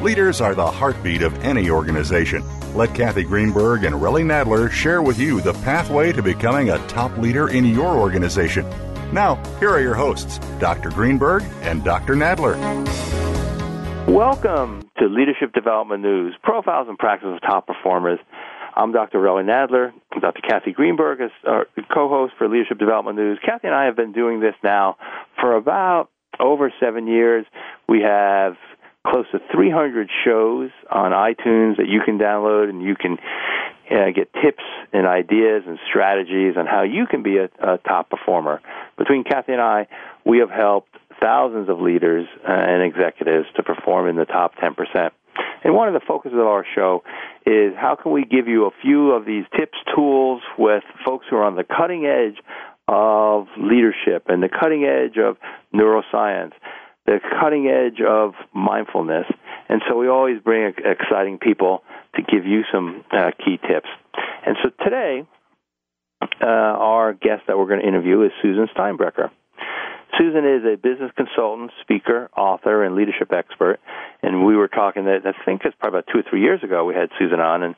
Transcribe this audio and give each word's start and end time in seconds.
Leaders 0.00 0.40
are 0.40 0.54
the 0.54 0.66
heartbeat 0.66 1.20
of 1.20 1.38
any 1.44 1.68
organization. 1.68 2.42
Let 2.74 2.94
Kathy 2.94 3.22
Greenberg 3.22 3.84
and 3.84 3.94
Relly 3.94 4.24
Nadler 4.24 4.70
share 4.70 5.02
with 5.02 5.18
you 5.18 5.42
the 5.42 5.52
pathway 5.52 6.10
to 6.10 6.22
becoming 6.22 6.70
a 6.70 6.78
top 6.86 7.14
leader 7.18 7.50
in 7.50 7.66
your 7.66 7.98
organization. 7.98 8.66
Now, 9.12 9.34
here 9.58 9.68
are 9.68 9.80
your 9.82 9.92
hosts, 9.92 10.38
Dr. 10.58 10.88
Greenberg 10.88 11.42
and 11.60 11.84
Dr. 11.84 12.14
Nadler. 12.14 12.56
Welcome 14.08 14.88
to 14.98 15.04
Leadership 15.04 15.52
Development 15.52 16.00
News 16.00 16.34
Profiles 16.42 16.88
and 16.88 16.96
Practices 16.96 17.34
of 17.34 17.42
Top 17.42 17.66
Performers. 17.66 18.20
I'm 18.74 18.92
Dr. 18.92 19.18
Relly 19.18 19.44
Nadler. 19.44 19.92
Dr. 20.18 20.40
Kathy 20.40 20.72
Greenberg 20.72 21.20
is 21.20 21.30
our 21.46 21.66
co-host 21.92 22.32
for 22.38 22.48
Leadership 22.48 22.78
Development 22.78 23.18
News. 23.18 23.38
Kathy 23.44 23.66
and 23.66 23.76
I 23.76 23.84
have 23.84 23.96
been 23.96 24.12
doing 24.12 24.40
this 24.40 24.54
now 24.64 24.96
for 25.38 25.56
about 25.56 26.08
over 26.38 26.72
seven 26.80 27.06
years. 27.06 27.44
We 27.86 28.00
have 28.00 28.54
close 29.06 29.26
to 29.32 29.38
300 29.52 30.10
shows 30.24 30.70
on 30.90 31.12
iTunes 31.12 31.76
that 31.78 31.88
you 31.88 32.00
can 32.04 32.18
download, 32.18 32.68
and 32.68 32.82
you 32.82 32.94
can 32.94 33.18
uh, 33.90 34.10
get 34.14 34.32
tips 34.42 34.62
and 34.92 35.06
ideas 35.06 35.64
and 35.66 35.78
strategies 35.88 36.54
on 36.56 36.66
how 36.66 36.82
you 36.82 37.06
can 37.06 37.22
be 37.22 37.38
a, 37.38 37.48
a 37.60 37.78
top 37.78 38.10
performer. 38.10 38.60
Between 38.98 39.24
Kathy 39.24 39.52
and 39.52 39.60
I, 39.60 39.86
we 40.24 40.38
have 40.38 40.50
helped 40.50 40.94
thousands 41.20 41.68
of 41.68 41.80
leaders 41.80 42.26
and 42.46 42.82
executives 42.82 43.46
to 43.56 43.62
perform 43.62 44.08
in 44.08 44.16
the 44.16 44.24
top 44.24 44.54
10%. 44.56 45.10
And 45.62 45.74
one 45.74 45.88
of 45.88 45.94
the 45.94 46.00
focuses 46.06 46.38
of 46.38 46.46
our 46.46 46.64
show 46.74 47.02
is 47.46 47.74
how 47.76 47.96
can 48.00 48.12
we 48.12 48.24
give 48.24 48.48
you 48.48 48.66
a 48.66 48.70
few 48.82 49.12
of 49.12 49.26
these 49.26 49.44
tips, 49.56 49.78
tools 49.94 50.42
with 50.58 50.82
folks 51.04 51.26
who 51.28 51.36
are 51.36 51.44
on 51.44 51.56
the 51.56 51.64
cutting 51.64 52.06
edge 52.06 52.42
of 52.88 53.46
leadership 53.58 54.24
and 54.28 54.42
the 54.42 54.48
cutting 54.48 54.84
edge 54.84 55.16
of 55.18 55.36
neuroscience, 55.74 56.52
the 57.10 57.18
cutting 57.40 57.66
edge 57.66 58.00
of 58.00 58.34
mindfulness. 58.54 59.26
And 59.68 59.82
so 59.88 59.98
we 59.98 60.06
always 60.06 60.40
bring 60.40 60.72
exciting 60.78 61.38
people 61.38 61.82
to 62.14 62.22
give 62.22 62.46
you 62.46 62.62
some 62.72 63.04
uh, 63.10 63.32
key 63.44 63.58
tips. 63.58 63.88
And 64.46 64.56
so 64.62 64.70
today, 64.84 65.26
uh, 66.40 66.46
our 66.46 67.12
guest 67.12 67.42
that 67.48 67.58
we're 67.58 67.66
going 67.66 67.80
to 67.80 67.88
interview 67.88 68.22
is 68.22 68.30
Susan 68.40 68.68
Steinbrecher. 68.76 69.30
Susan 70.18 70.44
is 70.44 70.62
a 70.64 70.76
business 70.76 71.10
consultant, 71.16 71.72
speaker, 71.80 72.30
author, 72.36 72.84
and 72.84 72.94
leadership 72.94 73.32
expert. 73.32 73.80
And 74.22 74.46
we 74.46 74.54
were 74.54 74.68
talking 74.68 75.06
that 75.06 75.26
I 75.26 75.32
think 75.44 75.62
it's 75.64 75.74
probably 75.80 75.98
about 75.98 76.12
two 76.12 76.20
or 76.20 76.24
three 76.30 76.42
years 76.42 76.62
ago 76.62 76.84
we 76.84 76.94
had 76.94 77.08
Susan 77.18 77.40
on, 77.40 77.62
and 77.64 77.74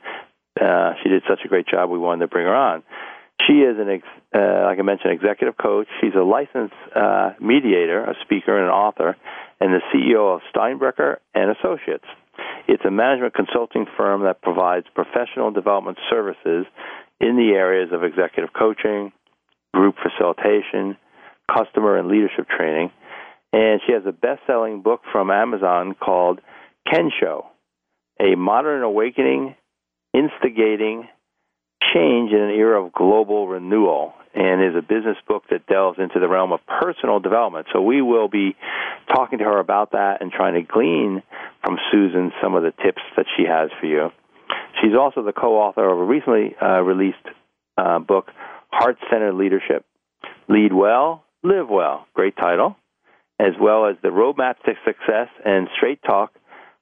uh, 0.61 0.93
she 1.01 1.09
did 1.09 1.23
such 1.27 1.39
a 1.43 1.47
great 1.47 1.67
job 1.67 1.89
we 1.89 1.97
wanted 1.97 2.21
to 2.21 2.27
bring 2.27 2.45
her 2.45 2.53
on. 2.53 2.83
She 3.47 3.53
is 3.53 3.77
an, 3.77 3.89
ex, 3.89 4.03
uh, 4.33 4.63
like 4.65 4.79
I 4.79 4.83
mentioned, 4.83 5.13
executive 5.13 5.57
coach. 5.57 5.87
She's 5.99 6.13
a 6.15 6.23
licensed 6.23 6.75
uh, 6.95 7.31
mediator, 7.41 8.03
a 8.03 8.15
speaker, 8.23 8.55
and 8.55 8.67
an 8.67 8.71
author, 8.71 9.17
and 9.59 9.73
the 9.73 9.81
CEO 9.93 10.35
of 10.35 10.41
Steinbrecher 10.55 11.17
and 11.33 11.55
Associates. 11.57 12.05
It's 12.67 12.83
a 12.85 12.91
management 12.91 13.33
consulting 13.33 13.85
firm 13.97 14.23
that 14.23 14.41
provides 14.41 14.85
professional 14.95 15.51
development 15.51 15.97
services 16.09 16.65
in 17.19 17.35
the 17.35 17.53
areas 17.55 17.89
of 17.91 18.03
executive 18.03 18.53
coaching, 18.53 19.11
group 19.73 19.95
facilitation, 20.01 20.97
customer 21.51 21.97
and 21.97 22.07
leadership 22.07 22.47
training. 22.47 22.91
And 23.51 23.81
she 23.85 23.93
has 23.93 24.03
a 24.07 24.11
best 24.11 24.41
selling 24.47 24.81
book 24.81 25.01
from 25.11 25.29
Amazon 25.29 25.93
called 25.93 26.39
Kensho 26.87 27.45
A 28.19 28.35
Modern 28.35 28.83
Awakening 28.83 29.55
Instigating 30.13 31.07
Change 31.93 32.31
in 32.31 32.39
an 32.39 32.51
Era 32.51 32.83
of 32.85 32.93
Global 32.93 33.47
Renewal. 33.47 34.13
And 34.35 34.63
is 34.63 34.75
a 34.75 34.81
business 34.81 35.17
book 35.27 35.43
that 35.51 35.67
delves 35.67 35.99
into 35.99 36.19
the 36.19 36.27
realm 36.27 36.53
of 36.53 36.59
personal 36.65 37.19
development. 37.19 37.67
So 37.71 37.81
we 37.81 38.01
will 38.01 38.27
be 38.27 38.55
talking 39.13 39.37
to 39.37 39.45
her 39.45 39.59
about 39.59 39.91
that 39.91 40.21
and 40.21 40.31
trying 40.31 40.55
to 40.55 40.63
glean 40.63 41.21
from 41.63 41.77
Susan 41.91 42.31
some 42.41 42.55
of 42.55 42.63
the 42.63 42.71
tips 42.83 43.01
that 43.15 43.27
she 43.37 43.43
has 43.47 43.69
for 43.79 43.85
you. 43.85 44.09
She's 44.81 44.95
also 44.99 45.21
the 45.21 45.33
co 45.33 45.57
author 45.57 45.87
of 45.87 45.99
a 45.99 46.03
recently 46.03 46.55
uh, 46.59 46.81
released 46.81 47.25
uh, 47.77 47.99
book, 47.99 48.31
Heart 48.71 48.97
Centered 49.11 49.35
Leadership 49.35 49.85
Lead 50.49 50.73
Well, 50.73 51.23
Live 51.43 51.69
Well. 51.69 52.07
Great 52.13 52.35
title. 52.35 52.75
As 53.39 53.53
well 53.59 53.87
as 53.87 53.97
the 54.01 54.09
Roadmap 54.09 54.55
to 54.65 54.73
Success 54.85 55.27
and 55.45 55.67
Straight 55.77 55.99
Talk 56.03 56.33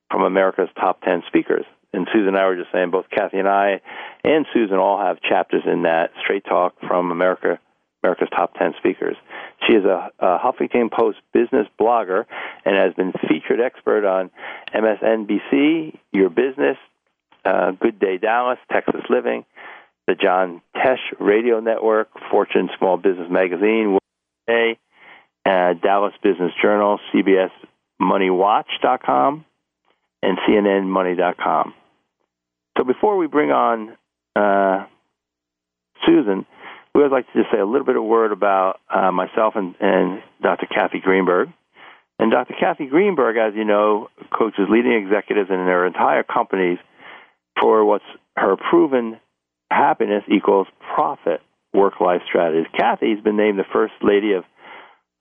from 0.10 0.24
America's 0.24 0.70
Top 0.80 1.02
10 1.02 1.24
Speakers. 1.28 1.66
And 1.94 2.08
Susan 2.14 2.30
and 2.30 2.38
I 2.38 2.46
were 2.46 2.56
just 2.56 2.72
saying, 2.72 2.92
both 2.92 3.10
Kathy 3.10 3.38
and 3.38 3.48
I 3.48 3.82
and 4.24 4.46
Susan 4.54 4.78
all 4.78 5.00
have 5.00 5.22
chapters 5.22 5.64
in 5.66 5.84
that 5.84 6.12
Straight 6.24 6.46
Talk 6.46 6.76
from 6.88 7.12
America, 7.12 7.60
America's 8.04 8.30
Top 8.30 8.54
10 8.56 8.76
Speakers. 8.78 9.18
She 9.68 9.74
is 9.74 9.84
a, 9.84 10.10
a 10.20 10.40
Huffington 10.40 10.90
Post 10.92 11.18
business 11.34 11.68
blogger 11.80 12.26
and 12.66 12.76
has 12.76 12.94
been 12.94 13.12
featured 13.28 13.60
expert 13.60 14.06
on 14.06 14.32
MSNBC, 14.74 15.98
Your 16.14 16.30
Business, 16.30 16.78
uh, 17.44 17.72
Good 17.72 18.00
Day 18.00 18.18
Dallas, 18.18 18.60
Texas 18.72 19.02
Living, 19.10 19.46
the 20.08 20.16
John 20.16 20.62
Tesh 20.76 21.00
Radio 21.20 21.60
Network, 21.60 22.10
Fortune 22.30 22.70
Small 22.78 22.98
Business 22.98 23.28
Magazine, 23.30 23.98
Today, 24.48 24.80
uh, 25.46 25.74
Dallas 25.74 26.14
Business 26.24 26.52
Journal, 26.62 27.00
CBS 27.14 27.52
MoneyWatch.com, 28.02 29.46
and 30.24 30.38
CNNMoney.com. 30.48 31.74
So 32.82 32.86
before 32.86 33.16
we 33.16 33.28
bring 33.28 33.52
on 33.52 33.96
uh, 34.36 34.88
Susan, 36.04 36.48
we 36.96 37.04
would 37.04 37.12
like 37.12 37.32
to 37.32 37.40
just 37.40 37.52
say 37.54 37.60
a 37.60 37.66
little 37.66 37.86
bit 37.86 37.96
of 37.96 38.04
word 38.04 38.32
about 38.32 38.80
uh, 38.90 39.12
myself 39.12 39.54
and, 39.56 39.76
and 39.80 40.24
Dr. 40.42 40.66
Kathy 40.66 41.00
Greenberg. 41.00 41.50
And 42.18 42.32
Dr. 42.32 42.56
Kathy 42.60 42.88
Greenberg, 42.88 43.38
as 43.38 43.54
you 43.56 43.66
know, 43.66 44.08
coaches 44.36 44.66
leading 44.68 44.94
executives 44.94 45.52
in 45.52 45.58
their 45.58 45.86
entire 45.86 46.24
companies 46.24 46.80
for 47.62 47.86
what's 47.86 48.06
her 48.36 48.56
proven 48.58 49.20
happiness 49.70 50.24
equals 50.28 50.66
profit 50.96 51.42
work 51.76 52.02
life 52.02 52.22
strategies. 52.28 52.66
Kathy's 52.76 53.22
been 53.24 53.38
named 53.38 53.60
the 53.60 53.66
First 53.72 53.94
Lady 54.02 54.34
of 54.34 54.44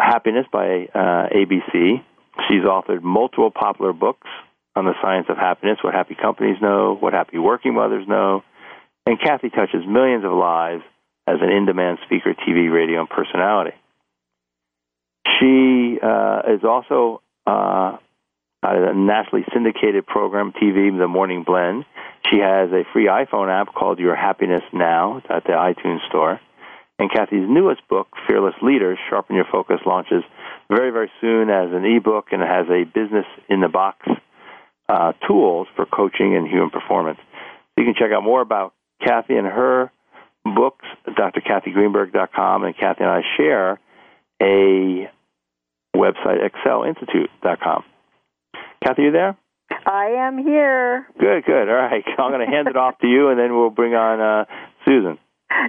Happiness 0.00 0.46
by 0.50 0.88
uh, 0.94 1.28
ABC. 1.28 2.02
She's 2.48 2.62
authored 2.64 3.02
multiple 3.02 3.50
popular 3.50 3.92
books 3.92 4.28
on 4.80 4.86
the 4.86 4.94
science 5.02 5.26
of 5.28 5.36
happiness, 5.36 5.78
what 5.82 5.92
happy 5.92 6.14
companies 6.14 6.56
know, 6.60 6.96
what 6.98 7.12
happy 7.12 7.38
working 7.38 7.74
mothers 7.74 8.08
know. 8.08 8.42
And 9.06 9.20
Kathy 9.20 9.50
touches 9.50 9.86
millions 9.86 10.24
of 10.24 10.32
lives 10.32 10.82
as 11.26 11.36
an 11.42 11.50
in 11.50 11.66
demand 11.66 11.98
speaker, 12.06 12.34
TV, 12.34 12.72
radio, 12.72 13.00
and 13.00 13.08
personality. 13.08 13.76
She 15.38 15.98
uh, 16.02 16.42
is 16.54 16.64
also 16.64 17.20
uh, 17.46 17.98
a 18.62 18.94
nationally 18.94 19.44
syndicated 19.52 20.06
program, 20.06 20.52
TV, 20.52 20.96
The 20.96 21.06
Morning 21.06 21.44
Blend. 21.44 21.84
She 22.30 22.38
has 22.38 22.70
a 22.72 22.84
free 22.92 23.06
iPhone 23.06 23.50
app 23.50 23.74
called 23.74 23.98
Your 23.98 24.16
Happiness 24.16 24.62
Now 24.72 25.22
at 25.28 25.44
the 25.44 25.52
iTunes 25.52 26.06
Store. 26.08 26.40
And 26.98 27.10
Kathy's 27.10 27.48
newest 27.48 27.86
book, 27.88 28.08
Fearless 28.26 28.54
Leaders 28.62 28.98
Sharpen 29.08 29.36
Your 29.36 29.46
Focus, 29.50 29.80
launches 29.84 30.22
very, 30.70 30.90
very 30.90 31.10
soon 31.20 31.50
as 31.50 31.70
an 31.72 31.84
ebook 31.84 32.28
and 32.32 32.42
it 32.42 32.48
has 32.48 32.66
a 32.68 32.84
business 32.84 33.26
in 33.48 33.60
the 33.60 33.68
box 33.68 34.06
uh, 34.90 35.12
tools 35.26 35.68
for 35.76 35.86
coaching 35.86 36.34
and 36.36 36.48
human 36.48 36.70
performance. 36.70 37.18
You 37.76 37.84
can 37.84 37.94
check 37.94 38.10
out 38.12 38.24
more 38.24 38.40
about 38.40 38.74
Kathy 39.04 39.36
and 39.36 39.46
her 39.46 39.92
books, 40.44 40.84
drkathygreenberg.com, 41.06 42.64
and 42.64 42.76
Kathy 42.76 43.04
and 43.04 43.10
I 43.10 43.20
share 43.36 43.78
a 44.42 45.10
website, 45.94 46.38
excelinstitute.com. 46.42 47.84
Kathy, 48.84 49.02
you 49.02 49.12
there? 49.12 49.36
I 49.86 50.26
am 50.26 50.38
here. 50.38 51.06
Good, 51.18 51.44
good. 51.44 51.68
All 51.68 51.74
right. 51.74 52.04
I'm 52.18 52.32
going 52.32 52.44
to 52.44 52.52
hand 52.52 52.66
it 52.66 52.76
off 52.76 52.98
to 52.98 53.06
you, 53.06 53.28
and 53.28 53.38
then 53.38 53.54
we'll 53.54 53.70
bring 53.70 53.94
on 53.94 54.20
uh, 54.20 54.44
Susan. 54.84 55.18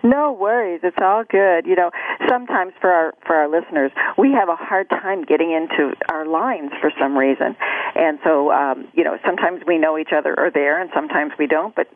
No 0.04 0.32
worries, 0.32 0.82
it's 0.84 0.98
all 1.02 1.24
good. 1.24 1.66
You 1.66 1.76
know, 1.76 1.92
sometimes 2.30 2.74
for 2.80 2.90
our 2.92 3.14
for 3.26 3.36
our 3.36 3.50
listeners, 3.50 3.92
we 4.18 4.32
have 4.32 4.50
a 4.50 4.56
hard 4.56 4.90
time 4.90 5.24
getting 5.24 5.52
into 5.52 5.94
our 6.10 6.26
lines 6.26 6.72
for 6.80 6.92
some 7.00 7.18
reason, 7.18 7.56
and 7.96 8.20
so 8.24 8.52
um, 8.52 8.88
you 8.94 9.04
know 9.04 9.18
sometimes 9.26 9.62
we 9.66 9.78
know 9.78 9.98
each 9.98 10.14
other 10.16 10.38
are 10.40 10.52
there, 10.52 10.80
and 10.80 10.90
sometimes 10.94 11.34
we 11.38 11.48
don't. 11.48 11.76
But 11.76 11.88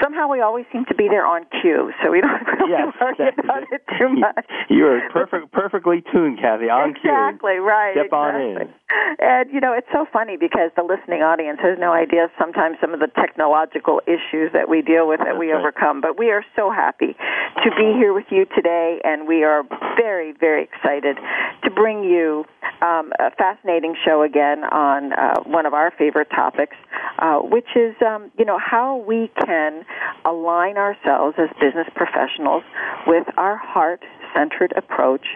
somehow 0.00 0.28
we 0.28 0.40
always 0.40 0.66
seem 0.72 0.84
to 0.86 0.94
be 0.94 1.08
there 1.08 1.26
on 1.26 1.44
cue, 1.60 1.92
so 2.02 2.10
we 2.10 2.20
don't 2.20 2.46
really 2.46 2.70
yes, 2.70 2.94
worry 3.00 3.30
about 3.38 3.64
it 3.70 3.82
too 3.98 4.08
much. 4.08 4.46
You 4.70 4.86
are 4.86 5.00
perfect, 5.10 5.52
perfectly 5.52 6.02
tuned, 6.12 6.38
Kathy. 6.38 6.70
On 6.70 6.90
exactly, 6.90 7.02
cue. 7.02 7.10
Exactly 7.10 7.56
right. 7.58 7.94
Step 7.94 8.06
exactly. 8.06 8.54
on 8.54 8.62
in. 8.62 8.74
And 9.18 9.50
you 9.52 9.60
know, 9.60 9.72
it's 9.72 9.88
so 9.92 10.06
funny 10.12 10.36
because 10.36 10.70
the 10.76 10.82
listening 10.82 11.22
audience 11.22 11.58
has 11.62 11.78
no 11.78 11.92
idea 11.92 12.28
sometimes 12.38 12.78
some 12.80 12.94
of 12.94 13.00
the 13.00 13.08
technological 13.18 14.00
issues 14.06 14.52
that 14.52 14.68
we 14.68 14.82
deal 14.82 15.08
with 15.08 15.18
that 15.20 15.34
That's 15.34 15.38
we 15.38 15.50
right. 15.50 15.58
overcome. 15.60 16.00
But 16.00 16.18
we 16.18 16.30
are 16.30 16.44
so 16.56 16.70
happy 16.70 17.16
to 17.64 17.70
be 17.70 17.92
here 17.96 18.12
with 18.12 18.26
you 18.30 18.46
today, 18.56 19.00
and 19.04 19.28
we 19.28 19.44
are 19.44 19.62
very, 19.96 20.32
very 20.32 20.64
excited 20.64 21.16
to 21.64 21.70
bring 21.70 22.02
you 22.04 22.44
um, 22.80 23.12
a 23.18 23.30
fascinating 23.36 23.94
show 24.04 24.22
again 24.22 24.64
on 24.64 25.12
uh, 25.12 25.40
one 25.44 25.66
of 25.66 25.74
our 25.74 25.92
favorite 25.96 26.28
topics, 26.30 26.76
uh, 27.18 27.38
which 27.38 27.68
is 27.76 27.94
um, 28.04 28.30
you 28.38 28.44
know 28.44 28.58
how 28.58 28.96
we 28.96 29.30
can 29.44 29.84
align 30.24 30.76
ourselves 30.76 31.36
as 31.38 31.48
business 31.60 31.86
professionals 31.94 32.64
with 33.06 33.26
our 33.36 33.56
heart 33.56 34.02
centered 34.34 34.72
approach 34.76 35.26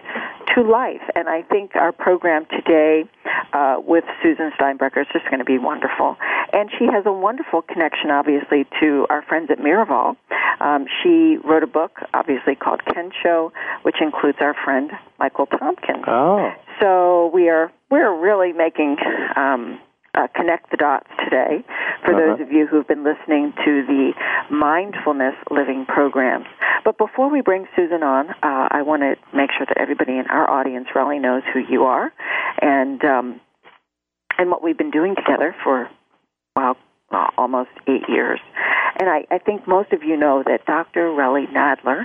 to 0.55 0.61
life. 0.61 1.01
And 1.15 1.29
I 1.29 1.41
think 1.43 1.75
our 1.75 1.91
program 1.91 2.45
today 2.45 3.05
uh, 3.53 3.77
with 3.79 4.03
Susan 4.23 4.51
Steinbrecher 4.59 5.01
is 5.01 5.07
just 5.13 5.25
going 5.25 5.39
to 5.39 5.45
be 5.45 5.57
wonderful. 5.57 6.17
And 6.53 6.69
she 6.77 6.85
has 6.85 7.05
a 7.05 7.11
wonderful 7.11 7.61
connection, 7.61 8.11
obviously, 8.11 8.65
to 8.81 9.05
our 9.09 9.21
friends 9.23 9.49
at 9.51 9.59
Miraval. 9.59 10.15
Um, 10.59 10.85
she 11.03 11.37
wrote 11.43 11.63
a 11.63 11.67
book, 11.67 11.99
obviously, 12.13 12.55
called 12.55 12.81
Ken 12.85 13.11
Show, 13.21 13.51
which 13.83 13.97
includes 14.01 14.37
our 14.41 14.55
friend 14.65 14.91
Michael 15.19 15.45
Tompkins. 15.45 16.03
Oh. 16.07 16.51
So 16.81 17.31
we 17.33 17.49
are 17.49 17.71
we're 17.89 18.19
really 18.19 18.53
making 18.53 18.97
um, 19.35 19.79
uh, 20.17 20.27
connect 20.35 20.71
the 20.71 20.77
dots 20.77 21.07
today 21.23 21.63
for 22.03 22.13
Uh-huh. 22.13 22.19
those 22.37 22.39
of 22.41 22.51
you 22.51 22.65
who've 22.67 22.87
been 22.87 23.03
listening 23.03 23.53
to 23.63 23.85
the 23.85 24.13
mindfulness 24.49 25.35
living 25.51 25.85
programs. 25.85 26.47
But 26.83 26.97
before 26.97 27.29
we 27.29 27.41
bring 27.41 27.67
Susan 27.75 28.01
on, 28.03 28.31
uh, 28.31 28.67
I 28.71 28.81
want 28.81 29.01
to 29.03 29.15
make 29.35 29.51
sure 29.55 29.65
that 29.67 29.77
everybody 29.77 30.13
in 30.17 30.25
our 30.27 30.49
audience 30.49 30.87
really 30.95 31.19
knows 31.19 31.43
who 31.53 31.59
you 31.59 31.83
are 31.83 32.11
and 32.61 33.03
um, 33.05 33.39
and 34.39 34.49
what 34.49 34.63
we've 34.63 34.77
been 34.77 34.91
doing 34.91 35.15
together 35.15 35.55
for 35.63 35.89
well 36.55 36.77
uh, 37.11 37.27
almost 37.37 37.69
eight 37.87 38.07
years. 38.09 38.39
And 38.99 39.09
I, 39.09 39.25
I 39.29 39.37
think 39.37 39.67
most 39.67 39.93
of 39.93 40.03
you 40.03 40.17
know 40.17 40.43
that 40.45 40.65
Dr. 40.65 41.09
Relly 41.09 41.45
Nadler 41.53 42.01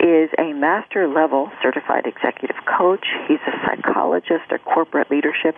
is 0.00 0.30
a 0.38 0.52
master 0.52 1.08
level 1.08 1.50
certified 1.62 2.06
executive 2.06 2.56
coach. 2.78 3.04
He's 3.26 3.40
a 3.46 3.52
psychologist, 3.66 4.50
a 4.50 4.58
corporate 4.58 5.10
leadership, 5.10 5.56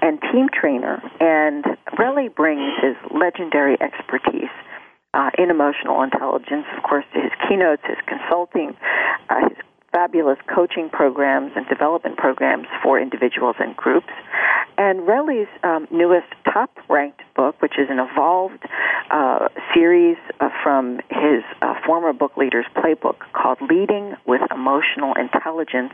and 0.00 0.20
team 0.32 0.48
trainer. 0.48 1.02
And 1.20 1.64
Relly 1.98 2.34
brings 2.34 2.72
his 2.80 2.96
legendary 3.10 3.76
expertise 3.80 4.52
uh, 5.14 5.30
in 5.36 5.50
emotional 5.50 6.02
intelligence, 6.02 6.64
of 6.76 6.82
course, 6.82 7.04
to 7.12 7.20
his 7.20 7.32
keynotes, 7.48 7.82
his 7.84 7.98
consulting, 8.06 8.74
uh, 9.28 9.48
his 9.48 9.58
fabulous 9.92 10.38
coaching 10.52 10.88
programs 10.88 11.52
and 11.54 11.66
development 11.68 12.16
programs 12.16 12.66
for 12.82 12.98
individuals 12.98 13.56
and 13.58 13.76
groups. 13.76 14.12
And 14.78 15.06
Relly's 15.06 15.48
um, 15.62 15.86
newest 15.90 16.28
top 16.52 16.70
ranked 16.88 17.20
book, 17.36 17.60
which 17.60 17.78
is 17.78 17.88
an 17.90 17.98
evolved 17.98 18.64
uh, 19.10 19.48
series 19.74 20.16
uh, 20.40 20.48
from 20.62 20.98
his 21.10 21.42
uh, 21.60 21.74
former 21.86 22.12
book 22.12 22.36
leader's 22.36 22.66
playbook 22.74 23.16
called 23.34 23.58
Leading 23.60 24.14
with 24.26 24.40
Emotional 24.50 25.14
Intelligence, 25.14 25.92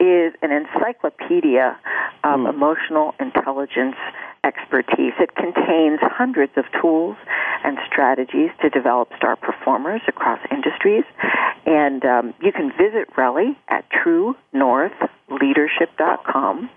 is 0.00 0.34
an 0.42 0.50
encyclopedia 0.50 1.78
of 2.24 2.46
emotional 2.46 3.14
intelligence 3.20 3.96
expertise. 4.44 5.12
It 5.18 5.34
contains 5.34 6.00
hundreds 6.02 6.52
of 6.56 6.64
tools 6.80 7.16
and 7.64 7.78
strategies 7.86 8.50
to 8.62 8.70
develop 8.70 9.10
star 9.16 9.36
performers 9.36 10.00
across 10.08 10.40
industries. 10.50 11.04
And 11.66 12.04
um, 12.04 12.34
you 12.40 12.52
can 12.52 12.70
visit 12.70 13.12
Relly 13.16 13.56
at 13.68 13.84
truenorthleadership.com. 15.30 16.70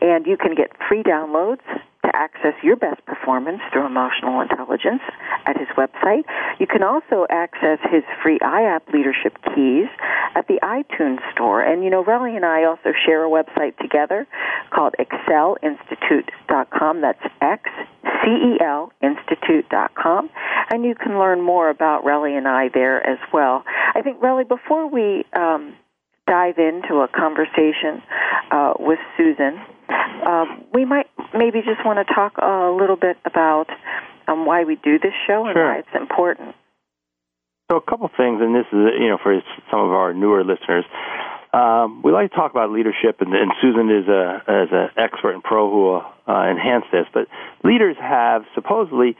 And 0.00 0.26
you 0.26 0.36
can 0.36 0.54
get 0.54 0.70
free 0.88 1.02
downloads 1.02 1.62
to 2.04 2.16
access 2.16 2.54
your 2.62 2.74
best 2.74 3.04
performance 3.06 3.60
through 3.72 3.86
emotional 3.86 4.40
intelligence 4.40 5.02
at 5.46 5.56
his 5.56 5.68
website. 5.76 6.24
You 6.58 6.66
can 6.66 6.82
also 6.82 7.26
access 7.30 7.78
his 7.90 8.02
free 8.22 8.38
iApp 8.40 8.92
leadership 8.92 9.38
keys 9.54 9.86
at 10.34 10.48
the 10.48 10.58
iTunes 10.62 11.20
store. 11.32 11.62
And 11.62 11.84
you 11.84 11.90
know, 11.90 12.02
Relly 12.02 12.34
and 12.34 12.44
I 12.44 12.64
also 12.64 12.92
share 13.06 13.24
a 13.24 13.28
website 13.28 13.76
together 13.78 14.26
called 14.70 14.94
excelinstitute.com. 14.98 17.00
That's 17.00 17.22
X 17.40 17.70
C 18.02 18.30
E 18.30 18.58
L 18.60 18.92
Institute.com. 19.00 20.30
And 20.70 20.84
you 20.84 20.96
can 20.96 21.18
learn 21.18 21.40
more 21.40 21.70
about 21.70 22.04
Relly 22.04 22.36
and 22.36 22.48
I 22.48 22.68
there 22.68 23.06
as 23.06 23.18
well. 23.32 23.64
I 23.94 24.02
think, 24.02 24.20
Relly, 24.20 24.48
before 24.48 24.88
we 24.88 25.24
um, 25.34 25.74
dive 26.32 26.56
into 26.56 27.04
a 27.04 27.08
conversation 27.08 28.00
uh, 28.50 28.72
with 28.80 28.98
Susan, 29.18 29.60
um, 30.26 30.64
we 30.72 30.86
might 30.86 31.06
maybe 31.36 31.60
just 31.60 31.84
want 31.84 32.00
to 32.00 32.14
talk 32.14 32.38
a 32.40 32.72
little 32.72 32.96
bit 32.96 33.18
about 33.26 33.66
um, 34.26 34.46
why 34.46 34.64
we 34.64 34.76
do 34.76 34.98
this 34.98 35.12
show 35.26 35.44
and 35.44 35.54
Sure. 35.54 35.68
why 35.68 35.78
it's 35.80 35.94
important. 35.94 36.54
So 37.70 37.76
a 37.76 37.82
couple 37.82 38.08
things, 38.16 38.40
and 38.40 38.54
this 38.54 38.66
is 38.72 38.80
you 39.00 39.08
know 39.08 39.18
for 39.22 39.40
some 39.70 39.80
of 39.80 39.92
our 39.92 40.14
newer 40.14 40.42
listeners. 40.44 40.84
Um, 41.52 42.00
we 42.02 42.12
like 42.12 42.30
to 42.30 42.36
talk 42.36 42.50
about 42.50 42.70
leadership, 42.70 43.20
and, 43.20 43.34
and 43.34 43.52
Susan 43.60 43.90
is 43.90 44.08
a 44.08 44.42
as 44.48 44.68
an 44.72 44.88
expert 44.96 45.34
and 45.34 45.42
pro 45.44 45.70
who 45.70 45.82
will 45.84 46.04
uh, 46.26 46.48
enhance 46.48 46.84
this. 46.92 47.04
But 47.12 47.28
leaders 47.62 47.96
have 48.00 48.44
supposedly 48.54 49.16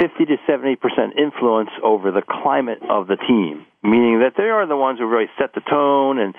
50 0.00 0.24
to 0.32 0.36
70 0.46 0.76
percent 0.76 1.12
influence 1.18 1.70
over 1.82 2.10
the 2.10 2.22
climate 2.22 2.80
of 2.88 3.06
the 3.06 3.16
team, 3.16 3.66
meaning 3.84 4.20
that 4.20 4.32
they 4.36 4.48
are 4.48 4.66
the 4.66 4.76
ones 4.76 4.98
who 4.98 5.06
really 5.06 5.30
set 5.38 5.54
the 5.54 5.60
tone 5.60 6.18
and 6.18 6.34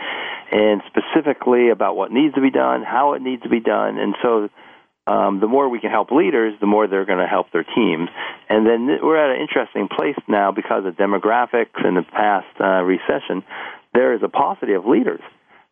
and 0.51 0.81
specifically 0.87 1.69
about 1.69 1.95
what 1.95 2.11
needs 2.11 2.35
to 2.35 2.41
be 2.41 2.51
done, 2.51 2.83
how 2.83 3.13
it 3.13 3.21
needs 3.21 3.41
to 3.43 3.49
be 3.49 3.59
done, 3.59 3.97
and 3.97 4.15
so 4.21 4.49
um, 5.07 5.39
the 5.39 5.47
more 5.47 5.69
we 5.69 5.79
can 5.79 5.91
help 5.91 6.11
leaders, 6.11 6.53
the 6.59 6.65
more 6.65 6.87
they're 6.87 7.05
going 7.05 7.19
to 7.19 7.27
help 7.27 7.51
their 7.51 7.63
teams. 7.63 8.09
And 8.49 8.65
then 8.65 8.87
we're 9.01 9.17
at 9.17 9.35
an 9.35 9.41
interesting 9.41 9.87
place 9.87 10.17
now 10.27 10.51
because 10.51 10.85
of 10.85 10.95
demographics 10.95 11.77
and 11.77 11.97
the 11.97 12.01
past 12.01 12.47
uh, 12.59 12.81
recession. 12.81 13.43
There 13.93 14.13
is 14.13 14.21
a 14.23 14.29
paucity 14.29 14.73
of 14.73 14.85
leaders 14.85 15.21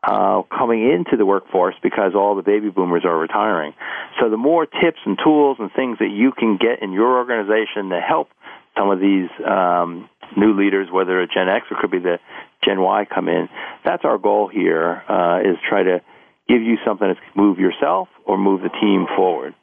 uh, 0.03 0.43
coming 0.55 0.87
into 0.87 1.17
the 1.17 1.25
workforce 1.25 1.75
because 1.81 2.13
all 2.13 2.35
the 2.35 2.43
baby 2.43 2.69
boomers 2.69 3.05
are 3.05 3.17
retiring. 3.17 3.73
So 4.19 4.29
the 4.29 4.37
more 4.37 4.65
tips 4.65 4.99
and 5.05 5.17
tools 5.23 5.57
and 5.59 5.71
things 5.73 5.97
that 5.99 6.11
you 6.11 6.31
can 6.31 6.57
get 6.57 6.83
in 6.83 6.91
your 6.91 7.17
organization 7.17 7.89
to 7.89 7.99
help 7.99 8.29
some 8.77 8.89
of 8.89 8.99
these 8.99 9.29
um, 9.47 10.09
new 10.37 10.57
leaders, 10.57 10.87
whether 10.91 11.21
a 11.21 11.27
Gen 11.27 11.49
X 11.49 11.65
or 11.71 11.77
could 11.79 11.91
be 11.91 11.99
the 11.99 12.19
Gen 12.63 12.81
Y, 12.81 13.05
come 13.13 13.27
in. 13.27 13.49
That's 13.85 14.03
our 14.05 14.17
goal 14.17 14.47
here: 14.47 15.03
uh, 15.07 15.39
is 15.39 15.57
try 15.67 15.83
to 15.83 16.01
give 16.47 16.61
you 16.61 16.77
something 16.85 17.07
to 17.07 17.15
move 17.35 17.59
yourself 17.59 18.07
or 18.25 18.37
move 18.37 18.61
the 18.61 18.69
team 18.69 19.05
forward. 19.15 19.53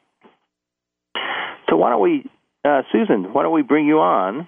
So 1.69 1.77
why 1.77 1.89
don't 1.89 2.01
we, 2.01 2.25
uh, 2.65 2.81
Susan? 2.91 3.33
Why 3.33 3.43
don't 3.43 3.53
we 3.53 3.61
bring 3.61 3.87
you 3.87 3.99
on? 3.99 4.47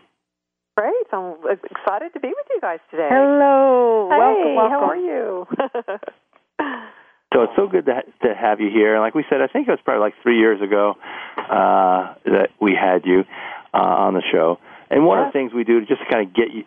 Great. 0.75 0.93
I'm 1.11 1.35
excited 1.45 2.13
to 2.13 2.19
be 2.19 2.29
with 2.29 2.47
you 2.49 2.59
guys 2.59 2.79
today. 2.89 3.07
Hello. 3.09 4.09
Hey, 4.11 4.17
welcome, 4.17 4.55
welcome. 4.55 4.71
how 4.71 4.89
are 4.89 4.97
you? 4.97 5.47
So 7.33 7.41
it's 7.41 7.53
so 7.55 7.67
good 7.67 7.85
to, 7.87 7.93
ha- 7.95 8.27
to 8.27 8.35
have 8.35 8.59
you 8.59 8.69
here. 8.69 8.93
And 8.93 9.01
like 9.01 9.15
we 9.15 9.25
said, 9.27 9.41
I 9.41 9.47
think 9.47 9.67
it 9.67 9.71
was 9.71 9.79
probably 9.83 10.01
like 10.01 10.13
three 10.21 10.37
years 10.37 10.61
ago 10.61 10.93
uh, 11.37 12.13
that 12.25 12.49
we 12.61 12.77
had 12.79 13.05
you 13.05 13.23
uh, 13.73 13.77
on 13.77 14.13
the 14.13 14.23
show. 14.31 14.59
And 14.89 15.05
one 15.05 15.19
of 15.19 15.27
the 15.27 15.31
things 15.31 15.51
we 15.53 15.63
do 15.63 15.79
just 15.79 15.89
to 15.89 15.95
just 15.95 16.11
kind 16.11 16.27
of 16.27 16.35
get 16.35 16.53
you, 16.53 16.63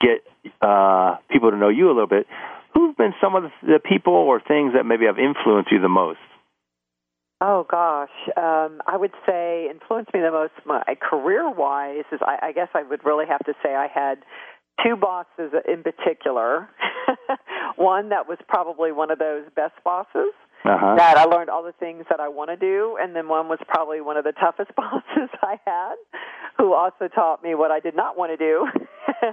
get 0.00 0.22
uh, 0.62 1.16
people 1.30 1.50
to 1.50 1.56
know 1.56 1.68
you 1.68 1.86
a 1.88 1.94
little 1.94 2.06
bit. 2.06 2.26
Who've 2.74 2.96
been 2.96 3.14
some 3.20 3.34
of 3.34 3.44
the, 3.44 3.50
the 3.62 3.80
people 3.80 4.14
or 4.14 4.40
things 4.40 4.74
that 4.74 4.84
maybe 4.84 5.06
have 5.06 5.18
influenced 5.18 5.70
you 5.72 5.80
the 5.80 5.88
most? 5.88 6.18
oh 7.40 7.66
gosh, 7.70 8.08
um, 8.36 8.80
I 8.86 8.96
would 8.96 9.12
say 9.26 9.68
influenced 9.70 10.12
me 10.14 10.20
the 10.20 10.30
most 10.30 10.52
my 10.64 10.82
career 11.00 11.50
wise 11.50 12.04
is 12.12 12.20
I, 12.22 12.48
I 12.48 12.52
guess 12.52 12.68
I 12.74 12.82
would 12.82 13.04
really 13.04 13.26
have 13.26 13.44
to 13.44 13.52
say 13.62 13.74
I 13.74 13.88
had 13.92 14.18
two 14.84 14.96
bosses 14.96 15.52
in 15.68 15.82
particular. 15.82 16.68
one 17.76 18.08
that 18.08 18.28
was 18.28 18.38
probably 18.48 18.90
one 18.92 19.10
of 19.10 19.18
those 19.18 19.44
best 19.54 19.74
bosses 19.84 20.32
Uh-huh. 20.64 20.96
that 20.96 21.16
I 21.16 21.24
learned 21.24 21.48
all 21.48 21.62
the 21.62 21.74
things 21.78 22.04
that 22.10 22.18
I 22.18 22.28
want 22.28 22.50
to 22.50 22.56
do, 22.56 22.96
and 23.00 23.14
then 23.14 23.28
one 23.28 23.48
was 23.48 23.58
probably 23.68 24.00
one 24.00 24.16
of 24.16 24.24
the 24.24 24.32
toughest 24.32 24.74
bosses 24.76 25.30
I 25.42 25.60
had, 25.64 25.94
who 26.58 26.74
also 26.74 27.08
taught 27.08 27.42
me 27.42 27.54
what 27.54 27.70
I 27.70 27.80
did 27.80 27.94
not 27.94 28.18
want 28.18 28.32
to 28.32 28.36
do. 28.36 28.66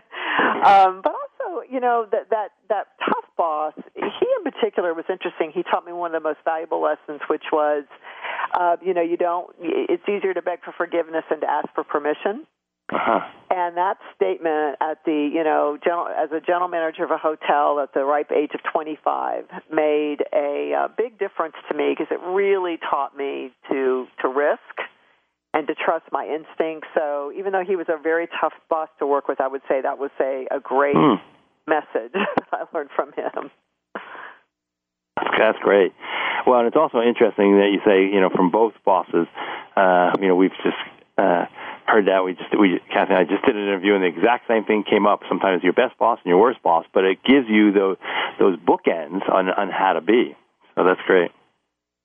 um, 0.65 1.01
but 1.01 1.13
also, 1.13 1.63
you 1.69 1.79
know, 1.79 2.05
that 2.11 2.29
that 2.29 2.49
that 2.69 2.87
tough 2.99 3.25
boss, 3.37 3.73
he 3.95 4.27
in 4.37 4.51
particular 4.51 4.93
was 4.93 5.05
interesting. 5.09 5.51
He 5.53 5.63
taught 5.63 5.85
me 5.85 5.93
one 5.93 6.13
of 6.13 6.21
the 6.21 6.27
most 6.27 6.39
valuable 6.45 6.81
lessons, 6.81 7.21
which 7.29 7.45
was, 7.51 7.85
uh, 8.59 8.77
you 8.81 8.93
know, 8.93 9.01
you 9.01 9.17
don't. 9.17 9.55
It's 9.59 10.07
easier 10.07 10.33
to 10.33 10.41
beg 10.41 10.63
for 10.63 10.73
forgiveness 10.77 11.23
than 11.29 11.41
to 11.41 11.49
ask 11.49 11.67
for 11.73 11.83
permission. 11.83 12.45
Uh-huh. 12.91 13.19
And 13.49 13.77
that 13.77 13.97
statement 14.15 14.77
at 14.81 15.05
the, 15.05 15.29
you 15.31 15.43
know, 15.43 15.77
general, 15.83 16.07
as 16.07 16.31
a 16.31 16.41
general 16.41 16.67
manager 16.67 17.03
of 17.03 17.11
a 17.11 17.17
hotel 17.17 17.79
at 17.79 17.93
the 17.93 18.03
ripe 18.03 18.31
age 18.31 18.51
of 18.53 18.61
25 18.71 19.45
made 19.71 20.23
a 20.33 20.73
uh, 20.73 20.87
big 20.97 21.19
difference 21.19 21.55
to 21.69 21.77
me 21.77 21.95
because 21.97 22.11
it 22.11 22.19
really 22.25 22.77
taught 22.77 23.15
me 23.15 23.51
to 23.69 24.07
to 24.21 24.27
risk 24.27 24.89
and 25.53 25.67
to 25.67 25.75
trust 25.75 26.05
my 26.11 26.25
instincts. 26.25 26.87
So 26.95 27.31
even 27.37 27.51
though 27.51 27.63
he 27.65 27.75
was 27.75 27.85
a 27.89 28.01
very 28.01 28.27
tough 28.41 28.53
boss 28.69 28.89
to 28.99 29.05
work 29.05 29.27
with, 29.27 29.39
I 29.39 29.47
would 29.47 29.61
say 29.69 29.81
that 29.81 29.99
was 29.99 30.11
a, 30.19 30.47
a 30.49 30.59
great 30.59 30.95
mm. 30.95 31.21
message 31.67 32.11
that 32.13 32.47
I 32.51 32.63
learned 32.73 32.89
from 32.95 33.13
him. 33.13 33.51
That's 35.37 35.59
great. 35.59 35.93
Well, 36.45 36.59
and 36.59 36.67
it's 36.67 36.75
also 36.75 36.99
interesting 36.99 37.57
that 37.57 37.69
you 37.71 37.79
say, 37.85 38.03
you 38.03 38.19
know, 38.19 38.29
from 38.29 38.49
both 38.49 38.73
bosses. 38.83 39.27
Uh, 39.75 40.11
you 40.19 40.27
know, 40.27 40.35
we've 40.35 40.51
just 40.63 40.77
uh, 41.17 41.45
heard 41.87 42.07
that. 42.07 42.23
We 42.23 42.33
just, 42.33 42.49
we, 42.57 42.79
Kathy 42.91 43.13
and 43.13 43.19
I 43.19 43.23
just 43.23 43.45
did 43.45 43.55
an 43.55 43.63
interview, 43.63 43.95
and 43.95 44.03
the 44.03 44.07
exact 44.07 44.47
same 44.47 44.65
thing 44.65 44.83
came 44.83 45.05
up. 45.05 45.21
Sometimes 45.27 45.63
your 45.63 45.73
best 45.73 45.97
boss 45.97 46.19
and 46.23 46.29
your 46.29 46.39
worst 46.39 46.61
boss, 46.63 46.85
but 46.93 47.03
it 47.03 47.23
gives 47.23 47.47
you 47.49 47.71
those 47.71 47.97
those 48.39 48.57
bookends 48.57 49.27
on 49.29 49.49
on 49.49 49.69
how 49.69 49.93
to 49.93 50.01
be. 50.01 50.35
So 50.75 50.83
that's 50.83 51.01
great. 51.05 51.31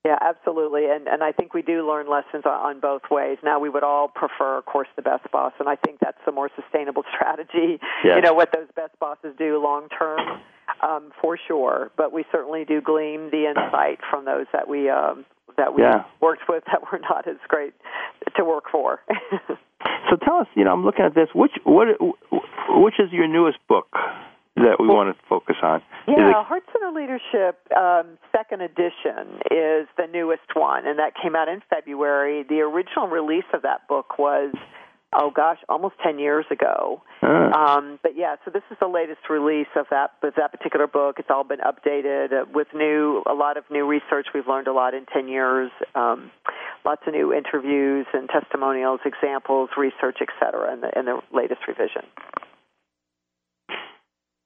Yeah, 0.05 0.17
absolutely, 0.21 0.87
and 0.91 1.09
and 1.09 1.23
I 1.23 1.33
think 1.33 1.55
we 1.55 1.63
do 1.63 1.87
learn 1.87 2.09
lessons 2.09 2.45
on, 2.47 2.77
on 2.77 2.81
both 2.81 3.03
ways. 3.11 3.39
Now 3.43 3.59
we 3.59 3.69
would 3.69 3.83
all 3.83 4.09
prefer, 4.09 4.59
of 4.59 4.65
course, 4.65 4.89
the 4.97 5.03
best 5.03 5.31
boss, 5.33 5.53
and 5.59 5.69
I 5.69 5.77
think 5.77 5.99
that's 6.01 6.19
the 6.25 6.33
more 6.33 6.51
sustainable 6.55 7.03
strategy. 7.15 7.81
Yes. 8.05 8.17
You 8.17 8.23
know 8.23 8.35
what 8.35 8.51
those 8.55 8.69
best 8.75 8.99
bosses 9.01 9.35
do 9.39 9.63
long 9.63 9.89
term, 9.89 10.41
um, 10.83 11.13
for 11.21 11.39
sure. 11.47 11.91
But 11.97 12.13
we 12.13 12.25
certainly 12.31 12.65
do 12.65 12.81
glean 12.81 13.31
the 13.31 13.51
insight 13.51 13.99
from 14.09 14.25
those 14.25 14.47
that 14.53 14.69
we 14.69 14.89
um, 14.89 15.25
that 15.57 15.75
we 15.75 15.83
yeah. 15.83 16.05
worked 16.21 16.43
with 16.49 16.65
that 16.67 16.81
were 16.91 17.01
not 17.01 17.27
as 17.29 17.37
great 17.49 17.75
to 18.37 18.45
work 18.45 18.65
for. 18.71 19.01
so 20.11 20.17
tell 20.17 20.37
us, 20.37 20.47
you 20.55 20.65
know, 20.65 20.73
I'm 20.73 20.85
looking 20.85 21.05
at 21.05 21.15
this. 21.15 21.29
Which 21.35 21.53
what 21.65 21.89
which 22.71 22.95
is 22.99 23.13
your 23.13 23.29
newest 23.29 23.59
book? 23.69 23.89
that 24.59 24.77
we 24.81 24.89
well, 24.89 24.97
want 24.97 25.17
to 25.17 25.25
focus 25.29 25.57
on? 25.63 25.83
Yeah, 26.07 26.43
Heart 26.43 26.65
Center 26.73 26.91
Leadership 26.91 27.61
um, 27.77 28.19
second 28.33 28.63
edition 28.63 29.39
is 29.51 29.87
the 29.97 30.07
newest 30.13 30.51
one, 30.55 30.87
and 30.87 30.99
that 30.99 31.13
came 31.21 31.37
out 31.37 31.49
in 31.49 31.63
February. 31.71 32.43
The 32.43 32.61
original 32.61 33.07
release 33.07 33.47
of 33.53 33.63
that 33.63 33.87
book 33.89 34.19
was 34.19 34.55
oh 35.13 35.31
gosh, 35.35 35.59
almost 35.69 35.95
ten 36.03 36.19
years 36.19 36.45
ago. 36.51 37.03
Uh. 37.23 37.27
Um, 37.27 37.99
but 38.03 38.13
yeah, 38.17 38.37
so 38.45 38.51
this 38.51 38.63
is 38.71 38.77
the 38.81 38.89
latest 38.89 39.21
release 39.31 39.69
of 39.77 39.87
that 39.91 40.13
of 40.23 40.35
that 40.37 40.53
particular 40.53 40.87
book. 40.87 41.17
It's 41.19 41.29
all 41.31 41.45
been 41.45 41.61
updated 41.61 42.33
uh, 42.33 42.45
with 42.53 42.69
new 42.75 43.23
a 43.29 43.35
lot 43.35 43.57
of 43.57 43.65
new 43.71 43.87
research. 43.87 44.29
We've 44.35 44.47
learned 44.47 44.69
a 44.69 44.73
lot 44.73 44.95
in 44.95 45.07
ten 45.07 45.29
years. 45.29 45.71
Um, 45.95 46.31
lots 46.85 47.03
of 47.07 47.13
new 47.13 47.33
interviews 47.33 48.07
and 48.13 48.29
testimonials, 48.29 49.01
examples, 49.05 49.71
research, 49.77 50.19
etc. 50.21 50.73
In 50.73 50.81
the 50.81 50.99
in 50.99 51.05
the 51.07 51.21
latest 51.33 51.61
revision. 51.67 52.03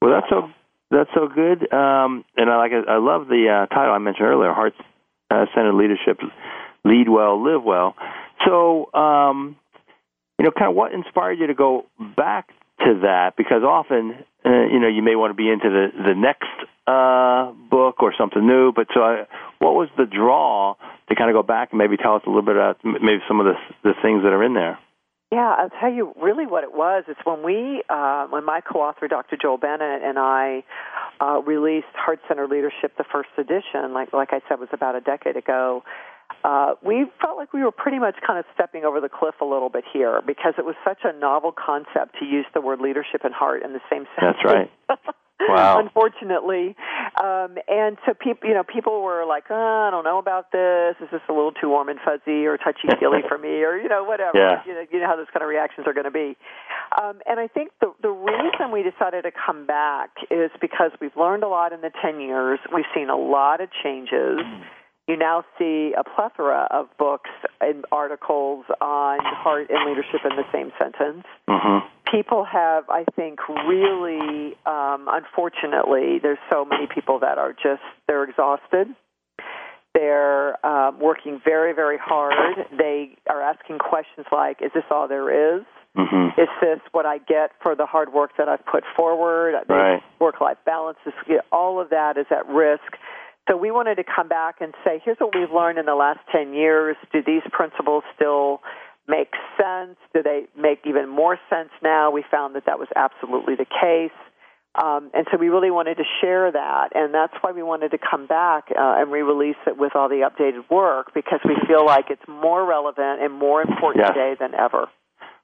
Well, 0.01 0.11
that's 0.11 0.27
so 0.29 0.51
that's 0.91 1.11
so 1.15 1.29
good, 1.29 1.73
um, 1.73 2.25
and 2.37 2.51
I 2.51 2.57
like 2.59 2.73
it. 2.73 2.85
I 2.89 2.99
love 2.99 3.29
the 3.29 3.49
uh, 3.49 3.75
title 3.75 3.95
I 3.95 3.99
mentioned 3.99 4.27
earlier: 4.27 4.53
Heart 4.53 4.75
uh, 5.31 5.47
Centered 5.55 5.75
Leadership, 5.75 6.19
Lead 6.85 7.09
Well, 7.09 7.43
Live 7.43 7.63
Well. 7.63 7.95
So, 8.45 8.93
um, 8.93 9.57
you 10.39 10.45
know, 10.45 10.51
kind 10.51 10.71
of 10.71 10.77
what 10.77 10.93
inspired 10.93 11.39
you 11.39 11.47
to 11.47 11.55
go 11.55 11.87
back 12.17 12.49
to 12.81 13.01
that? 13.03 13.35
Because 13.37 13.63
often, 13.63 14.25
uh, 14.45 14.67
you 14.73 14.81
know, 14.81 14.89
you 14.89 15.03
may 15.03 15.17
want 15.17 15.31
to 15.31 15.35
be 15.35 15.49
into 15.49 15.69
the 15.69 15.89
the 16.03 16.15
next 16.15 16.51
uh, 16.87 17.53
book 17.71 18.03
or 18.03 18.13
something 18.19 18.47
new. 18.47 18.73
But 18.73 18.89
so, 18.95 19.01
I, 19.03 19.27
what 19.59 19.75
was 19.75 19.89
the 19.97 20.07
draw 20.07 20.75
to 21.09 21.15
kind 21.15 21.31
of 21.31 21.35
go 21.35 21.43
back 21.43 21.71
and 21.73 21.79
maybe 21.79 21.97
tell 21.97 22.17
us 22.17 22.23
a 22.27 22.29
little 22.29 22.43
bit 22.43 22.57
about 22.57 22.79
maybe 22.85 23.23
some 23.29 23.41
of 23.41 23.47
the 23.47 23.55
the 23.85 23.95
things 24.03 24.23
that 24.23 24.33
are 24.33 24.43
in 24.43 24.55
there? 24.55 24.79
Yeah, 25.33 25.55
I'll 25.59 25.71
tell 25.81 25.91
you 25.91 26.13
really 26.21 26.45
what 26.45 26.63
it 26.63 26.75
was. 26.75 27.05
It's 27.09 27.21
when 27.25 27.43
we, 27.43 27.83
uh, 27.89 28.27
when 28.27 28.45
my 28.45 28.61
co-author, 28.61 29.09
Dr. 29.09 29.39
Joel 29.41 29.57
Bennett, 29.57 30.03
and 30.03 30.19
I 30.19 30.63
uh, 31.23 31.41
released 31.41 31.87
Heart 31.95 32.21
Center 32.29 32.47
Leadership, 32.47 32.99
the 32.99 33.05
first 33.11 33.31
edition, 33.39 33.95
like 33.95 34.13
like 34.13 34.29
I 34.33 34.41
said, 34.47 34.61
was 34.61 34.69
about 34.73 34.95
a 34.95 35.01
decade 35.01 35.39
ago. 35.39 35.85
Uh, 36.45 36.75
we 36.83 37.07
felt 37.21 37.37
like 37.37 37.53
we 37.53 37.63
were 37.63 37.71
pretty 37.71 37.99
much 37.99 38.17
kind 38.27 38.39
of 38.39 38.45
stepping 38.55 38.85
over 38.85 39.01
the 39.01 39.09
cliff 39.09 39.35
a 39.41 39.45
little 39.45 39.69
bit 39.69 39.85
here 39.93 40.21
because 40.27 40.55
it 40.59 40.65
was 40.65 40.75
such 40.85 40.99
a 41.05 41.13
novel 41.19 41.53
concept 41.53 42.19
to 42.19 42.25
use 42.25 42.47
the 42.55 42.61
word 42.61 42.81
leadership 42.81 43.23
and 43.25 43.35
heart 43.35 43.63
in 43.63 43.73
the 43.73 43.81
same 43.91 44.07
sentence. 44.19 44.39
That's 44.43 44.45
right. 44.45 44.71
Wow. 45.49 45.81
Unfortunately, 45.81 46.77
um, 47.23 47.57
and 47.69 47.97
so 48.07 48.15
people, 48.15 48.49
you 48.49 48.55
know, 48.55 48.63
people 48.63 49.03
were 49.03 49.25
like, 49.27 49.45
oh, 49.51 49.85
"I 49.89 49.91
don't 49.91 50.05
know 50.05 50.19
about 50.19 50.53
this. 50.53 50.95
Is 51.03 51.09
this 51.11 51.21
a 51.29 51.33
little 51.33 51.53
too 51.53 51.69
warm 51.69 51.89
and 51.89 51.99
fuzzy 51.99 52.47
or 52.47 52.57
touchy 52.57 52.89
feely 53.01 53.23
for 53.29 53.39
me, 53.39 53.63
or 53.63 53.77
you 53.77 53.89
know, 53.89 54.05
whatever." 54.05 54.39
Yeah. 54.39 54.63
You 54.67 54.75
know, 54.75 54.85
you 54.91 55.01
know 55.01 55.07
how 55.07 55.17
those 55.17 55.27
kind 55.33 55.43
of 55.43 55.49
reactions 55.49 55.87
are 55.87 55.95
going 55.95 56.05
to 56.05 56.11
be. 56.11 56.37
Um, 57.01 57.21
and 57.27 57.41
I 57.41 57.49
think 57.49 57.73
the 57.81 57.93
the 58.03 58.11
reason 58.11 58.71
we 58.73 58.83
decided 58.83 59.23
to 59.23 59.33
come 59.33 59.67
back 59.67 60.11
is 60.31 60.51
because 60.61 60.93
we've 61.01 61.17
learned 61.17 61.43
a 61.43 61.49
lot 61.49 61.73
in 61.73 61.81
the 61.81 61.91
ten 62.03 62.21
years. 62.21 62.59
We've 62.73 62.89
seen 62.95 63.09
a 63.09 63.17
lot 63.17 63.61
of 63.61 63.69
changes. 63.83 64.39
You 65.09 65.17
now 65.17 65.45
see 65.59 65.95
a 65.99 66.05
plethora 66.05 66.69
of 66.71 66.87
books 66.97 67.31
and 67.61 67.85
articles 67.91 68.65
on 68.81 69.19
heart 69.21 69.67
and 69.69 69.89
leadership 69.89 70.21
in 70.25 70.37
the 70.37 70.45
same 70.53 70.71
sentence. 70.79 71.25
Mm-hmm. 71.49 71.87
People 72.15 72.45
have, 72.45 72.85
I 72.89 73.05
think, 73.17 73.41
really, 73.49 74.55
um, 74.65 75.09
unfortunately, 75.11 76.19
there's 76.23 76.39
so 76.51 76.65
many 76.65 76.87
people 76.87 77.19
that 77.21 77.39
are 77.39 77.53
just, 77.53 77.83
they're 78.07 78.23
exhausted. 78.25 78.89
They're 79.95 80.65
uh, 80.65 80.93
working 80.99 81.41
very, 81.45 81.75
very 81.75 81.99
hard. 81.99 82.35
They 82.79 83.17
are 83.29 83.43
asking 83.43 83.79
questions 83.79 84.27
like, 84.31 84.63
is 84.63 84.71
this 84.73 84.85
all 84.91 85.09
there 85.09 85.57
is? 85.57 85.65
Mm-hmm. 85.97 86.41
Is 86.41 86.49
this 86.63 86.81
what 86.93 87.05
I 87.05 87.19
get 87.19 87.51
for 87.63 87.75
the 87.75 87.85
hard 87.85 88.13
work 88.13 88.31
that 88.39 88.49
I've 88.49 88.65
put 88.65 88.85
forward? 88.97 89.55
Right. 89.69 90.01
Work 90.21 90.41
life 90.41 90.57
balance, 90.65 90.97
is, 91.05 91.13
all 91.51 91.81
of 91.81 91.91
that 91.91 92.17
is 92.17 92.27
at 92.31 92.47
risk 92.49 92.97
so 93.49 93.57
we 93.57 93.71
wanted 93.71 93.97
to 93.97 94.05
come 94.05 94.29
back 94.29 94.57
and 94.61 94.73
say, 94.85 95.01
here's 95.05 95.19
what 95.19 95.35
we've 95.35 95.51
learned 95.51 95.79
in 95.79 95.87
the 95.87 95.95
last 95.95 96.21
10 96.31 96.55
years. 96.55 96.97
Do 97.13 97.23
these 97.25 97.43
principles 97.51 98.05
still 98.15 98.61
make 99.09 99.33
sense? 99.59 99.97
Do 100.15 100.23
they 100.23 100.47
make 100.57 100.81
even 100.87 101.09
more 101.09 101.39
sense 101.51 101.71
now? 101.83 102.11
We 102.11 102.25
found 102.31 102.55
that 102.55 102.67
that 102.67 102.79
was 102.79 102.89
absolutely 102.95 103.57
the 103.57 103.67
case. 103.67 104.17
Um, 104.75 105.11
and 105.13 105.27
so 105.31 105.37
we 105.37 105.51
really 105.51 105.71
wanted 105.71 105.97
to 105.97 106.05
share 106.23 106.51
that, 106.51 106.93
and 106.95 107.13
that's 107.13 107.35
why 107.43 107.53
we 107.53 107.63
wanted 107.63 107.91
to 107.91 107.99
come 107.99 108.27
back 108.27 108.69
uh, 108.71 108.97
and 108.97 109.13
re-release 109.13 109.61
it 109.67 109.77
with 109.77 109.93
all 109.95 110.09
the 110.09 110.25
updated 110.25 110.71
work 110.71 111.13
because 111.13 111.41
we 111.45 111.57
feel 111.69 111.85
like 111.85 112.07
it's 112.09 112.27
more 112.27 112.65
relevant 112.65 113.21
and 113.21 113.35
more 113.35 113.61
important 113.61 114.07
today 114.07 114.35
than 114.41 114.55
ever. 114.55 114.87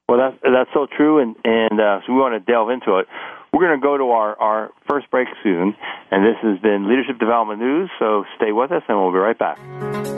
Well, 0.08 0.16
that's 0.18 0.38
that's 0.42 0.70
so 0.72 0.86
true, 0.86 1.20
and 1.20 1.36
and 1.44 1.78
uh, 1.78 2.00
so 2.06 2.14
we 2.14 2.18
want 2.18 2.42
to 2.42 2.52
delve 2.52 2.70
into 2.70 2.96
it. 2.96 3.06
We're 3.52 3.66
going 3.66 3.80
to 3.80 3.82
go 3.82 3.96
to 3.96 4.10
our 4.10 4.38
our 4.38 4.70
first 4.88 5.10
break 5.10 5.28
soon, 5.42 5.74
and 6.10 6.24
this 6.24 6.36
has 6.42 6.58
been 6.60 6.88
Leadership 6.88 7.18
Development 7.18 7.60
News. 7.60 7.90
So 7.98 8.24
stay 8.36 8.52
with 8.52 8.70
us, 8.72 8.82
and 8.88 8.98
we'll 8.98 9.12
be 9.12 9.18
right 9.18 9.38
back. 9.38 10.17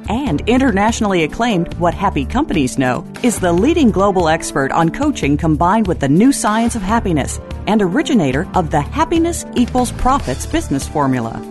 and 0.11 0.41
internationally 0.47 1.23
acclaimed 1.23 1.73
What 1.75 1.93
Happy 1.93 2.25
Companies 2.25 2.77
Know, 2.77 3.05
is 3.23 3.39
the 3.39 3.53
leading 3.53 3.91
global 3.91 4.27
expert 4.27 4.71
on 4.71 4.89
coaching 4.89 5.37
combined 5.37 5.87
with 5.87 6.01
the 6.01 6.09
new 6.09 6.31
science 6.33 6.75
of 6.75 6.81
happiness 6.81 7.39
and 7.65 7.81
originator 7.81 8.47
of 8.53 8.71
the 8.71 8.81
Happiness 8.81 9.45
Equals 9.55 9.91
Profits 9.93 10.45
business 10.45 10.87
formula. 10.87 11.50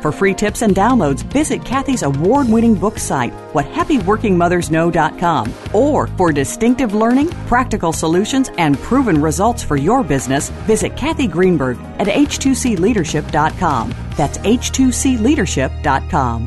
For 0.00 0.12
free 0.12 0.34
tips 0.34 0.62
and 0.62 0.74
downloads, 0.74 1.22
visit 1.24 1.64
Kathy's 1.64 2.02
award 2.02 2.48
winning 2.48 2.74
book 2.74 2.98
site, 2.98 3.32
whathappyworkingmothersknow.com. 3.52 5.54
Or 5.72 6.06
for 6.06 6.32
distinctive 6.32 6.94
learning, 6.94 7.28
practical 7.46 7.92
solutions, 7.92 8.50
and 8.58 8.78
proven 8.78 9.20
results 9.20 9.62
for 9.62 9.76
your 9.76 10.04
business, 10.04 10.50
visit 10.66 10.96
Kathy 10.96 11.26
Greenberg 11.26 11.78
at 11.98 12.06
h2cleadership.com. 12.06 13.94
That's 14.16 14.38
h2cleadership.com. 14.38 16.46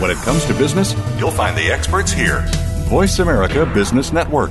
When 0.00 0.10
it 0.10 0.18
comes 0.18 0.44
to 0.46 0.54
business, 0.54 0.94
you'll 1.18 1.30
find 1.30 1.56
the 1.56 1.70
experts 1.70 2.10
here. 2.10 2.44
Voice 2.88 3.18
America 3.18 3.66
Business 3.66 4.12
Network. 4.12 4.50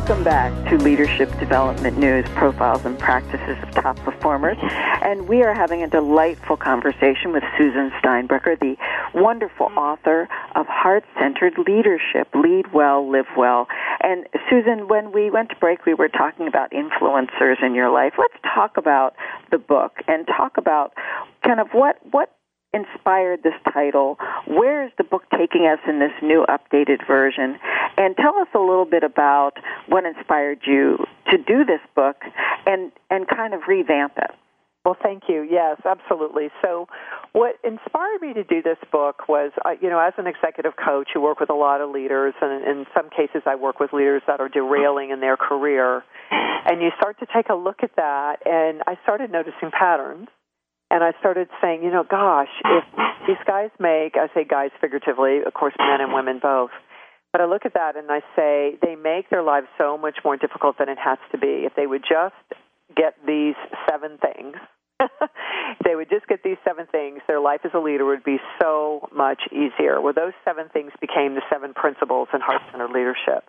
Welcome 0.00 0.24
back 0.24 0.70
to 0.70 0.78
Leadership 0.78 1.28
Development 1.38 1.98
News 1.98 2.24
Profiles 2.30 2.86
and 2.86 2.98
Practices 2.98 3.62
of 3.62 3.70
Top 3.72 3.98
Performers. 3.98 4.56
And 4.62 5.28
we 5.28 5.42
are 5.42 5.52
having 5.52 5.82
a 5.82 5.88
delightful 5.88 6.56
conversation 6.56 7.32
with 7.32 7.44
Susan 7.58 7.92
Steinbrecher, 8.02 8.58
the 8.58 8.76
wonderful 9.14 9.66
author 9.76 10.26
of 10.56 10.66
Heart 10.66 11.04
Centered 11.20 11.52
Leadership 11.58 12.28
Lead 12.34 12.72
Well, 12.72 13.12
Live 13.12 13.26
Well. 13.36 13.68
And 14.00 14.26
Susan, 14.48 14.88
when 14.88 15.12
we 15.12 15.30
went 15.30 15.50
to 15.50 15.56
break, 15.56 15.84
we 15.84 15.92
were 15.92 16.08
talking 16.08 16.48
about 16.48 16.72
influencers 16.72 17.62
in 17.62 17.74
your 17.74 17.90
life. 17.90 18.14
Let's 18.18 18.42
talk 18.54 18.78
about 18.78 19.14
the 19.50 19.58
book 19.58 19.92
and 20.08 20.26
talk 20.26 20.56
about 20.56 20.94
kind 21.44 21.60
of 21.60 21.68
what, 21.72 21.96
what 22.10 22.30
inspired 22.72 23.42
this 23.42 23.54
title? 23.72 24.18
Where 24.46 24.84
is 24.84 24.92
the 24.98 25.04
book 25.04 25.24
taking 25.36 25.66
us 25.66 25.78
in 25.88 25.98
this 25.98 26.12
new 26.22 26.46
updated 26.48 27.06
version? 27.06 27.58
And 27.98 28.16
tell 28.16 28.38
us 28.38 28.48
a 28.54 28.58
little 28.58 28.84
bit 28.84 29.02
about 29.02 29.52
what 29.88 30.04
inspired 30.04 30.60
you 30.66 30.98
to 31.30 31.38
do 31.38 31.64
this 31.64 31.80
book 31.94 32.16
and, 32.66 32.92
and 33.10 33.26
kind 33.28 33.54
of 33.54 33.62
revamp 33.68 34.14
it. 34.16 34.30
Well, 34.84 34.96
thank 35.02 35.24
you. 35.28 35.46
Yes, 35.48 35.78
absolutely. 35.84 36.48
So, 36.62 36.88
what 37.32 37.56
inspired 37.62 38.22
me 38.22 38.32
to 38.32 38.44
do 38.44 38.62
this 38.62 38.78
book 38.90 39.28
was, 39.28 39.52
uh, 39.62 39.72
you 39.78 39.90
know, 39.90 40.00
as 40.00 40.14
an 40.16 40.26
executive 40.26 40.72
coach, 40.82 41.10
you 41.14 41.20
work 41.20 41.38
with 41.38 41.50
a 41.50 41.54
lot 41.54 41.82
of 41.82 41.90
leaders, 41.90 42.32
and 42.40 42.64
in 42.64 42.86
some 42.96 43.10
cases, 43.10 43.42
I 43.44 43.56
work 43.56 43.78
with 43.78 43.92
leaders 43.92 44.22
that 44.26 44.40
are 44.40 44.48
derailing 44.48 45.10
in 45.10 45.20
their 45.20 45.36
career. 45.36 46.02
And 46.30 46.80
you 46.80 46.90
start 46.96 47.18
to 47.20 47.26
take 47.26 47.50
a 47.50 47.54
look 47.54 47.82
at 47.82 47.94
that, 47.96 48.38
and 48.46 48.82
I 48.86 48.96
started 49.02 49.30
noticing 49.30 49.70
patterns 49.70 50.28
and 50.90 51.04
I 51.04 51.12
started 51.20 51.48
saying, 51.62 51.82
you 51.82 51.90
know, 51.90 52.04
gosh, 52.08 52.50
if 52.64 52.84
these 53.26 53.40
guys 53.46 53.70
make, 53.78 54.16
I 54.16 54.26
say 54.34 54.44
guys 54.44 54.70
figuratively, 54.80 55.42
of 55.46 55.54
course, 55.54 55.74
men 55.78 56.00
and 56.00 56.12
women 56.12 56.40
both, 56.42 56.70
but 57.32 57.40
I 57.40 57.46
look 57.46 57.64
at 57.64 57.74
that 57.74 57.96
and 57.96 58.10
I 58.10 58.20
say 58.34 58.76
they 58.82 58.96
make 58.96 59.30
their 59.30 59.42
lives 59.42 59.68
so 59.78 59.96
much 59.96 60.18
more 60.24 60.36
difficult 60.36 60.78
than 60.78 60.88
it 60.88 60.98
has 60.98 61.18
to 61.30 61.38
be. 61.38 61.64
If 61.64 61.74
they 61.76 61.86
would 61.86 62.02
just 62.02 62.34
get 62.96 63.14
these 63.24 63.54
seven 63.88 64.18
things, 64.18 64.56
they 65.84 65.94
would 65.94 66.10
just 66.10 66.26
get 66.26 66.42
these 66.42 66.58
seven 66.64 66.86
things, 66.90 67.20
their 67.28 67.40
life 67.40 67.60
as 67.64 67.70
a 67.72 67.78
leader 67.78 68.04
would 68.04 68.24
be 68.24 68.38
so 68.60 69.08
much 69.14 69.42
easier. 69.52 70.00
Well, 70.00 70.12
those 70.12 70.34
seven 70.44 70.68
things 70.72 70.92
became 71.00 71.36
the 71.36 71.42
seven 71.52 71.72
principles 71.72 72.28
in 72.34 72.40
heart 72.40 72.62
centered 72.70 72.90
leadership. 72.90 73.44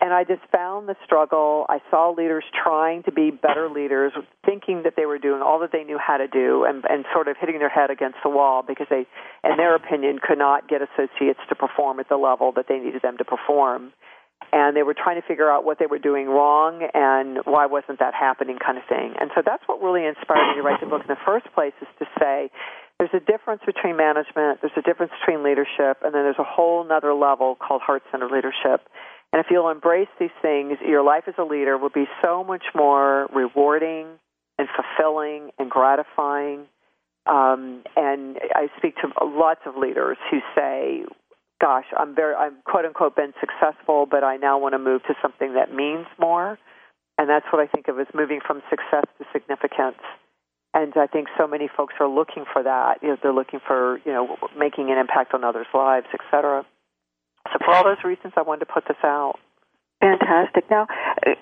And 0.00 0.14
I 0.14 0.22
just 0.22 0.42
found 0.52 0.88
the 0.88 0.94
struggle. 1.04 1.66
I 1.68 1.78
saw 1.90 2.14
leaders 2.16 2.44
trying 2.62 3.02
to 3.04 3.12
be 3.12 3.30
better 3.30 3.68
leaders, 3.68 4.12
thinking 4.46 4.82
that 4.84 4.94
they 4.96 5.06
were 5.06 5.18
doing 5.18 5.42
all 5.42 5.58
that 5.60 5.72
they 5.72 5.82
knew 5.82 5.98
how 5.98 6.18
to 6.18 6.28
do, 6.28 6.64
and, 6.64 6.84
and 6.88 7.04
sort 7.12 7.26
of 7.26 7.36
hitting 7.40 7.58
their 7.58 7.68
head 7.68 7.90
against 7.90 8.18
the 8.22 8.30
wall 8.30 8.62
because 8.66 8.86
they, 8.90 9.06
in 9.42 9.56
their 9.56 9.74
opinion, 9.74 10.20
could 10.22 10.38
not 10.38 10.68
get 10.68 10.82
associates 10.82 11.40
to 11.48 11.54
perform 11.56 11.98
at 11.98 12.08
the 12.08 12.16
level 12.16 12.52
that 12.52 12.66
they 12.68 12.78
needed 12.78 13.02
them 13.02 13.18
to 13.18 13.24
perform. 13.24 13.92
And 14.52 14.76
they 14.76 14.82
were 14.82 14.94
trying 14.94 15.20
to 15.20 15.26
figure 15.26 15.50
out 15.50 15.64
what 15.64 15.78
they 15.78 15.86
were 15.86 15.98
doing 15.98 16.28
wrong 16.28 16.86
and 16.94 17.38
why 17.44 17.66
wasn't 17.66 17.98
that 17.98 18.14
happening, 18.14 18.56
kind 18.64 18.78
of 18.78 18.84
thing. 18.88 19.14
And 19.20 19.30
so 19.34 19.42
that's 19.44 19.62
what 19.66 19.82
really 19.82 20.06
inspired 20.06 20.54
me 20.54 20.56
to 20.56 20.62
write 20.62 20.80
the 20.80 20.86
book 20.86 21.02
in 21.02 21.08
the 21.08 21.20
first 21.26 21.52
place 21.54 21.74
is 21.82 21.88
to 21.98 22.06
say, 22.20 22.50
there's 22.98 23.14
a 23.14 23.20
difference 23.20 23.62
between 23.66 23.96
management, 23.96 24.58
there's 24.60 24.74
a 24.76 24.82
difference 24.82 25.12
between 25.20 25.44
leadership, 25.44 26.02
and 26.02 26.14
then 26.14 26.26
there's 26.26 26.40
a 26.40 26.46
whole 26.46 26.86
other 26.90 27.14
level 27.14 27.54
called 27.54 27.82
heart 27.82 28.02
centered 28.10 28.30
leadership. 28.32 28.88
And 29.32 29.40
if 29.40 29.46
you'll 29.50 29.68
embrace 29.68 30.08
these 30.18 30.30
things, 30.40 30.78
your 30.86 31.02
life 31.02 31.24
as 31.26 31.34
a 31.38 31.44
leader 31.44 31.76
will 31.76 31.90
be 31.90 32.06
so 32.22 32.42
much 32.42 32.64
more 32.74 33.28
rewarding 33.34 34.06
and 34.58 34.68
fulfilling 34.74 35.50
and 35.58 35.70
gratifying. 35.70 36.66
Um, 37.26 37.82
and 37.94 38.38
I 38.54 38.68
speak 38.78 38.96
to 38.96 39.12
lots 39.22 39.60
of 39.66 39.76
leaders 39.76 40.16
who 40.30 40.38
say, 40.54 41.04
"Gosh, 41.60 41.84
I'm 41.96 42.14
very, 42.14 42.34
I'm 42.34 42.56
quote 42.64 42.86
unquote 42.86 43.16
been 43.16 43.34
successful, 43.38 44.06
but 44.06 44.24
I 44.24 44.38
now 44.38 44.56
want 44.58 44.72
to 44.72 44.78
move 44.78 45.02
to 45.04 45.14
something 45.20 45.54
that 45.54 45.72
means 45.74 46.06
more." 46.18 46.58
And 47.18 47.28
that's 47.28 47.46
what 47.52 47.60
I 47.60 47.66
think 47.66 47.88
of 47.88 47.98
as 48.00 48.06
moving 48.14 48.40
from 48.40 48.62
success 48.70 49.04
to 49.18 49.26
significance. 49.32 49.98
And 50.72 50.92
I 50.96 51.06
think 51.06 51.28
so 51.36 51.46
many 51.46 51.68
folks 51.68 51.94
are 52.00 52.08
looking 52.08 52.44
for 52.50 52.62
that. 52.62 53.02
You 53.02 53.08
know, 53.08 53.16
they're 53.22 53.32
looking 53.32 53.60
for 53.60 53.98
you 54.06 54.12
know 54.12 54.36
making 54.56 54.90
an 54.90 54.96
impact 54.96 55.34
on 55.34 55.44
others' 55.44 55.66
lives, 55.74 56.06
et 56.14 56.20
cetera. 56.30 56.64
So 57.52 57.58
for 57.64 57.74
all 57.74 57.84
those 57.84 58.02
reasons, 58.04 58.34
I 58.36 58.42
wanted 58.42 58.66
to 58.66 58.72
put 58.72 58.84
this 58.86 58.98
out. 59.02 59.38
Fantastic. 60.00 60.70
Now, 60.70 60.86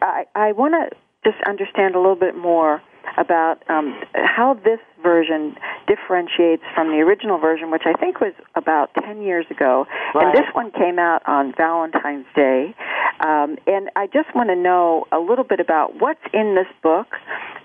I, 0.02 0.24
I 0.34 0.52
want 0.52 0.74
to 0.74 0.96
just 1.30 1.42
understand 1.46 1.94
a 1.94 1.98
little 1.98 2.16
bit 2.16 2.36
more 2.36 2.82
about 3.18 3.62
um, 3.68 3.98
how 4.14 4.54
this 4.54 4.80
version 5.02 5.56
differentiates 5.86 6.62
from 6.74 6.88
the 6.88 6.98
original 6.98 7.38
version, 7.38 7.70
which 7.70 7.82
I 7.84 7.92
think 7.92 8.20
was 8.20 8.32
about 8.54 8.90
10 9.02 9.22
years 9.22 9.46
ago. 9.50 9.86
Right. 10.14 10.26
And 10.26 10.34
this 10.34 10.46
one 10.54 10.70
came 10.72 10.98
out 10.98 11.22
on 11.26 11.54
Valentine's 11.56 12.26
Day. 12.34 12.74
Um, 13.20 13.56
and 13.66 13.90
I 13.96 14.06
just 14.06 14.34
want 14.34 14.50
to 14.50 14.56
know 14.56 15.06
a 15.12 15.18
little 15.18 15.44
bit 15.44 15.60
about 15.60 16.00
what's 16.00 16.20
in 16.32 16.54
this 16.54 16.68
book 16.82 17.06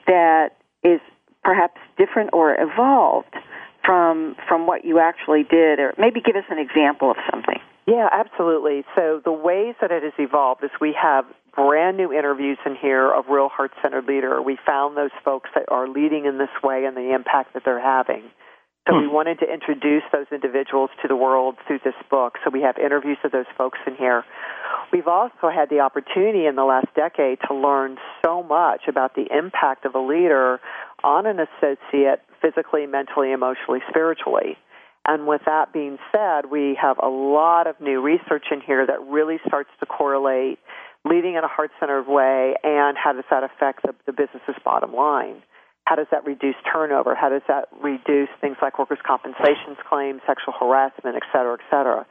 that 0.08 0.58
is 0.84 1.00
perhaps 1.44 1.80
different 1.98 2.32
or 2.34 2.56
evolved 2.60 3.36
from 3.84 4.36
from 4.48 4.68
what 4.68 4.86
you 4.86 5.00
actually 5.00 5.44
did, 5.44 5.80
or 5.80 5.94
maybe 5.98 6.22
give 6.22 6.36
us 6.36 6.46
an 6.50 6.60
example 6.60 7.10
of 7.10 7.18
something. 7.32 7.60
Yeah, 7.88 8.08
absolutely. 8.12 8.84
So 8.96 9.22
the 9.24 9.32
ways 9.32 9.76
that 9.82 9.92
it 9.92 10.04
has 10.04 10.14
evolved 10.20 10.64
is 10.64 10.70
we 10.80 10.96
have 11.02 11.26
brand 11.56 11.98
new 11.98 12.14
interviews 12.14 12.58
in 12.66 12.76
here 12.76 13.12
of 13.12 13.26
real 13.30 13.50
heart 13.50 13.72
centered 13.82 14.06
leader. 14.06 14.42
We 14.42 14.58
found 14.66 14.96
those 14.96 15.12
folks 15.26 15.50
that 15.56 15.66
are 15.70 15.88
leading 15.88 16.26
in 16.26 16.38
this 16.38 16.54
way 16.64 16.86
and 16.86 16.96
the 16.96 17.14
impact 17.14 17.54
that 17.54 17.64
they're 17.66 17.82
having. 17.82 18.24
So 18.88 18.98
we 18.98 19.06
hmm. 19.06 19.14
wanted 19.14 19.40
to 19.40 19.52
introduce 19.52 20.02
those 20.12 20.26
individuals 20.32 20.90
to 21.04 21.08
the 21.08 21.16
world 21.16 21.56
through 21.68 21.80
this 21.84 21.94
book. 22.10 22.38
So 22.44 22.50
we 22.50 22.62
have 22.62 22.78
interviews 22.78 23.18
of 23.24 23.32
those 23.32 23.46
folks 23.56 23.78
in 23.86 23.96
here. 23.96 24.24
We've 24.92 25.08
also 25.08 25.50
had 25.54 25.70
the 25.70 25.82
opportunity 25.82 26.48
in 26.48 26.56
the 26.56 26.64
last 26.64 26.88
decade 26.96 27.40
to 27.48 27.54
learn 27.54 27.98
so 28.26 28.42
much 28.42 28.82
about 28.88 29.14
the 29.14 29.28
impact 29.32 29.86
of 29.86 29.94
a 29.94 30.00
leader 30.00 30.60
on 31.04 31.28
an 31.28 31.38
associate 31.40 32.22
physically, 32.42 32.88
mentally, 32.88 33.32
emotionally, 33.32 33.82
spiritually. 33.88 34.58
And 35.06 35.28
with 35.28 35.42
that 35.46 35.74
being 35.74 35.98
said, 36.12 36.52
we 36.52 36.78
have 36.82 36.98
a 37.02 37.10
lot 37.10 37.68
of 37.68 37.80
new 37.82 38.02
research 38.02 38.46
in 38.52 38.62
here 38.62 38.86
that 38.86 39.02
really 39.08 39.38
starts 39.48 39.70
to 39.80 39.86
correlate 39.86 40.60
leading 41.04 41.34
in 41.36 41.44
a 41.44 41.48
heart 41.48 41.72
centered 41.80 42.08
way 42.08 42.56
and 42.64 42.96
how 42.96 43.14
does 43.14 43.26
that 43.32 43.44
affect 43.44 43.82
the, 43.82 43.96
the 44.06 44.12
business's 44.12 44.56
bottom 44.64 44.94
line. 44.94 45.42
How 45.86 45.96
does 45.96 46.06
that 46.12 46.26
reduce 46.26 46.56
turnover? 46.72 47.16
How 47.16 47.30
does 47.30 47.42
that 47.48 47.68
reduce 47.82 48.30
things 48.40 48.56
like 48.62 48.78
workers' 48.78 49.00
compensation 49.06 49.76
claims, 49.90 50.22
sexual 50.28 50.54
harassment, 50.58 51.16
et 51.16 51.24
cetera, 51.34 51.54
et 51.56 51.66
cetera? 51.72 52.06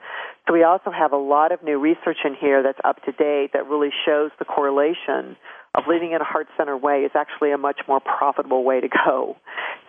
So 0.46 0.52
we 0.52 0.64
also 0.64 0.90
have 0.90 1.12
a 1.12 1.16
lot 1.16 1.52
of 1.52 1.62
new 1.62 1.78
research 1.78 2.18
in 2.24 2.34
here 2.34 2.64
that's 2.64 2.80
up 2.84 3.02
to 3.04 3.12
date 3.12 3.50
that 3.54 3.68
really 3.68 3.90
shows 4.04 4.32
the 4.40 4.44
correlation 4.44 5.36
of 5.74 5.84
leading 5.88 6.12
in 6.12 6.20
a 6.20 6.24
heart 6.24 6.48
centered 6.56 6.78
way 6.78 7.02
is 7.06 7.12
actually 7.14 7.52
a 7.52 7.58
much 7.58 7.80
more 7.86 8.00
profitable 8.00 8.64
way 8.64 8.80
to 8.80 8.88
go. 8.88 9.36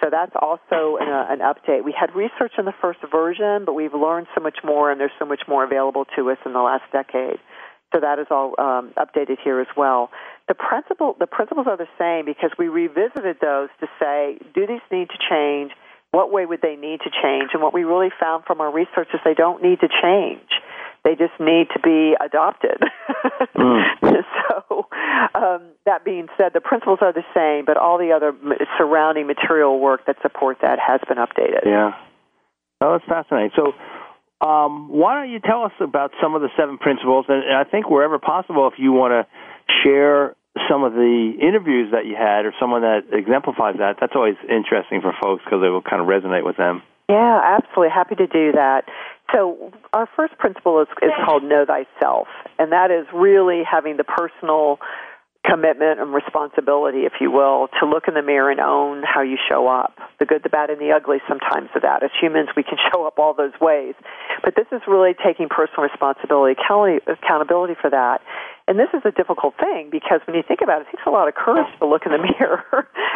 So 0.01 0.09
that's 0.09 0.33
also 0.33 0.97
an, 0.97 1.07
uh, 1.07 1.25
an, 1.29 1.39
update. 1.39 1.85
We 1.85 1.93
had 1.97 2.15
research 2.15 2.53
in 2.57 2.65
the 2.65 2.73
first 2.81 2.99
version, 3.11 3.65
but 3.65 3.73
we've 3.73 3.93
learned 3.93 4.27
so 4.35 4.41
much 4.41 4.57
more, 4.63 4.91
and 4.91 4.99
there's 4.99 5.13
so 5.19 5.25
much 5.25 5.41
more 5.47 5.63
available 5.63 6.05
to 6.15 6.31
us 6.31 6.37
in 6.45 6.53
the 6.53 6.59
last 6.59 6.83
decade. 6.91 7.37
So 7.93 7.99
that 7.99 8.19
is 8.19 8.27
all 8.31 8.55
um, 8.57 8.93
updated 8.97 9.37
here 9.43 9.59
as 9.59 9.67
well. 9.77 10.09
The 10.47 10.55
principle, 10.55 11.15
the 11.19 11.27
principles 11.27 11.67
are 11.67 11.77
the 11.77 11.91
same 11.99 12.25
because 12.25 12.51
we 12.57 12.67
revisited 12.67 13.37
those 13.41 13.69
to 13.79 13.87
say, 13.99 14.39
do 14.55 14.65
these 14.65 14.81
need 14.91 15.09
to 15.09 15.19
change? 15.29 15.71
What 16.11 16.31
way 16.31 16.45
would 16.45 16.61
they 16.61 16.75
need 16.75 17.01
to 17.01 17.11
change? 17.11 17.51
And 17.53 17.61
what 17.61 17.73
we 17.73 17.83
really 17.83 18.09
found 18.19 18.45
from 18.45 18.59
our 18.59 18.73
research 18.73 19.09
is 19.13 19.19
they 19.23 19.33
don't 19.33 19.61
need 19.61 19.79
to 19.81 19.89
change. 20.01 20.49
They 21.03 21.15
just 21.15 21.33
need 21.39 21.67
to 21.73 21.79
be 21.79 22.15
adopted. 22.23 22.77
Mm. 23.55 23.83
so, 24.49 24.87
um, 25.33 25.61
that 25.85 26.05
being 26.05 26.27
said, 26.37 26.51
the 26.53 26.61
principles 26.61 26.99
are 27.01 27.11
the 27.11 27.25
same, 27.33 27.65
but 27.65 27.77
all 27.77 27.97
the 27.97 28.11
other 28.11 28.33
surrounding 28.77 29.25
material 29.27 29.79
work 29.79 30.05
that 30.05 30.17
support 30.21 30.57
that 30.61 30.79
has 30.79 31.01
been 31.07 31.17
updated. 31.17 31.65
Yeah. 31.65 31.93
Oh, 32.81 32.93
that's 32.93 33.05
fascinating. 33.05 33.51
So, 33.55 33.73
um, 34.45 34.89
why 34.89 35.15
don't 35.15 35.31
you 35.31 35.39
tell 35.39 35.63
us 35.63 35.73
about 35.79 36.11
some 36.21 36.35
of 36.35 36.41
the 36.41 36.49
seven 36.57 36.77
principles? 36.77 37.25
And, 37.29 37.43
and 37.43 37.53
I 37.53 37.63
think 37.63 37.89
wherever 37.89 38.17
possible, 38.19 38.67
if 38.71 38.79
you 38.79 38.91
want 38.91 39.11
to 39.13 39.27
share 39.83 40.35
some 40.69 40.83
of 40.83 40.93
the 40.93 41.33
interviews 41.39 41.91
that 41.93 42.05
you 42.05 42.15
had 42.15 42.45
or 42.45 42.53
someone 42.59 42.81
that 42.81 43.05
exemplifies 43.13 43.77
that, 43.77 43.97
that's 43.99 44.13
always 44.15 44.35
interesting 44.49 45.01
for 45.01 45.13
folks 45.21 45.43
because 45.45 45.63
it 45.63 45.69
will 45.69 45.81
kind 45.81 46.01
of 46.01 46.07
resonate 46.07 46.43
with 46.43 46.57
them. 46.57 46.81
Yeah, 47.07 47.57
absolutely. 47.59 47.89
Happy 47.93 48.15
to 48.15 48.27
do 48.27 48.53
that. 48.53 48.85
So, 49.33 49.71
our 49.93 50.07
first 50.15 50.37
principle 50.37 50.81
is, 50.81 50.87
is 51.01 51.11
called 51.25 51.43
Know 51.43 51.65
Thyself, 51.65 52.27
and 52.59 52.71
that 52.71 52.91
is 52.91 53.05
really 53.13 53.63
having 53.69 53.97
the 53.97 54.03
personal 54.03 54.79
commitment 55.45 55.99
and 55.99 56.13
responsibility, 56.13 57.09
if 57.09 57.13
you 57.19 57.31
will, 57.31 57.67
to 57.79 57.85
look 57.87 58.07
in 58.07 58.13
the 58.13 58.21
mirror 58.21 58.51
and 58.51 58.59
own 58.59 59.01
how 59.01 59.21
you 59.21 59.37
show 59.49 59.67
up. 59.67 59.97
The 60.19 60.25
good, 60.25 60.43
the 60.43 60.49
bad, 60.49 60.69
and 60.69 60.79
the 60.79 60.91
ugly 60.91 61.17
sometimes 61.27 61.69
of 61.75 61.81
that. 61.81 62.03
As 62.03 62.11
humans, 62.19 62.49
we 62.55 62.63
can 62.63 62.77
show 62.93 63.05
up 63.07 63.17
all 63.17 63.33
those 63.33 63.53
ways. 63.59 63.95
But 64.43 64.55
this 64.55 64.67
is 64.71 64.81
really 64.87 65.13
taking 65.17 65.49
personal 65.49 65.83
responsibility, 65.89 66.53
accountability 66.53 67.73
for 67.81 67.89
that. 67.89 68.21
And 68.67 68.77
this 68.77 68.89
is 68.93 69.01
a 69.03 69.11
difficult 69.11 69.55
thing 69.59 69.89
because 69.91 70.21
when 70.27 70.35
you 70.35 70.43
think 70.47 70.61
about 70.61 70.81
it, 70.81 70.87
it 70.87 70.97
takes 70.97 71.07
a 71.07 71.09
lot 71.09 71.27
of 71.27 71.33
courage 71.33 71.67
to 71.79 71.85
look 71.87 72.05
in 72.05 72.11
the 72.11 72.21
mirror 72.39 72.63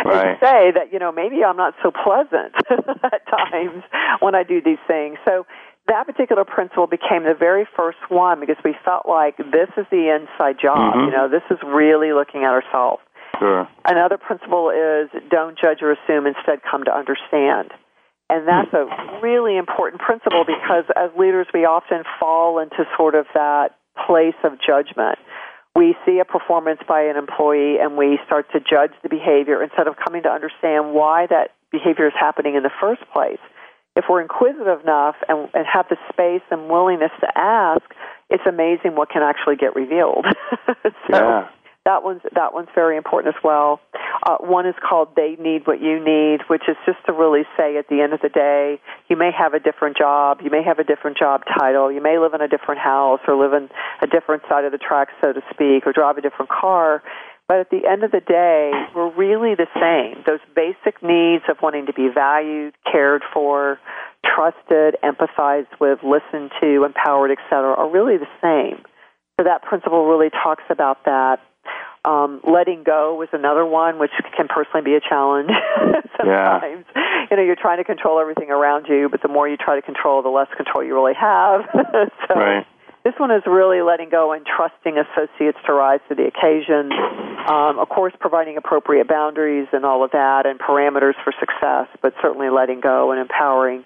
right. 0.04 0.34
and 0.34 0.38
say 0.42 0.72
that, 0.74 0.92
you 0.92 0.98
know, 0.98 1.12
maybe 1.12 1.44
I'm 1.46 1.58
not 1.58 1.76
so 1.84 1.92
pleasant 1.92 2.58
at 3.06 3.22
times 3.30 3.84
when 4.20 4.34
I 4.34 4.42
do 4.42 4.62
these 4.62 4.82
things. 4.88 5.18
So 5.24 5.46
that 5.88 6.08
particular 6.08 6.46
principle 6.46 6.88
became 6.88 7.24
the 7.24 7.36
very 7.38 7.68
first 7.78 8.00
one 8.10 8.40
because 8.40 8.58
we 8.64 8.76
felt 8.84 9.08
like 9.08 9.38
this 9.38 9.70
is 9.78 9.86
the 9.92 10.10
inside 10.10 10.58
job. 10.60 10.96
Mm-hmm. 10.96 11.06
You 11.06 11.12
know, 11.12 11.30
this 11.30 11.46
is 11.52 11.60
really 11.66 12.12
looking 12.14 12.44
at 12.44 12.50
ourselves. 12.50 13.02
Sure. 13.38 13.68
Another 13.86 14.18
principle 14.18 14.72
is 14.72 15.10
don't 15.30 15.58
judge 15.60 15.82
or 15.82 15.92
assume, 15.92 16.26
instead 16.26 16.62
come 16.64 16.86
to 16.86 16.94
understand. 16.96 17.72
And 18.30 18.48
that's 18.48 18.74
a 18.74 18.90
really 19.22 19.58
important 19.58 20.02
principle 20.02 20.46
because 20.48 20.86
as 20.96 21.12
leaders, 21.18 21.46
we 21.54 21.66
often 21.66 22.04
fall 22.20 22.58
into 22.58 22.86
sort 22.98 23.14
of 23.14 23.28
that 23.36 23.78
place 24.08 24.38
of 24.44 24.54
judgment. 24.66 25.20
We 25.76 25.96
see 26.06 26.18
a 26.20 26.26
performance 26.26 26.80
by 26.88 27.04
an 27.04 27.18
employee 27.18 27.78
and 27.80 27.98
we 27.98 28.18
start 28.26 28.48
to 28.54 28.60
judge 28.60 28.92
the 29.04 29.10
behavior 29.10 29.62
instead 29.62 29.88
of 29.88 29.96
coming 30.04 30.24
to 30.24 30.30
understand 30.30 30.96
why 30.96 31.28
that 31.30 31.52
behavior 31.72 32.08
is 32.08 32.14
happening 32.18 32.56
in 32.56 32.64
the 32.64 32.72
first 32.82 33.04
place 33.14 33.44
if 33.96 34.06
we're 34.10 34.22
inquisitive 34.22 34.82
enough 34.82 35.16
and, 35.28 35.50
and 35.54 35.66
have 35.72 35.88
the 35.90 35.98
space 36.12 36.44
and 36.52 36.70
willingness 36.70 37.12
to 37.22 37.28
ask, 37.38 37.84
it's 38.30 38.44
amazing 38.48 38.96
what 38.96 39.10
can 39.10 39.24
actually 39.24 39.56
get 39.56 39.76
revealed. 39.76 40.26
so 40.84 40.92
yeah. 41.12 41.48
that 41.86 42.04
one's 42.04 42.22
that 42.34 42.54
one's 42.54 42.68
very 42.76 42.98
important 42.98 43.36
as 43.36 43.42
well. 43.44 43.80
Uh, 44.26 44.38
one 44.40 44.68
is 44.68 44.76
called 44.88 45.16
"They 45.16 45.38
Need 45.40 45.66
What 45.66 45.80
You 45.80 46.04
Need," 46.04 46.42
which 46.48 46.64
is 46.68 46.76
just 46.86 46.98
to 47.06 47.14
really 47.14 47.44
say, 47.58 47.78
at 47.78 47.88
the 47.88 48.02
end 48.02 48.14
of 48.14 48.22
the 48.22 48.30
day, 48.30 48.82
you 49.08 49.16
may 49.16 49.32
have 49.32 49.54
a 49.54 49.60
different 49.60 49.98
job, 49.98 50.40
you 50.44 50.50
may 50.50 50.64
have 50.64 50.80
a 50.80 50.84
different 50.84 51.18
job 51.18 51.44
title, 51.58 51.92
you 51.92 52.02
may 52.02 52.18
live 52.18 52.34
in 52.34 52.42
a 52.42 52.48
different 52.48 52.82
house 52.82 53.22
or 53.28 53.36
live 53.36 53.54
in 53.54 53.70
a 54.02 54.08
different 54.08 54.44
side 54.50 54.66
of 54.66 54.72
the 54.72 54.78
track, 54.78 55.10
so 55.22 55.32
to 55.32 55.42
speak, 55.54 55.88
or 55.88 55.94
drive 55.94 56.18
a 56.18 56.22
different 56.22 56.50
car 56.50 57.02
but 57.48 57.60
at 57.60 57.70
the 57.70 57.86
end 57.88 58.04
of 58.04 58.12
the 58.12 58.22
day, 58.22 58.72
we're 58.96 59.14
really 59.14 59.54
the 59.56 59.68
same. 59.80 60.24
Those 60.26 60.40
basic 60.56 61.02
needs 61.04 61.44
of 61.50 61.58
wanting 61.62 61.86
to 61.86 61.94
be 61.94 62.10
valued, 62.14 62.74
cared 62.92 63.22
for, 63.34 63.80
trusted, 64.26 64.98
empathized 65.04 65.80
with, 65.80 66.00
listened 66.02 66.52
to, 66.62 66.84
empowered, 66.84 67.32
etc., 67.32 67.74
are 67.74 67.90
really 67.90 68.18
the 68.18 68.30
same. 68.42 68.84
So 69.38 69.44
that 69.44 69.62
principle 69.62 70.08
really 70.08 70.30
talks 70.30 70.64
about 70.70 71.06
that. 71.06 71.40
Um, 72.04 72.40
letting 72.48 72.84
go 72.84 73.16
was 73.16 73.30
another 73.34 73.66
one, 73.66 74.00
which 74.00 74.12
can 74.38 74.48
personally 74.48 74.84
be 74.84 74.96
a 74.96 75.02
challenge 75.02 75.50
sometimes. 76.18 76.86
Yeah. 76.96 77.28
You 77.30 77.38
know, 77.38 77.44
you're 77.44 77.56
trying 77.56 77.78
to 77.78 77.84
control 77.84 78.20
everything 78.20 78.52
around 78.52 78.86
you, 78.88 79.10
but 79.10 79.22
the 79.22 79.28
more 79.28 79.50
you 79.50 79.58
try 79.58 79.76
to 79.76 79.82
control, 79.82 80.22
the 80.22 80.30
less 80.30 80.48
control 80.56 80.84
you 80.86 80.94
really 80.94 81.16
have. 81.20 81.62
so, 81.74 82.36
right. 82.36 82.66
This 83.06 83.14
one 83.20 83.30
is 83.30 83.44
really 83.46 83.84
letting 83.84 84.10
go 84.10 84.34
and 84.34 84.44
trusting 84.44 84.98
associates 84.98 85.60
to 85.68 85.74
rise 85.74 86.00
to 86.10 86.16
the 86.16 86.26
occasion. 86.26 86.90
Um, 87.46 87.78
of 87.78 87.88
course, 87.88 88.14
providing 88.20 88.58
appropriate 88.58 89.08
boundaries 89.08 89.68
and 89.72 89.86
all 89.86 90.04
of 90.04 90.10
that 90.12 90.48
and 90.48 90.60
parameters 90.60 91.14
for 91.24 91.32
success, 91.40 91.86
but 92.02 92.16
certainly 92.20 92.50
letting 92.50 92.82
go 92.82 93.12
and 93.12 93.22
empowering. 93.22 93.86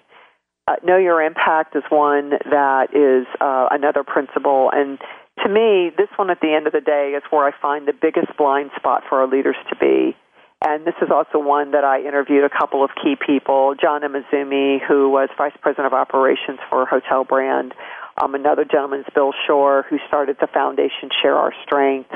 Uh, 0.66 0.76
know 0.82 0.96
your 0.96 1.20
impact 1.20 1.76
is 1.76 1.82
one 1.90 2.30
that 2.48 2.96
is 2.96 3.28
uh, 3.42 3.68
another 3.70 4.04
principle. 4.04 4.70
And 4.72 4.98
to 5.44 5.52
me, 5.52 5.90
this 5.94 6.08
one 6.16 6.30
at 6.30 6.40
the 6.40 6.54
end 6.54 6.66
of 6.66 6.72
the 6.72 6.80
day 6.80 7.12
is 7.14 7.22
where 7.28 7.46
I 7.46 7.52
find 7.60 7.86
the 7.86 7.92
biggest 7.92 8.34
blind 8.38 8.70
spot 8.76 9.02
for 9.06 9.20
our 9.20 9.28
leaders 9.28 9.56
to 9.68 9.76
be. 9.76 10.16
And 10.64 10.86
this 10.86 10.96
is 11.00 11.08
also 11.10 11.38
one 11.38 11.72
that 11.72 11.84
I 11.84 12.00
interviewed 12.00 12.44
a 12.44 12.50
couple 12.50 12.84
of 12.84 12.90
key 12.96 13.16
people. 13.16 13.74
John 13.80 14.02
Amazumi, 14.02 14.78
who 14.80 15.08
was 15.10 15.28
Vice 15.36 15.56
President 15.60 15.86
of 15.86 15.92
Operations 15.92 16.58
for 16.68 16.84
Hotel 16.84 17.24
Brand, 17.24 17.72
um, 18.20 18.34
another 18.34 18.64
gentleman 18.64 19.00
is 19.00 19.06
Bill 19.14 19.32
Shore, 19.46 19.84
who 19.88 19.98
started 20.06 20.36
the 20.40 20.48
foundation 20.52 21.08
Share 21.22 21.36
Our 21.36 21.52
Strength. 21.64 22.10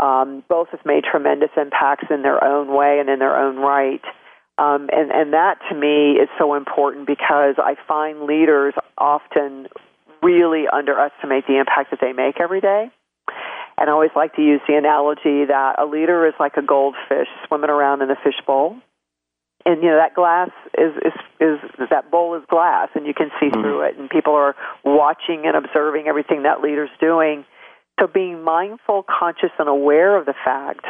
Um, 0.00 0.42
both 0.48 0.68
have 0.70 0.84
made 0.84 1.04
tremendous 1.04 1.50
impacts 1.56 2.06
in 2.10 2.22
their 2.22 2.42
own 2.42 2.68
way 2.68 2.98
and 3.00 3.08
in 3.08 3.18
their 3.18 3.36
own 3.36 3.56
right. 3.56 4.02
Um, 4.58 4.88
and, 4.92 5.10
and 5.10 5.32
that 5.32 5.58
to 5.68 5.74
me 5.74 6.12
is 6.12 6.28
so 6.38 6.54
important 6.54 7.06
because 7.06 7.56
I 7.58 7.76
find 7.86 8.22
leaders 8.22 8.74
often 8.96 9.68
really 10.22 10.64
underestimate 10.72 11.46
the 11.46 11.58
impact 11.58 11.90
that 11.90 12.00
they 12.00 12.12
make 12.12 12.40
every 12.40 12.60
day. 12.60 12.90
And 13.78 13.90
I 13.90 13.92
always 13.92 14.10
like 14.16 14.34
to 14.36 14.42
use 14.42 14.60
the 14.66 14.74
analogy 14.74 15.44
that 15.44 15.76
a 15.78 15.84
leader 15.84 16.26
is 16.26 16.32
like 16.40 16.56
a 16.56 16.62
goldfish 16.62 17.28
swimming 17.46 17.68
around 17.68 18.00
in 18.00 18.10
a 18.10 18.16
fishbowl 18.16 18.76
and 19.66 19.82
you 19.82 19.90
know 19.90 19.96
that 19.98 20.14
glass 20.14 20.50
is 20.78 20.92
is 21.40 21.58
is 21.78 21.88
that 21.90 22.10
bowl 22.10 22.36
is 22.36 22.42
glass 22.48 22.88
and 22.94 23.04
you 23.04 23.12
can 23.12 23.30
see 23.40 23.46
mm-hmm. 23.46 23.60
through 23.60 23.82
it 23.82 23.98
and 23.98 24.08
people 24.08 24.32
are 24.32 24.54
watching 24.84 25.42
and 25.44 25.56
observing 25.56 26.06
everything 26.06 26.44
that 26.44 26.62
leader's 26.62 26.90
doing. 27.00 27.44
So 28.00 28.06
being 28.06 28.42
mindful 28.42 29.04
conscious 29.08 29.50
and 29.58 29.68
aware 29.68 30.16
of 30.16 30.24
the 30.24 30.34
fact 30.44 30.86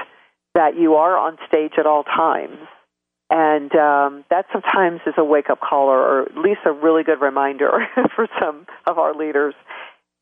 that 0.55 0.77
you 0.77 0.95
are 0.95 1.17
on 1.17 1.39
stage 1.49 1.73
at 1.79 1.87
all 1.87 2.05
times. 2.05 2.59
And 3.29 3.75
um, 3.75 4.25
that 4.31 4.47
sometimes 4.53 5.01
is 5.07 5.15
a 5.17 5.25
wake 5.25 5.51
up 5.51 5.61
call 5.61 5.89
or, 5.89 5.99
or 5.99 6.23
at 6.23 6.37
least 6.37 6.61
a 6.65 6.73
really 6.73 7.03
good 7.03 7.21
reminder 7.21 7.71
for 8.15 8.29
some 8.41 8.67
of 8.87 8.99
our 8.99 9.15
leaders. 9.15 9.55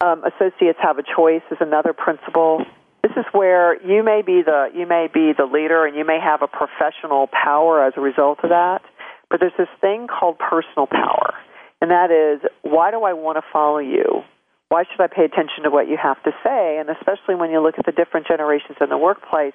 Um, 0.00 0.22
associates 0.24 0.78
have 0.80 0.98
a 0.98 1.02
choice 1.02 1.42
is 1.50 1.58
another 1.60 1.92
principle 1.92 2.64
this 3.04 3.12
is 3.18 3.26
where 3.32 3.76
you 3.84 4.02
may 4.02 4.22
be 4.24 4.40
the 4.40 4.72
you 4.72 4.88
may 4.88 5.08
be 5.12 5.36
the 5.36 5.44
leader 5.44 5.84
and 5.84 5.94
you 5.94 6.06
may 6.06 6.18
have 6.18 6.40
a 6.40 6.48
professional 6.48 7.28
power 7.28 7.84
as 7.84 7.92
a 7.98 8.00
result 8.00 8.38
of 8.42 8.48
that, 8.48 8.80
but 9.28 9.40
there's 9.40 9.52
this 9.58 9.68
thing 9.82 10.08
called 10.08 10.38
personal 10.38 10.86
power. 10.86 11.36
And 11.82 11.90
that 11.90 12.08
is 12.08 12.40
why 12.62 12.90
do 12.90 13.04
I 13.04 13.12
want 13.12 13.36
to 13.36 13.44
follow 13.52 13.76
you? 13.76 14.24
Why 14.70 14.84
should 14.88 15.04
I 15.04 15.08
pay 15.08 15.28
attention 15.28 15.64
to 15.64 15.70
what 15.70 15.86
you 15.86 15.98
have 16.00 16.16
to 16.24 16.32
say? 16.42 16.80
And 16.80 16.88
especially 16.88 17.34
when 17.36 17.50
you 17.50 17.60
look 17.60 17.74
at 17.78 17.84
the 17.84 17.92
different 17.92 18.26
generations 18.26 18.78
in 18.80 18.88
the 18.88 18.96
workplace, 18.96 19.54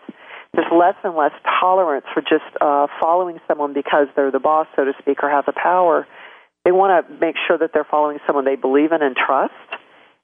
there's 0.53 0.69
less 0.71 0.95
and 1.03 1.17
less 1.17 1.33
tolerance 1.59 2.05
for 2.13 2.21
just 2.21 2.45
uh, 2.61 2.85
following 3.01 3.39
someone 3.47 3.73
because 3.73 4.05
they're 4.15 4.31
the 4.31 4.39
boss, 4.39 4.67
so 4.75 4.85
to 4.85 4.93
speak, 5.01 5.23
or 5.23 5.29
have 5.29 5.45
the 5.47 5.57
power. 5.57 6.05
They 6.65 6.71
want 6.71 6.93
to 6.93 7.13
make 7.17 7.35
sure 7.47 7.57
that 7.57 7.71
they're 7.73 7.89
following 7.89 8.19
someone 8.27 8.45
they 8.45 8.55
believe 8.55 8.91
in 8.91 9.01
and 9.01 9.15
trust 9.17 9.57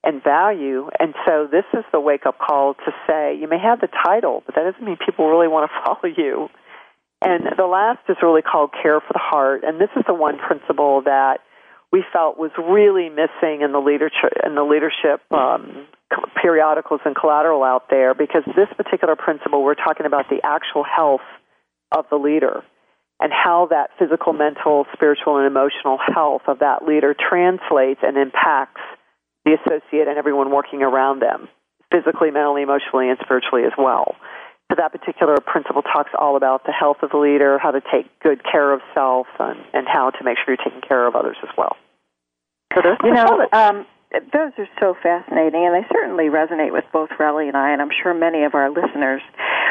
and 0.06 0.24
value. 0.24 0.89
And 1.00 1.13
so 1.26 1.48
this 1.52 1.65
is 1.74 1.84
the 1.91 2.00
wake 2.00 2.26
up 2.26 2.38
call 2.38 2.76
to 2.76 2.91
say 3.08 3.36
you 3.36 3.50
may 3.50 3.60
have 3.60 3.82
the 3.82 3.89
title, 4.06 4.44
but 4.46 4.56
that 4.56 4.63
doesn't 4.63 4.86
mean 4.86 4.98
people 5.04 5.28
really 5.28 5.48
want 5.48 5.70
to 5.70 5.74
follow 5.84 6.13
you. 6.15 6.50
And 7.22 7.44
the 7.58 7.65
last 7.65 8.00
is 8.08 8.18
really 8.22 8.44
called 8.44 8.72
care 8.72 9.00
for 9.00 9.13
the 9.13 9.24
heart, 9.24 9.63
and 9.63 9.82
this 9.82 9.89
is 9.96 10.04
the 10.06 10.13
one 10.13 10.38
principle 10.38 11.02
that 11.06 11.39
we 11.91 12.04
felt 12.12 12.38
was 12.38 12.52
really 12.60 13.10
missing 13.10 13.62
in 13.62 13.72
the 13.72 13.80
leadership 13.80 14.34
in 14.46 14.54
the 14.54 14.63
leadership 14.63 15.22
um, 15.32 15.88
periodicals 16.41 17.00
and 17.06 17.15
collateral 17.15 17.63
out 17.63 17.89
there 17.89 18.13
because 18.13 18.44
this 18.46 18.68
particular 18.76 19.15
principle 19.15 19.63
we're 19.63 19.76
talking 19.76 20.06
about 20.06 20.26
the 20.30 20.39
actual 20.44 20.84
health 20.84 21.26
of 21.91 22.06
the 22.10 22.18
leader 22.18 22.63
and 23.20 23.32
how 23.32 23.68
that 23.70 23.91
physical, 23.98 24.34
mental, 24.34 24.86
spiritual, 24.94 25.38
and 25.38 25.48
emotional 25.48 25.98
health 26.13 26.41
of 26.48 26.60
that 26.60 26.84
leader 26.86 27.15
translates 27.15 28.02
and 28.04 28.18
impacts 28.18 28.82
the 29.46 29.58
associate 29.62 30.08
and 30.08 30.18
everyone 30.18 30.52
working 30.52 30.82
around 30.82 31.22
them, 31.22 31.48
physically, 31.92 32.32
mentally, 32.32 32.64
emotionally, 32.64 33.10
and 33.10 33.18
spiritually 33.24 33.64
as 33.64 33.74
well. 33.78 34.16
So 34.72 34.76
that 34.78 34.92
particular 34.92 35.38
principle 35.38 35.84
talks 35.84 36.10
all 36.18 36.36
about 36.36 36.66
the 36.66 36.72
health 36.72 36.98
of 37.04 37.12
the 37.12 37.18
leader, 37.18 37.60
how 37.60 37.70
to 37.72 37.82
take 37.82 38.10
good 38.20 38.42
care 38.44 38.74
of 38.74 38.82
self, 38.96 39.28
and, 39.40 39.60
and 39.74 39.88
how 39.88 40.10
to 40.10 40.24
make 40.24 40.38
sure 40.38 40.56
you're 40.56 40.66
taking 40.66 40.82
care 40.82 41.06
of 41.08 41.16
others 41.16 41.38
as 41.44 41.50
well. 41.56 41.78
So 42.74 42.96
you 43.04 43.14
know, 43.14 43.48
um, 43.54 43.86
those 44.34 44.52
are 44.58 44.68
so 44.80 44.96
fascinating, 45.02 45.66
and 45.66 45.76
they 45.76 45.88
certainly 45.94 46.26
resonate 46.26 46.72
with 46.72 46.86
both 46.92 47.10
Relly 47.20 47.48
and 47.48 47.56
I, 47.56 47.72
and 47.72 47.82
I'm 47.82 47.92
sure 48.04 48.14
many 48.14 48.44
of 48.44 48.56
our 48.56 48.70
listeners. 48.70 49.22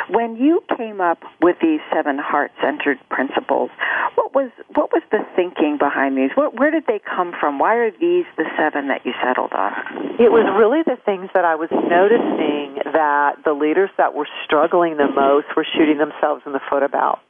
When 0.09 0.37
you 0.37 0.63
came 0.77 1.01
up 1.01 1.19
with 1.41 1.57
these 1.63 1.81
seven 1.93 2.19
heart-centered 2.19 2.99
principles, 3.09 3.71
what 4.15 4.35
was 4.35 4.51
what 4.75 4.93
was 4.93 5.03
the 5.11 5.25
thinking 5.35 5.79
behind 5.79 6.17
these? 6.17 6.31
What, 6.35 6.59
where 6.59 6.71
did 6.71 6.85
they 6.87 7.01
come 7.01 7.33
from? 7.39 7.59
Why 7.59 7.77
are 7.77 7.91
these 7.91 8.27
the 8.37 8.45
seven 8.59 8.89
that 8.89 9.07
you 9.07 9.13
settled 9.23 9.53
on? 9.53 9.73
It 10.21 10.31
was 10.31 10.45
really 10.59 10.83
the 10.85 11.01
things 11.05 11.31
that 11.35 11.45
I 11.45 11.55
was 11.55 11.71
noticing 11.71 12.83
that 12.93 13.45
the 13.45 13.53
leaders 13.53 13.91
that 13.97 14.15
were 14.15 14.29
struggling 14.45 14.97
the 14.97 15.09
most 15.09 15.47
were 15.57 15.67
shooting 15.77 15.99
themselves 15.99 16.43
in 16.47 16.53
the 16.53 16.61
foot 16.71 16.83
about. 16.83 17.21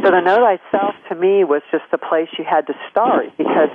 So 0.00 0.10
the 0.10 0.20
know 0.20 0.40
thyself 0.40 0.94
to 1.10 1.14
me 1.14 1.44
was 1.44 1.60
just 1.70 1.84
the 1.92 1.98
place 1.98 2.28
you 2.38 2.44
had 2.48 2.66
to 2.68 2.74
start 2.90 3.36
because, 3.36 3.68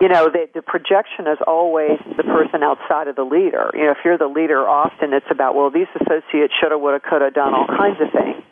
you 0.00 0.08
know, 0.08 0.28
the, 0.28 0.44
the 0.52 0.60
projection 0.60 1.24
is 1.24 1.38
always 1.46 1.96
the 2.18 2.22
person 2.22 2.62
outside 2.62 3.08
of 3.08 3.16
the 3.16 3.24
leader. 3.24 3.70
You 3.72 3.88
know, 3.88 3.92
if 3.92 4.04
you're 4.04 4.18
the 4.18 4.28
leader, 4.28 4.68
often 4.68 5.14
it's 5.14 5.30
about, 5.30 5.54
well, 5.54 5.70
these 5.70 5.88
associates 5.96 6.52
shoulda, 6.60 6.76
woulda, 6.76 7.00
coulda 7.00 7.30
done 7.30 7.54
all 7.54 7.66
kinds 7.66 7.96
of 7.96 8.12
things. 8.12 8.44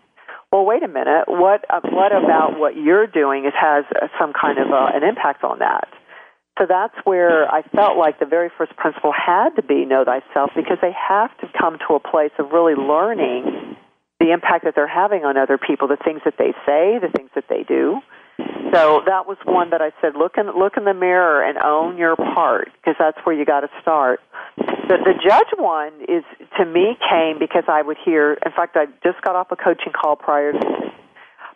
Well, 0.50 0.64
wait 0.64 0.82
a 0.82 0.88
minute. 0.88 1.28
What 1.28 1.66
uh, 1.68 1.80
what 1.92 2.12
about 2.12 2.58
what 2.58 2.74
you're 2.74 3.06
doing 3.06 3.44
is 3.44 3.52
has 3.52 3.84
some 4.18 4.32
kind 4.32 4.58
of 4.58 4.72
uh, 4.72 4.88
an 4.94 5.04
impact 5.04 5.44
on 5.44 5.58
that? 5.58 5.88
So 6.58 6.64
that's 6.66 6.94
where 7.04 7.46
I 7.52 7.62
felt 7.62 7.98
like 7.98 8.18
the 8.18 8.26
very 8.26 8.50
first 8.56 8.74
principle 8.76 9.12
had 9.12 9.50
to 9.56 9.62
be 9.62 9.84
know 9.84 10.04
thyself 10.04 10.50
because 10.56 10.78
they 10.80 10.92
have 10.96 11.36
to 11.38 11.46
come 11.60 11.76
to 11.86 11.94
a 11.94 12.00
place 12.00 12.32
of 12.38 12.50
really 12.50 12.74
learning 12.74 13.76
the 14.20 14.32
impact 14.32 14.64
that 14.64 14.74
they're 14.74 14.88
having 14.88 15.24
on 15.24 15.36
other 15.36 15.58
people, 15.58 15.88
the 15.88 15.96
things 15.96 16.20
that 16.24 16.34
they 16.38 16.52
say, 16.66 16.98
the 16.98 17.10
things 17.14 17.30
that 17.34 17.44
they 17.48 17.62
do. 17.62 18.00
So 18.72 19.02
that 19.06 19.26
was 19.26 19.36
one 19.44 19.70
that 19.70 19.80
I 19.80 19.90
said, 20.00 20.14
look 20.14 20.36
in 20.36 20.46
look 20.46 20.76
in 20.76 20.84
the 20.84 20.94
mirror 20.94 21.42
and 21.42 21.58
own 21.58 21.96
your 21.96 22.14
part 22.16 22.70
because 22.74 22.94
that's 22.98 23.18
where 23.24 23.34
you 23.34 23.44
got 23.44 23.60
to 23.60 23.68
start. 23.80 24.20
The, 24.56 24.98
the 25.04 25.14
judge 25.24 25.50
one 25.56 25.92
is 26.08 26.22
to 26.58 26.64
me 26.64 26.96
came 27.10 27.38
because 27.38 27.64
I 27.66 27.82
would 27.82 27.96
hear. 28.04 28.34
In 28.44 28.52
fact, 28.52 28.76
I 28.76 28.86
just 29.02 29.22
got 29.22 29.34
off 29.36 29.48
a 29.50 29.56
coaching 29.56 29.92
call 29.92 30.16
prior 30.16 30.52
to 30.52 30.58
this 30.58 30.92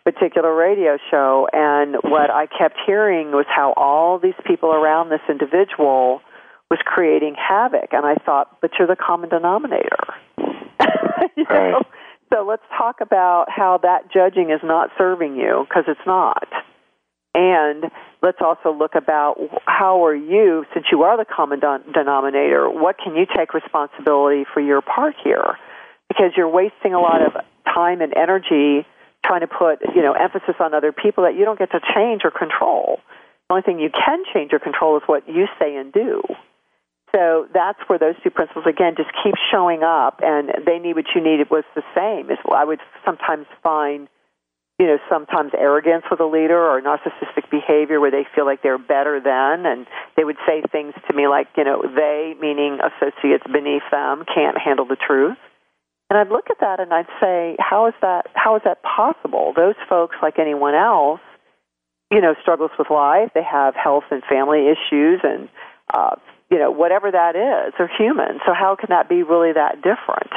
particular 0.03 0.53
radio 0.53 0.97
show, 1.09 1.47
and 1.53 1.95
what 2.03 2.29
I 2.29 2.47
kept 2.47 2.77
hearing 2.85 3.31
was 3.31 3.45
how 3.47 3.73
all 3.77 4.19
these 4.19 4.37
people 4.45 4.73
around 4.73 5.09
this 5.09 5.21
individual 5.29 6.21
was 6.69 6.79
creating 6.83 7.35
havoc, 7.35 7.93
and 7.93 8.05
I 8.05 8.15
thought, 8.25 8.57
but 8.59 8.71
you're 8.77 8.87
the 8.87 8.97
common 8.97 9.29
denominator. 9.29 10.03
you 11.37 11.45
right. 11.49 11.71
know? 11.71 11.83
So 12.33 12.43
let's 12.43 12.63
talk 12.75 12.99
about 12.99 13.45
how 13.49 13.79
that 13.83 14.11
judging 14.11 14.49
is 14.49 14.59
not 14.63 14.89
serving 14.97 15.35
you 15.35 15.65
because 15.69 15.83
it's 15.87 16.01
not. 16.07 16.47
And 17.35 17.85
let's 18.23 18.39
also 18.41 18.71
look 18.73 18.95
about 18.95 19.37
how 19.65 20.05
are 20.05 20.15
you, 20.15 20.65
since 20.73 20.87
you 20.91 21.03
are 21.03 21.15
the 21.15 21.25
common 21.25 21.59
denominator, 21.59 22.69
what 22.69 22.97
can 22.97 23.15
you 23.15 23.25
take 23.25 23.53
responsibility 23.53 24.45
for 24.51 24.61
your 24.61 24.81
part 24.81 25.15
here? 25.23 25.57
Because 26.07 26.31
you're 26.35 26.49
wasting 26.49 26.93
a 26.93 26.99
lot 26.99 27.21
of 27.21 27.33
time 27.71 28.01
and 28.01 28.13
energy 28.15 28.85
trying 29.23 29.41
to 29.41 29.47
put, 29.47 29.79
you 29.95 30.01
know, 30.01 30.13
emphasis 30.13 30.55
on 30.59 30.73
other 30.73 30.91
people 30.91 31.23
that 31.25 31.35
you 31.35 31.45
don't 31.45 31.59
get 31.59 31.71
to 31.71 31.79
change 31.95 32.21
or 32.23 32.31
control. 32.31 32.99
The 33.49 33.55
only 33.55 33.63
thing 33.63 33.79
you 33.79 33.89
can 33.89 34.23
change 34.33 34.53
or 34.53 34.59
control 34.59 34.97
is 34.97 35.03
what 35.05 35.27
you 35.27 35.47
say 35.59 35.75
and 35.75 35.93
do. 35.93 36.21
So 37.15 37.47
that's 37.53 37.77
where 37.87 37.99
those 37.99 38.15
two 38.23 38.31
principles 38.31 38.65
again 38.65 38.95
just 38.97 39.09
keep 39.23 39.35
showing 39.51 39.83
up, 39.83 40.21
and 40.23 40.49
they 40.65 40.79
need 40.79 40.95
what 40.95 41.05
you 41.13 41.21
needed 41.21 41.49
was 41.51 41.63
the 41.75 41.83
same. 41.93 42.31
Is 42.31 42.39
I 42.51 42.65
would 42.65 42.79
sometimes 43.05 43.45
find, 43.61 44.07
you 44.79 44.87
know, 44.87 44.97
sometimes 45.09 45.51
arrogance 45.55 46.05
with 46.09 46.19
a 46.19 46.25
leader 46.25 46.57
or 46.57 46.81
narcissistic 46.81 47.51
behavior 47.51 47.99
where 47.99 48.09
they 48.09 48.25
feel 48.33 48.45
like 48.45 48.63
they're 48.63 48.79
better 48.79 49.21
than, 49.21 49.65
and 49.67 49.85
they 50.17 50.23
would 50.23 50.37
say 50.47 50.63
things 50.71 50.95
to 51.07 51.13
me 51.13 51.27
like, 51.27 51.47
you 51.55 51.63
know, 51.63 51.83
they 51.83 52.33
meaning 52.41 52.79
associates 52.81 53.45
beneath 53.45 53.85
them 53.91 54.25
can't 54.33 54.57
handle 54.57 54.85
the 54.85 54.97
truth. 54.97 55.37
And 56.09 56.17
I'd 56.17 56.29
look 56.29 56.49
at 56.49 56.59
that 56.61 56.79
and 56.79 56.93
I'd 56.93 57.09
say, 57.21 57.55
how 57.59 57.87
is 57.87 57.93
that? 58.01 58.25
How 58.33 58.55
is 58.55 58.63
that 58.65 58.81
possible? 58.83 59.53
Those 59.55 59.75
folks, 59.87 60.15
like 60.21 60.39
anyone 60.39 60.73
else, 60.75 61.21
you 62.11 62.21
know, 62.21 62.33
struggles 62.41 62.71
with 62.77 62.89
life. 62.89 63.29
They 63.33 63.43
have 63.43 63.75
health 63.75 64.03
and 64.11 64.23
family 64.29 64.65
issues 64.67 65.21
and 65.23 65.49
uh, 65.93 66.15
you 66.49 66.59
know, 66.59 66.71
whatever 66.71 67.11
that 67.11 67.35
is, 67.35 67.73
they're 67.77 67.91
human. 67.97 68.39
So 68.45 68.53
how 68.53 68.75
can 68.79 68.89
that 68.89 69.09
be 69.09 69.23
really 69.23 69.53
that 69.53 69.81
different? 69.81 70.31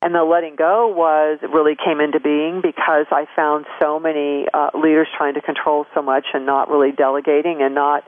And 0.00 0.14
the 0.14 0.22
letting 0.22 0.54
go 0.54 0.86
was 0.94 1.40
really 1.42 1.74
came 1.74 2.00
into 2.00 2.20
being 2.20 2.60
because 2.62 3.06
I 3.10 3.26
found 3.34 3.66
so 3.80 3.98
many 3.98 4.46
uh, 4.54 4.70
leaders 4.74 5.08
trying 5.16 5.34
to 5.34 5.42
control 5.42 5.86
so 5.94 6.02
much 6.02 6.26
and 6.34 6.46
not 6.46 6.70
really 6.70 6.92
delegating 6.92 7.58
and 7.62 7.74
not 7.74 8.04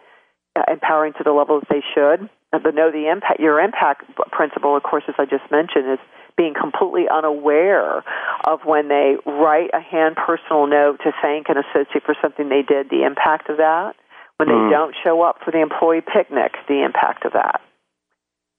uh, 0.54 0.62
empowering 0.70 1.14
to 1.18 1.24
the 1.24 1.32
level 1.32 1.58
that 1.58 1.68
they 1.68 1.82
should. 1.94 2.30
But 2.52 2.74
know 2.74 2.90
the 2.90 3.10
impact. 3.10 3.38
Your 3.38 3.60
impact 3.60 4.10
principle, 4.30 4.76
of 4.76 4.82
course, 4.82 5.04
as 5.08 5.14
I 5.18 5.24
just 5.24 5.50
mentioned, 5.50 5.86
is 5.92 5.98
being 6.36 6.54
completely 6.54 7.06
unaware 7.06 8.02
of 8.44 8.60
when 8.64 8.88
they 8.88 9.14
write 9.24 9.70
a 9.72 9.80
hand 9.80 10.16
personal 10.16 10.66
note 10.66 10.98
to 11.04 11.12
thank 11.22 11.48
an 11.48 11.56
associate 11.58 12.02
for 12.04 12.16
something 12.20 12.48
they 12.48 12.62
did, 12.62 12.90
the 12.90 13.04
impact 13.06 13.48
of 13.50 13.58
that 13.58 13.94
when 14.40 14.48
they 14.48 14.54
mm. 14.54 14.70
don't 14.70 14.96
show 15.04 15.20
up 15.20 15.36
for 15.44 15.50
the 15.50 15.60
employee 15.60 16.00
picnic, 16.00 16.56
the 16.66 16.82
impact 16.82 17.26
of 17.26 17.34
that. 17.34 17.60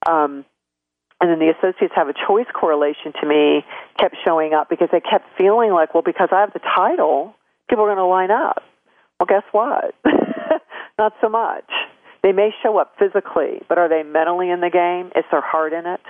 Um, 0.07 0.45
and 1.19 1.29
then 1.29 1.39
the 1.39 1.49
associates 1.49 1.93
have 1.95 2.07
a 2.07 2.13
choice 2.13 2.45
correlation 2.53 3.13
to 3.19 3.25
me 3.27 3.65
kept 3.97 4.15
showing 4.23 4.53
up 4.53 4.69
because 4.69 4.89
they 4.91 5.01
kept 5.01 5.25
feeling 5.39 5.71
like, 5.71 5.95
well, 5.95 6.03
because 6.03 6.29
I 6.31 6.41
have 6.41 6.53
the 6.53 6.59
title, 6.59 7.33
people 7.67 7.85
are 7.85 7.87
going 7.87 7.97
to 7.97 8.05
line 8.05 8.29
up. 8.29 8.61
Well, 9.19 9.25
guess 9.25 9.43
what? 9.51 9.95
Not 10.99 11.13
so 11.19 11.29
much. 11.29 11.69
They 12.21 12.31
may 12.31 12.51
show 12.61 12.77
up 12.77 12.93
physically, 12.99 13.61
but 13.67 13.79
are 13.79 13.89
they 13.89 14.03
mentally 14.03 14.51
in 14.51 14.61
the 14.61 14.69
game? 14.69 15.07
Is 15.15 15.25
their 15.31 15.41
heart 15.41 15.73
in 15.73 15.87
it? 15.87 16.01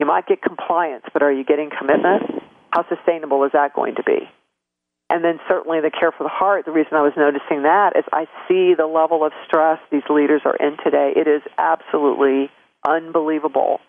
You 0.00 0.06
might 0.06 0.26
get 0.26 0.42
compliance, 0.42 1.04
but 1.12 1.22
are 1.22 1.32
you 1.32 1.44
getting 1.44 1.70
commitment? 1.70 2.42
How 2.70 2.84
sustainable 2.88 3.44
is 3.44 3.52
that 3.52 3.74
going 3.74 3.94
to 3.94 4.02
be? 4.02 4.28
And 5.10 5.24
then 5.24 5.40
certainly 5.48 5.80
the 5.80 5.90
care 5.90 6.12
for 6.12 6.22
the 6.22 6.30
heart, 6.30 6.64
the 6.64 6.70
reason 6.70 6.94
I 6.94 7.02
was 7.02 7.12
noticing 7.16 7.64
that 7.64 7.98
is 7.98 8.04
I 8.12 8.26
see 8.46 8.74
the 8.78 8.86
level 8.86 9.24
of 9.24 9.32
stress 9.44 9.80
these 9.90 10.06
leaders 10.08 10.42
are 10.44 10.54
in 10.54 10.76
today. 10.84 11.12
It 11.16 11.26
is 11.26 11.42
absolutely 11.58 12.48
unbelievable. 12.86 13.80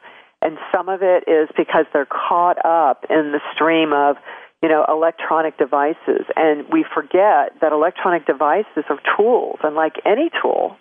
And 0.42 0.58
some 0.74 0.90
of 0.90 1.04
it 1.04 1.26
is 1.30 1.48
because 1.56 1.86
they're 1.94 2.10
caught 2.10 2.58
up 2.66 3.06
in 3.08 3.32
the 3.32 3.40
stream 3.54 3.94
of, 3.94 4.18
you 4.64 4.70
know, 4.70 4.84
electronic 4.90 5.60
devices. 5.60 6.26
And 6.36 6.66
we 6.74 6.84
forget 6.92 7.54
that 7.62 7.72
electronic 7.72 8.26
devices 8.26 8.84
are 8.90 9.00
tools. 9.16 9.60
And 9.62 9.76
like 9.76 10.02
any 10.04 10.32
tool, 10.42 10.76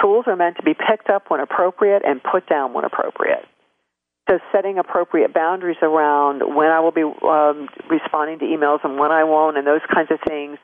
tools 0.00 0.24
are 0.26 0.36
meant 0.36 0.56
to 0.56 0.62
be 0.62 0.72
picked 0.72 1.10
up 1.10 1.24
when 1.28 1.40
appropriate 1.40 2.02
and 2.06 2.22
put 2.22 2.48
down 2.48 2.72
when 2.72 2.86
appropriate. 2.86 3.44
So 4.28 4.38
setting 4.52 4.78
appropriate 4.78 5.34
boundaries 5.34 5.78
around 5.82 6.54
when 6.54 6.68
I 6.68 6.80
will 6.80 6.92
be 6.92 7.02
um, 7.02 7.68
responding 7.90 8.38
to 8.38 8.44
emails 8.44 8.78
and 8.84 8.98
when 8.98 9.10
I 9.10 9.24
won't, 9.24 9.56
and 9.56 9.66
those 9.66 9.82
kinds 9.92 10.10
of 10.10 10.18
things 10.26 10.58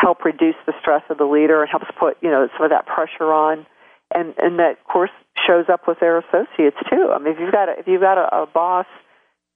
help 0.00 0.24
reduce 0.24 0.56
the 0.66 0.74
stress 0.80 1.02
of 1.10 1.18
the 1.18 1.24
leader 1.24 1.62
and 1.62 1.70
helps 1.70 1.86
put 1.98 2.16
you 2.20 2.30
know 2.30 2.48
some 2.56 2.64
of 2.64 2.70
that 2.70 2.86
pressure 2.86 3.32
on, 3.32 3.66
and 4.14 4.34
and 4.36 4.58
that 4.58 4.78
of 4.78 4.84
course 4.84 5.10
shows 5.46 5.66
up 5.72 5.88
with 5.88 6.00
their 6.00 6.18
associates 6.18 6.76
too. 6.90 7.10
I 7.12 7.18
mean, 7.18 7.32
if 7.32 7.40
you've 7.40 7.52
got 7.52 7.68
a, 7.68 7.78
if 7.78 7.86
you've 7.88 8.02
got 8.02 8.18
a, 8.18 8.42
a 8.42 8.46
boss 8.46 8.86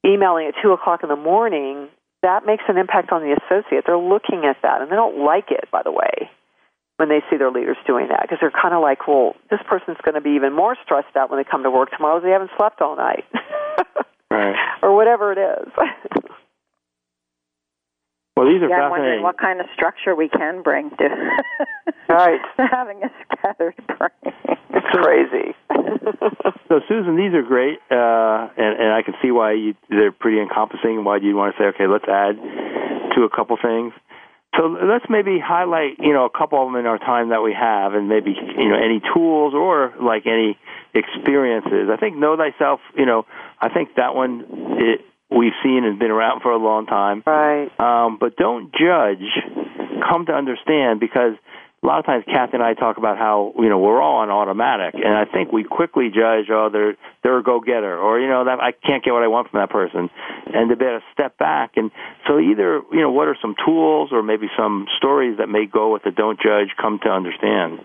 emailing 0.05 0.49
at 0.49 0.55
two 0.63 0.73
o'clock 0.73 1.01
in 1.03 1.11
the 1.11 1.17
morning, 1.17 1.89
that 2.23 2.47
makes 2.47 2.65
an 2.69 2.79
impact 2.79 3.13
on 3.13 3.21
the 3.21 3.37
associate. 3.37 3.85
They're 3.87 3.99
looking 3.99 4.45
at 4.49 4.57
that, 4.63 4.81
and 4.81 4.91
they 4.91 4.97
don't 4.97 5.25
like 5.25 5.51
it, 5.51 5.69
by 5.71 5.83
the 5.83 5.93
way 5.93 6.31
when 7.03 7.09
they 7.09 7.19
see 7.29 7.37
their 7.37 7.51
leaders 7.51 7.77
doing 7.85 8.07
that 8.15 8.23
because 8.23 8.39
they're 8.41 8.55
kind 8.55 8.73
of 8.73 8.81
like, 8.81 9.09
well, 9.09 9.35
this 9.51 9.59
person's 9.67 9.99
going 10.05 10.15
to 10.15 10.21
be 10.21 10.39
even 10.39 10.53
more 10.53 10.77
stressed 10.85 11.17
out 11.17 11.31
when 11.31 11.41
they 11.41 11.45
come 11.45 11.65
to 11.65 11.71
work 11.71 11.91
tomorrow 11.91 12.15
because 12.15 12.27
they 12.29 12.31
haven't 12.31 12.53
slept 12.57 12.81
all 12.81 12.95
night, 12.95 13.25
right. 14.31 14.55
or 14.83 14.95
whatever 14.95 15.33
it 15.33 15.39
is. 15.43 15.67
well, 18.39 18.47
these 18.47 18.63
are 18.63 18.71
yeah, 18.71 18.87
fascinating. 18.87 18.87
I'm 18.87 18.91
wondering 18.95 19.23
what 19.25 19.37
kind 19.37 19.59
of 19.59 19.67
structure 19.75 20.15
we 20.15 20.29
can 20.29 20.63
bring 20.63 20.91
to 20.91 21.09
right 22.09 22.39
having 22.57 23.03
a 23.03 23.11
scattered 23.27 23.75
brain. 23.99 24.31
It's 24.71 24.87
crazy. 24.95 25.59
so, 26.71 26.79
Susan, 26.87 27.17
these 27.17 27.35
are 27.35 27.43
great, 27.43 27.83
uh, 27.91 28.47
and, 28.55 28.79
and 28.79 28.93
I 28.95 29.03
can 29.03 29.15
see 29.21 29.33
why 29.33 29.55
you, 29.55 29.75
they're 29.91 30.13
pretty 30.13 30.39
encompassing. 30.39 31.03
Why 31.03 31.17
you'd 31.17 31.35
want 31.35 31.57
to 31.57 31.61
say, 31.61 31.67
okay, 31.75 31.89
let's 31.91 32.07
add 32.07 32.39
to 33.17 33.25
a 33.25 33.29
couple 33.29 33.59
things. 33.59 33.93
So 34.57 34.67
let's 34.67 35.07
maybe 35.09 35.39
highlight, 35.39 35.99
you 35.99 36.13
know, 36.13 36.27
a 36.27 36.31
couple 36.31 36.61
of 36.61 36.69
them 36.71 36.79
in 36.79 36.87
our 36.87 36.99
time 36.99 37.31
that 37.31 37.43
we 37.43 37.55
have, 37.55 37.95
and 37.95 38.09
maybe 38.09 38.33
you 38.33 38.69
know 38.69 38.77
any 38.77 39.01
tools 39.15 39.55
or 39.55 39.95
like 40.01 40.27
any 40.27 40.59
experiences. 40.93 41.89
I 41.91 41.97
think 41.97 42.17
know 42.17 42.37
thyself. 42.37 42.81
You 42.95 43.07
know, 43.07 43.25
I 43.61 43.71
think 43.71 43.95
that 43.97 44.15
one 44.15 44.45
it, 44.79 45.01
we've 45.31 45.57
seen 45.63 45.85
and 45.85 45.99
been 45.99 46.11
around 46.11 46.43
for 46.43 46.53
a 46.53 46.59
long 46.59 46.85
time. 46.85 47.23
Right. 47.27 47.71
Um, 47.81 48.19
but 48.21 48.37
don't 48.37 48.73
judge 48.73 49.25
come 50.07 50.27
to 50.27 50.33
understand 50.33 51.01
because 51.01 51.35
a 51.83 51.87
lot 51.87 51.99
of 51.99 52.07
times 52.07 52.25
Kathy 52.27 52.55
and 52.55 52.63
I 52.63 52.75
talk 52.75 52.97
about 52.97 53.19
how 53.19 53.53
you 53.59 53.69
know 53.69 53.79
we're 53.79 54.01
all 54.01 54.19
on 54.23 54.31
automatic, 54.31 54.95
and 54.95 55.15
I 55.15 55.25
think 55.25 55.51
we 55.51 55.65
quickly 55.65 56.11
judge, 56.15 56.47
oh, 56.51 56.71
they're 56.73 56.95
they're 57.23 57.39
a 57.39 57.43
go 57.43 57.59
getter, 57.59 57.99
or 57.99 58.21
you 58.21 58.29
know 58.29 58.45
that 58.45 58.61
I 58.61 58.71
can't 58.71 59.03
get 59.03 59.11
what 59.11 59.25
I 59.25 59.29
want 59.29 59.51
from 59.51 59.61
that 59.61 59.71
person, 59.71 60.09
and 60.47 60.71
to 60.71 60.77
be 60.77 60.85
able 60.85 61.01
to 61.01 61.05
step 61.13 61.37
back. 61.39 61.73
And 61.75 61.91
so 62.29 62.39
either 62.39 62.83
you 62.93 63.01
know 63.01 63.11
what 63.11 63.27
are 63.27 63.37
some 63.43 63.57
tools, 63.67 64.11
or 64.13 64.23
maybe 64.23 64.47
some 64.57 64.87
stories 64.97 65.39
that 65.39 65.49
may 65.49 65.67
go 65.67 65.93
with 65.93 66.05
the 66.05 66.13
don't 66.13 66.39
judge, 66.39 66.71
come 66.81 67.01
to 67.03 67.11
understand. 67.11 67.81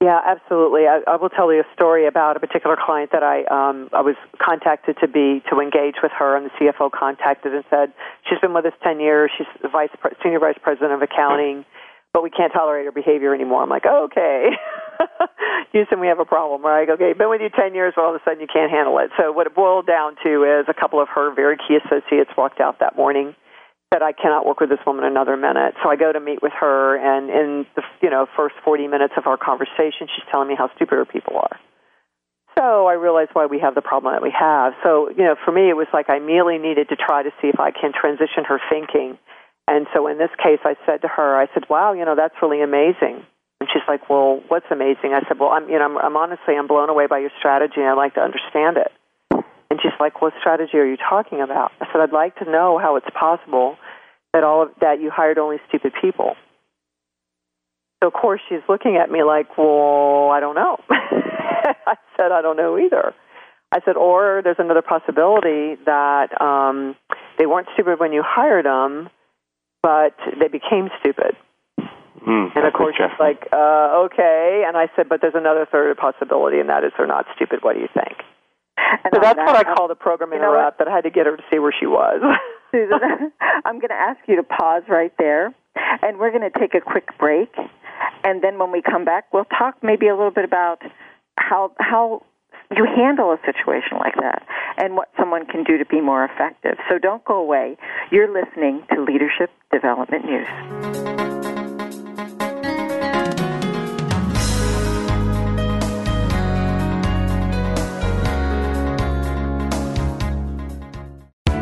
Yeah, 0.00 0.20
absolutely. 0.24 0.84
I, 0.88 1.00
I 1.06 1.16
will 1.16 1.30
tell 1.30 1.52
you 1.52 1.60
a 1.60 1.74
story 1.74 2.06
about 2.06 2.36
a 2.36 2.40
particular 2.40 2.76
client 2.76 3.12
that 3.12 3.22
I 3.22 3.44
um, 3.44 3.90
I 3.92 4.00
was 4.00 4.16
contacted 4.40 4.96
to 5.00 5.08
be 5.08 5.42
to 5.52 5.60
engage 5.60 5.96
with 6.02 6.12
her, 6.16 6.34
and 6.34 6.48
the 6.48 6.52
CFO 6.56 6.90
contacted 6.90 7.54
and 7.54 7.64
said 7.68 7.92
she's 8.24 8.40
been 8.40 8.54
with 8.54 8.64
us 8.64 8.72
ten 8.82 9.00
years. 9.00 9.30
She's 9.36 9.46
the 9.60 9.68
vice 9.68 9.92
senior 10.22 10.40
vice 10.40 10.56
president 10.62 10.92
of 10.92 11.02
accounting 11.02 11.66
but 12.14 12.22
we 12.22 12.30
can't 12.30 12.52
tolerate 12.54 12.86
her 12.86 12.94
behavior 12.94 13.34
anymore. 13.34 13.60
I'm 13.60 13.68
like, 13.68 13.84
okay, 13.84 14.54
Houston, 15.72 15.98
we 15.98 16.06
have 16.06 16.20
a 16.20 16.24
problem, 16.24 16.62
right? 16.62 16.88
Okay, 16.88 17.12
been 17.12 17.28
with 17.28 17.42
you 17.42 17.50
10 17.50 17.74
years, 17.74 17.92
but 17.96 18.06
all 18.06 18.14
of 18.14 18.22
a 18.22 18.24
sudden 18.24 18.40
you 18.40 18.46
can't 18.46 18.70
handle 18.70 18.96
it. 19.02 19.10
So 19.18 19.32
what 19.32 19.48
it 19.48 19.54
boiled 19.54 19.88
down 19.88 20.14
to 20.22 20.46
is 20.46 20.70
a 20.70 20.78
couple 20.78 21.02
of 21.02 21.08
her 21.10 21.34
very 21.34 21.58
key 21.58 21.76
associates 21.82 22.30
walked 22.38 22.60
out 22.60 22.78
that 22.78 22.94
morning, 22.94 23.34
said, 23.92 24.00
I 24.00 24.12
cannot 24.12 24.46
work 24.46 24.60
with 24.60 24.70
this 24.70 24.78
woman 24.86 25.04
another 25.04 25.36
minute. 25.36 25.74
So 25.82 25.90
I 25.90 25.96
go 25.96 26.12
to 26.12 26.20
meet 26.20 26.40
with 26.40 26.52
her, 26.54 26.94
and 26.94 27.28
in 27.28 27.66
the 27.74 27.82
you 28.00 28.10
know 28.10 28.26
first 28.36 28.54
40 28.64 28.86
minutes 28.86 29.14
of 29.18 29.26
our 29.26 29.36
conversation, 29.36 30.06
she's 30.06 30.24
telling 30.30 30.46
me 30.46 30.54
how 30.54 30.70
stupid 30.76 30.94
her 30.94 31.04
people 31.04 31.34
are. 31.34 31.58
So 32.56 32.86
I 32.86 32.94
realized 32.94 33.30
why 33.32 33.46
we 33.46 33.58
have 33.58 33.74
the 33.74 33.82
problem 33.82 34.14
that 34.14 34.22
we 34.22 34.30
have. 34.30 34.74
So, 34.84 35.10
you 35.10 35.26
know, 35.26 35.34
for 35.44 35.50
me, 35.50 35.68
it 35.68 35.74
was 35.74 35.88
like 35.92 36.06
I 36.08 36.20
merely 36.20 36.58
needed 36.58 36.88
to 36.90 36.96
try 36.96 37.24
to 37.24 37.30
see 37.42 37.48
if 37.48 37.58
I 37.58 37.72
can 37.72 37.90
transition 37.90 38.46
her 38.46 38.60
thinking– 38.70 39.18
and 39.66 39.86
so 39.94 40.06
in 40.06 40.18
this 40.18 40.30
case, 40.42 40.60
I 40.64 40.76
said 40.84 41.02
to 41.02 41.08
her, 41.08 41.36
I 41.36 41.46
said, 41.54 41.64
"Wow, 41.70 41.92
you 41.94 42.04
know, 42.04 42.14
that's 42.14 42.34
really 42.42 42.60
amazing." 42.60 43.24
And 43.60 43.68
she's 43.72 43.86
like, 43.88 44.10
"Well, 44.10 44.42
what's 44.48 44.66
amazing?" 44.70 45.14
I 45.14 45.26
said, 45.26 45.38
"Well, 45.38 45.50
I'm, 45.50 45.68
you 45.68 45.78
know, 45.78 45.84
I'm, 45.84 45.98
I'm 45.98 46.16
honestly, 46.16 46.54
I'm 46.54 46.66
blown 46.66 46.90
away 46.90 47.06
by 47.06 47.18
your 47.18 47.30
strategy, 47.38 47.76
and 47.80 47.86
I'd 47.86 47.94
like 47.94 48.14
to 48.14 48.20
understand 48.20 48.76
it." 48.76 48.92
And 49.70 49.80
she's 49.82 49.98
like, 49.98 50.20
"What 50.20 50.34
strategy 50.38 50.76
are 50.76 50.86
you 50.86 50.98
talking 50.98 51.40
about?" 51.40 51.72
I 51.80 51.86
said, 51.86 52.00
"I'd 52.00 52.12
like 52.12 52.36
to 52.36 52.44
know 52.44 52.78
how 52.78 52.96
it's 52.96 53.08
possible 53.18 53.76
that 54.34 54.44
all 54.44 54.64
of 54.64 54.68
that 54.80 55.00
you 55.00 55.10
hired 55.10 55.38
only 55.38 55.56
stupid 55.68 55.94
people." 56.00 56.36
So 58.02 58.08
of 58.08 58.12
course 58.12 58.42
she's 58.50 58.60
looking 58.68 58.96
at 58.96 59.10
me 59.10 59.22
like, 59.22 59.56
"Well, 59.56 60.28
I 60.30 60.40
don't 60.40 60.54
know." 60.54 60.76
I 60.90 61.96
said, 62.18 62.32
"I 62.32 62.42
don't 62.42 62.58
know 62.58 62.78
either." 62.78 63.14
I 63.72 63.80
said, 63.86 63.96
"Or 63.96 64.42
there's 64.44 64.58
another 64.58 64.82
possibility 64.82 65.76
that 65.86 66.38
um, 66.38 66.96
they 67.38 67.46
weren't 67.46 67.68
stupid 67.72 67.98
when 67.98 68.12
you 68.12 68.22
hired 68.22 68.66
them." 68.66 69.08
But 69.84 70.16
they 70.40 70.48
became 70.48 70.88
stupid. 70.98 71.36
Mm, 72.24 72.56
and 72.56 72.64
of 72.64 72.72
course, 72.72 72.96
it's 72.98 73.20
like, 73.20 73.44
uh, 73.52 74.08
okay. 74.08 74.64
And 74.66 74.78
I 74.78 74.88
said, 74.96 75.10
but 75.10 75.20
there's 75.20 75.36
another 75.36 75.68
third 75.70 75.94
possibility, 75.98 76.58
and 76.58 76.70
that 76.70 76.84
is 76.84 76.92
they're 76.96 77.06
not 77.06 77.26
stupid. 77.36 77.58
What 77.60 77.74
do 77.74 77.80
you 77.80 77.88
think? 77.92 78.16
And 78.78 79.12
so 79.12 79.20
that's 79.20 79.36
that, 79.36 79.44
what 79.44 79.54
I 79.54 79.74
call 79.74 79.88
the 79.88 79.94
program 79.94 80.32
interrupt. 80.32 80.78
That 80.78 80.88
I 80.88 80.96
had 80.96 81.04
to 81.04 81.10
get 81.10 81.26
her 81.26 81.36
to 81.36 81.42
see 81.52 81.58
where 81.58 81.74
she 81.78 81.84
was. 81.84 82.22
Susan, 82.72 83.30
I'm 83.66 83.78
going 83.78 83.92
to 83.92 84.00
ask 84.00 84.18
you 84.26 84.36
to 84.36 84.42
pause 84.42 84.84
right 84.88 85.12
there, 85.18 85.54
and 86.00 86.18
we're 86.18 86.32
going 86.32 86.50
to 86.50 86.58
take 86.58 86.74
a 86.74 86.80
quick 86.80 87.08
break. 87.18 87.52
And 88.24 88.42
then 88.42 88.58
when 88.58 88.72
we 88.72 88.80
come 88.80 89.04
back, 89.04 89.30
we'll 89.34 89.44
talk 89.44 89.76
maybe 89.82 90.08
a 90.08 90.16
little 90.16 90.32
bit 90.32 90.46
about 90.46 90.80
how 91.36 91.72
how 91.78 92.22
you 92.70 92.86
handle 92.96 93.32
a 93.32 93.38
situation 93.44 93.98
like 93.98 94.14
that 94.16 94.46
and 94.76 94.96
what 94.96 95.08
someone 95.18 95.46
can 95.46 95.64
do 95.64 95.78
to 95.78 95.84
be 95.84 96.00
more 96.00 96.24
effective. 96.24 96.76
So 96.88 96.98
don't 96.98 97.24
go 97.24 97.36
away. 97.36 97.76
You're 98.10 98.32
listening 98.32 98.82
to 98.94 99.02
Leadership 99.02 99.50
Development 99.70 100.24
News. 100.24 101.33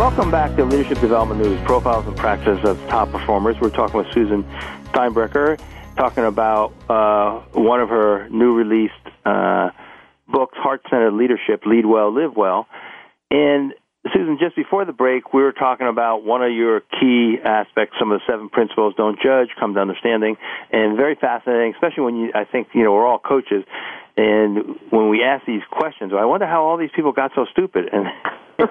Welcome 0.00 0.30
back 0.30 0.56
to 0.56 0.64
Leadership 0.64 0.98
Development 0.98 1.42
News, 1.42 1.60
profiles 1.66 2.06
and 2.06 2.16
practices 2.16 2.66
of 2.66 2.78
top 2.88 3.10
performers. 3.12 3.56
We're 3.60 3.68
talking 3.68 3.98
with 3.98 4.10
Susan 4.14 4.44
Steinbrecher, 4.92 5.60
talking 5.94 6.24
about 6.24 6.72
uh, 6.88 7.40
one 7.52 7.82
of 7.82 7.90
her 7.90 8.26
new 8.30 8.54
released 8.54 8.94
uh, 9.26 9.68
books, 10.26 10.56
Heart 10.56 10.84
Centered 10.88 11.12
Leadership 11.12 11.66
Lead 11.66 11.84
Well, 11.84 12.14
Live 12.14 12.34
Well. 12.34 12.66
And 13.30 13.74
Susan, 14.14 14.38
just 14.40 14.56
before 14.56 14.86
the 14.86 14.94
break, 14.94 15.34
we 15.34 15.42
were 15.42 15.52
talking 15.52 15.86
about 15.86 16.24
one 16.24 16.42
of 16.42 16.50
your 16.50 16.80
key 16.98 17.36
aspects, 17.44 17.96
some 18.00 18.10
of 18.10 18.20
the 18.20 18.32
seven 18.32 18.48
principles: 18.48 18.94
don't 18.96 19.18
judge, 19.22 19.48
come 19.60 19.74
to 19.74 19.80
understanding, 19.80 20.36
and 20.72 20.96
very 20.96 21.14
fascinating. 21.14 21.74
Especially 21.74 22.04
when 22.04 22.16
you, 22.16 22.32
I 22.34 22.46
think, 22.46 22.68
you 22.72 22.84
know, 22.84 22.92
we're 22.92 23.06
all 23.06 23.18
coaches, 23.18 23.64
and 24.16 24.76
when 24.90 25.08
we 25.08 25.22
ask 25.22 25.46
these 25.46 25.62
questions, 25.70 26.12
I 26.16 26.24
wonder 26.24 26.46
how 26.46 26.64
all 26.64 26.76
these 26.76 26.90
people 26.94 27.12
got 27.12 27.32
so 27.34 27.46
stupid, 27.50 27.90
and 27.92 28.06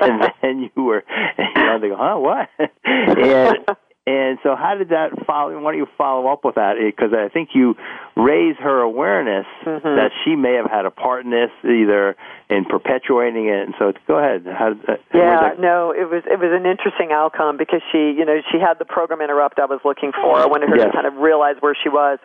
and 0.00 0.32
then 0.42 0.70
you 0.74 0.82
were, 0.82 1.04
and 1.38 1.48
you 1.56 1.62
know, 1.62 1.78
they 1.78 1.88
go, 1.88 1.96
huh, 1.96 2.18
what? 2.18 2.48
and 2.84 3.76
and 4.06 4.38
so, 4.42 4.56
how 4.56 4.76
did 4.80 4.88
that 4.96 5.12
follow? 5.26 5.52
Why 5.60 5.72
don't 5.72 5.78
you 5.78 5.86
follow 5.98 6.32
up 6.32 6.40
with 6.42 6.54
that? 6.54 6.80
Because 6.80 7.12
I 7.12 7.28
think 7.28 7.50
you 7.52 7.76
raise 8.16 8.56
her 8.56 8.80
awareness 8.80 9.44
mm-hmm. 9.60 9.84
that 9.84 10.10
she 10.24 10.36
may 10.36 10.54
have 10.56 10.70
had 10.72 10.86
a 10.86 10.90
part 10.90 11.26
in 11.26 11.30
this, 11.30 11.52
either 11.62 12.16
in 12.48 12.64
perpetuating 12.64 13.52
it. 13.52 13.68
And 13.68 13.74
so, 13.78 13.92
go 14.08 14.16
ahead. 14.16 14.48
How, 14.48 14.72
yeah, 15.12 15.52
no, 15.60 15.92
it 15.92 16.08
was 16.08 16.24
it 16.24 16.40
was 16.40 16.48
an 16.48 16.64
interesting 16.64 17.12
outcome 17.12 17.58
because 17.60 17.84
she, 17.92 18.16
you 18.16 18.24
know, 18.24 18.40
she 18.50 18.56
had 18.56 18.80
the 18.80 18.88
program 18.88 19.20
interrupt 19.20 19.60
I 19.60 19.68
was 19.68 19.84
looking 19.84 20.12
for. 20.16 20.40
I 20.40 20.46
wanted 20.46 20.70
her 20.70 20.80
yes. 20.80 20.88
to 20.88 20.92
kind 20.96 21.06
of 21.06 21.20
realize 21.20 21.60
where 21.60 21.76
she 21.76 21.90
was. 21.92 22.18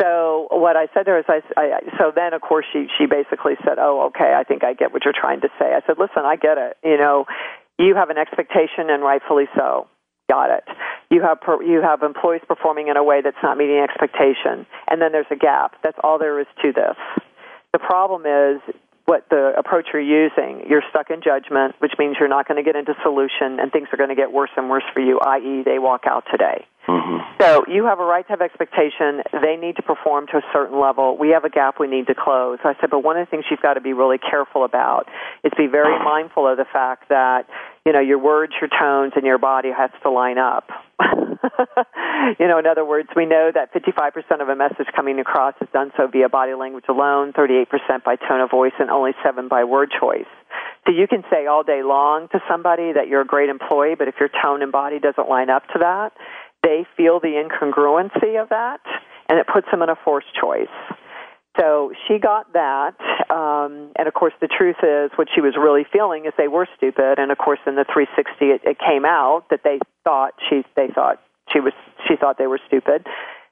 So, 0.00 0.48
what 0.56 0.80
I 0.80 0.88
said 0.96 1.04
to 1.04 1.12
her 1.12 1.18
is, 1.20 1.28
I, 1.28 1.44
I 1.52 1.80
so 2.00 2.16
then 2.16 2.32
of 2.32 2.40
course 2.40 2.64
she 2.72 2.88
she 2.96 3.04
basically 3.04 3.60
said, 3.60 3.76
"Oh, 3.76 4.08
okay, 4.08 4.32
I 4.32 4.42
think 4.42 4.64
I 4.64 4.72
get 4.72 4.90
what 4.90 5.04
you're 5.04 5.12
trying 5.12 5.42
to 5.42 5.52
say." 5.60 5.68
I 5.68 5.84
said, 5.84 6.00
"Listen, 6.00 6.24
I 6.24 6.40
get 6.40 6.56
it. 6.56 6.80
You 6.82 6.96
know, 6.96 7.28
you 7.78 7.94
have 7.94 8.08
an 8.08 8.16
expectation, 8.16 8.88
and 8.88 9.04
rightfully 9.04 9.52
so." 9.52 9.84
Got 10.30 10.50
it. 10.50 10.64
You 11.10 11.22
have 11.22 11.40
per, 11.40 11.60
you 11.62 11.82
have 11.82 12.02
employees 12.02 12.42
performing 12.46 12.86
in 12.86 12.96
a 12.96 13.02
way 13.02 13.20
that's 13.20 13.42
not 13.42 13.58
meeting 13.58 13.78
expectation, 13.82 14.64
and 14.86 15.02
then 15.02 15.10
there's 15.10 15.30
a 15.30 15.36
gap. 15.36 15.74
That's 15.82 15.98
all 16.04 16.18
there 16.18 16.38
is 16.38 16.46
to 16.62 16.72
this. 16.72 16.96
The 17.72 17.80
problem 17.80 18.22
is 18.26 18.62
what 19.06 19.26
the 19.28 19.52
approach 19.58 19.88
you're 19.92 20.00
using. 20.00 20.62
You're 20.68 20.84
stuck 20.90 21.10
in 21.10 21.20
judgment, 21.20 21.74
which 21.80 21.94
means 21.98 22.16
you're 22.20 22.28
not 22.28 22.46
going 22.46 22.62
to 22.62 22.62
get 22.62 22.76
into 22.76 22.94
solution, 23.02 23.58
and 23.58 23.72
things 23.72 23.88
are 23.92 23.96
going 23.96 24.10
to 24.10 24.14
get 24.14 24.30
worse 24.30 24.50
and 24.56 24.70
worse 24.70 24.84
for 24.94 25.00
you. 25.00 25.18
I.e., 25.18 25.62
they 25.64 25.80
walk 25.80 26.02
out 26.06 26.24
today. 26.30 26.64
Mm-hmm. 26.88 27.42
So 27.42 27.64
you 27.68 27.84
have 27.86 28.00
a 28.00 28.04
right 28.04 28.26
to 28.26 28.32
have 28.32 28.40
expectation. 28.40 29.22
They 29.42 29.56
need 29.56 29.76
to 29.76 29.82
perform 29.82 30.26
to 30.28 30.38
a 30.38 30.42
certain 30.52 30.80
level. 30.80 31.16
We 31.18 31.30
have 31.30 31.44
a 31.44 31.50
gap 31.50 31.78
we 31.78 31.86
need 31.86 32.06
to 32.08 32.14
close. 32.14 32.58
I 32.64 32.74
said, 32.80 32.90
but 32.90 33.04
one 33.04 33.16
of 33.16 33.26
the 33.26 33.30
things 33.30 33.44
you've 33.50 33.62
got 33.62 33.74
to 33.74 33.80
be 33.80 33.92
really 33.92 34.18
careful 34.18 34.64
about 34.64 35.06
is 35.44 35.52
be 35.56 35.66
very 35.66 35.98
mindful 36.02 36.48
of 36.48 36.56
the 36.56 36.66
fact 36.70 37.08
that 37.08 37.46
you 37.84 37.92
know 37.92 38.00
your 38.00 38.18
words, 38.18 38.52
your 38.60 38.68
tones, 38.68 39.12
and 39.16 39.24
your 39.24 39.38
body 39.38 39.70
has 39.76 39.90
to 40.02 40.10
line 40.10 40.38
up. 40.38 40.68
you 42.38 42.46
know, 42.46 42.58
in 42.58 42.66
other 42.66 42.84
words, 42.84 43.08
we 43.16 43.24
know 43.24 43.50
that 43.54 43.72
55% 43.72 44.42
of 44.42 44.48
a 44.48 44.56
message 44.56 44.86
coming 44.94 45.18
across 45.18 45.54
is 45.60 45.68
done 45.72 45.90
so 45.96 46.06
via 46.06 46.28
body 46.28 46.52
language 46.54 46.84
alone, 46.88 47.32
38% 47.32 47.66
by 48.04 48.16
tone 48.16 48.40
of 48.40 48.50
voice, 48.50 48.72
and 48.78 48.90
only 48.90 49.12
7 49.24 49.48
by 49.48 49.64
word 49.64 49.90
choice. 49.98 50.28
So 50.86 50.92
you 50.92 51.06
can 51.06 51.22
say 51.30 51.46
all 51.46 51.62
day 51.62 51.82
long 51.82 52.28
to 52.32 52.40
somebody 52.48 52.92
that 52.92 53.08
you're 53.08 53.22
a 53.22 53.26
great 53.26 53.48
employee, 53.48 53.94
but 53.98 54.08
if 54.08 54.14
your 54.20 54.28
tone 54.42 54.62
and 54.62 54.72
body 54.72 54.98
doesn't 54.98 55.28
line 55.28 55.48
up 55.50 55.66
to 55.72 55.78
that, 55.80 56.12
they 56.62 56.86
feel 56.96 57.20
the 57.20 57.40
incongruency 57.40 58.40
of 58.40 58.50
that, 58.50 58.80
and 59.28 59.38
it 59.38 59.46
puts 59.46 59.66
them 59.70 59.82
in 59.82 59.88
a 59.88 59.96
forced 60.04 60.28
choice. 60.38 60.68
So 61.58 61.92
she 62.06 62.18
got 62.18 62.52
that, 62.52 62.94
um, 63.28 63.90
and 63.98 64.06
of 64.06 64.14
course, 64.14 64.32
the 64.40 64.46
truth 64.46 64.76
is, 64.82 65.10
what 65.16 65.28
she 65.34 65.40
was 65.40 65.54
really 65.58 65.84
feeling 65.92 66.24
is 66.26 66.32
they 66.38 66.48
were 66.48 66.66
stupid. 66.76 67.18
And 67.18 67.32
of 67.32 67.38
course, 67.38 67.58
in 67.66 67.74
the 67.74 67.84
360, 67.84 68.44
it, 68.46 68.60
it 68.64 68.78
came 68.78 69.04
out 69.04 69.44
that 69.50 69.60
they 69.64 69.78
thought 70.04 70.34
she 70.48 70.62
they 70.76 70.88
thought 70.94 71.20
she 71.52 71.60
was 71.60 71.72
she 72.06 72.14
thought 72.16 72.38
they 72.38 72.46
were 72.46 72.60
stupid, 72.68 73.06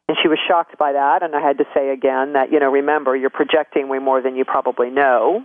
and 0.08 0.16
she 0.22 0.28
was 0.28 0.38
shocked 0.46 0.78
by 0.78 0.92
that. 0.92 1.22
And 1.22 1.34
I 1.34 1.40
had 1.40 1.58
to 1.58 1.64
say 1.74 1.90
again 1.90 2.34
that 2.34 2.52
you 2.52 2.60
know, 2.60 2.70
remember, 2.70 3.16
you're 3.16 3.30
projecting 3.30 3.88
way 3.88 3.98
more 3.98 4.22
than 4.22 4.36
you 4.36 4.44
probably 4.44 4.90
know. 4.90 5.44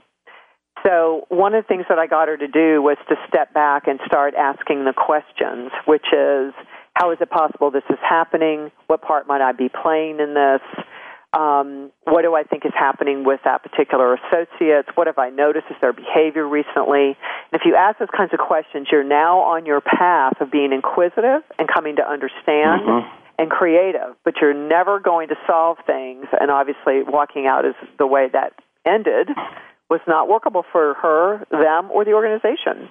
So 0.85 1.25
one 1.29 1.55
of 1.55 1.63
the 1.63 1.67
things 1.67 1.85
that 1.89 1.97
I 1.97 2.07
got 2.07 2.27
her 2.27 2.37
to 2.37 2.47
do 2.47 2.81
was 2.81 2.97
to 3.09 3.15
step 3.27 3.53
back 3.53 3.87
and 3.87 3.99
start 4.05 4.35
asking 4.35 4.85
the 4.85 4.93
questions, 4.93 5.71
which 5.85 6.05
is 6.11 6.53
how 6.95 7.11
is 7.11 7.17
it 7.21 7.29
possible 7.29 7.71
this 7.71 7.83
is 7.89 7.99
happening? 8.07 8.71
What 8.87 9.01
part 9.01 9.27
might 9.27 9.41
I 9.41 9.51
be 9.51 9.69
playing 9.69 10.19
in 10.19 10.33
this? 10.33 10.61
Um, 11.33 11.91
what 12.03 12.21
do 12.21 12.35
I 12.35 12.43
think 12.43 12.63
is 12.63 12.73
happening 12.77 13.23
with 13.25 13.39
that 13.43 13.63
particular 13.63 14.13
associate? 14.13 14.85
What 14.93 15.07
have 15.07 15.17
I 15.17 15.31
noticed 15.31 15.65
is 15.71 15.77
their 15.81 15.93
behavior 15.93 16.47
recently? 16.47 17.17
And 17.17 17.53
if 17.53 17.61
you 17.65 17.75
ask 17.75 17.97
those 17.97 18.13
kinds 18.15 18.33
of 18.33 18.39
questions, 18.39 18.87
you're 18.91 19.03
now 19.03 19.39
on 19.39 19.65
your 19.65 19.81
path 19.81 20.39
of 20.41 20.51
being 20.51 20.71
inquisitive 20.71 21.41
and 21.57 21.67
coming 21.67 21.95
to 21.95 22.07
understand 22.07 22.85
mm-hmm. 22.85 23.09
and 23.39 23.49
creative, 23.49 24.13
but 24.23 24.35
you're 24.39 24.53
never 24.53 24.99
going 24.99 25.29
to 25.29 25.35
solve 25.47 25.77
things. 25.87 26.27
And 26.39 26.51
obviously, 26.51 27.01
walking 27.01 27.47
out 27.47 27.65
is 27.65 27.73
the 27.97 28.05
way 28.05 28.27
that 28.31 28.53
ended 28.85 29.29
was 29.89 30.01
not 30.07 30.29
workable 30.29 30.63
for 30.71 30.93
her, 31.01 31.45
them, 31.49 31.89
or 31.91 32.05
the 32.05 32.13
organization. 32.13 32.89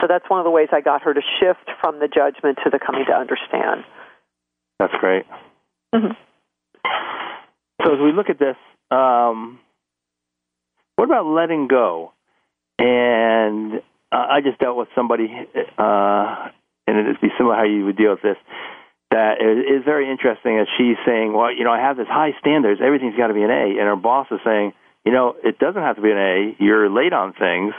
So 0.00 0.08
that's 0.08 0.28
one 0.28 0.40
of 0.40 0.44
the 0.44 0.50
ways 0.50 0.68
I 0.72 0.80
got 0.80 1.02
her 1.02 1.14
to 1.14 1.20
shift 1.40 1.70
from 1.80 1.98
the 1.98 2.08
judgment 2.08 2.58
to 2.64 2.70
the 2.70 2.78
coming 2.78 3.04
to 3.06 3.12
understand. 3.12 3.84
That's 4.78 4.92
great. 5.00 5.24
Mm-hmm. 5.94 6.12
So 7.82 7.94
as 7.94 8.00
we 8.00 8.12
look 8.12 8.28
at 8.28 8.38
this, 8.38 8.56
um, 8.90 9.60
what 10.96 11.04
about 11.04 11.26
letting 11.26 11.68
go? 11.68 12.12
And 12.78 13.74
uh, 14.10 14.26
I 14.30 14.40
just 14.40 14.58
dealt 14.58 14.76
with 14.76 14.88
somebody, 14.94 15.28
uh, 15.78 16.48
and 16.86 16.98
it'd 16.98 17.20
be 17.20 17.28
similar 17.38 17.54
how 17.54 17.64
you 17.64 17.84
would 17.84 17.96
deal 17.96 18.10
with 18.10 18.22
this. 18.22 18.36
That 19.10 19.40
is 19.40 19.84
very 19.84 20.10
interesting. 20.10 20.58
As 20.58 20.66
she's 20.76 20.96
saying, 21.06 21.32
"Well, 21.32 21.52
you 21.52 21.62
know, 21.62 21.70
I 21.70 21.78
have 21.78 21.96
this 21.96 22.08
high 22.08 22.32
standards. 22.40 22.80
Everything's 22.84 23.16
got 23.16 23.28
to 23.28 23.34
be 23.34 23.42
an 23.42 23.50
A," 23.50 23.78
and 23.78 23.86
her 23.86 23.96
boss 23.96 24.26
is 24.32 24.40
saying, 24.44 24.72
"You 25.04 25.12
know, 25.12 25.36
it 25.44 25.58
doesn't 25.58 25.80
have 25.80 25.96
to 25.96 26.02
be 26.02 26.10
an 26.10 26.18
A. 26.18 26.56
You're 26.58 26.90
late 26.90 27.12
on 27.12 27.32
things." 27.32 27.74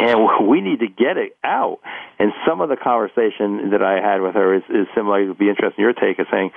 And 0.00 0.18
we 0.48 0.60
need 0.60 0.80
to 0.80 0.88
get 0.88 1.16
it 1.16 1.36
out. 1.44 1.78
And 2.18 2.32
some 2.48 2.60
of 2.60 2.68
the 2.68 2.76
conversation 2.76 3.70
that 3.70 3.82
I 3.82 4.00
had 4.00 4.20
with 4.20 4.34
her 4.34 4.56
is, 4.56 4.62
is 4.68 4.86
similar. 4.96 5.22
It 5.22 5.28
would 5.28 5.38
be 5.38 5.48
interesting 5.48 5.84
your 5.84 5.92
take 5.92 6.18
of 6.18 6.26
saying, 6.32 6.50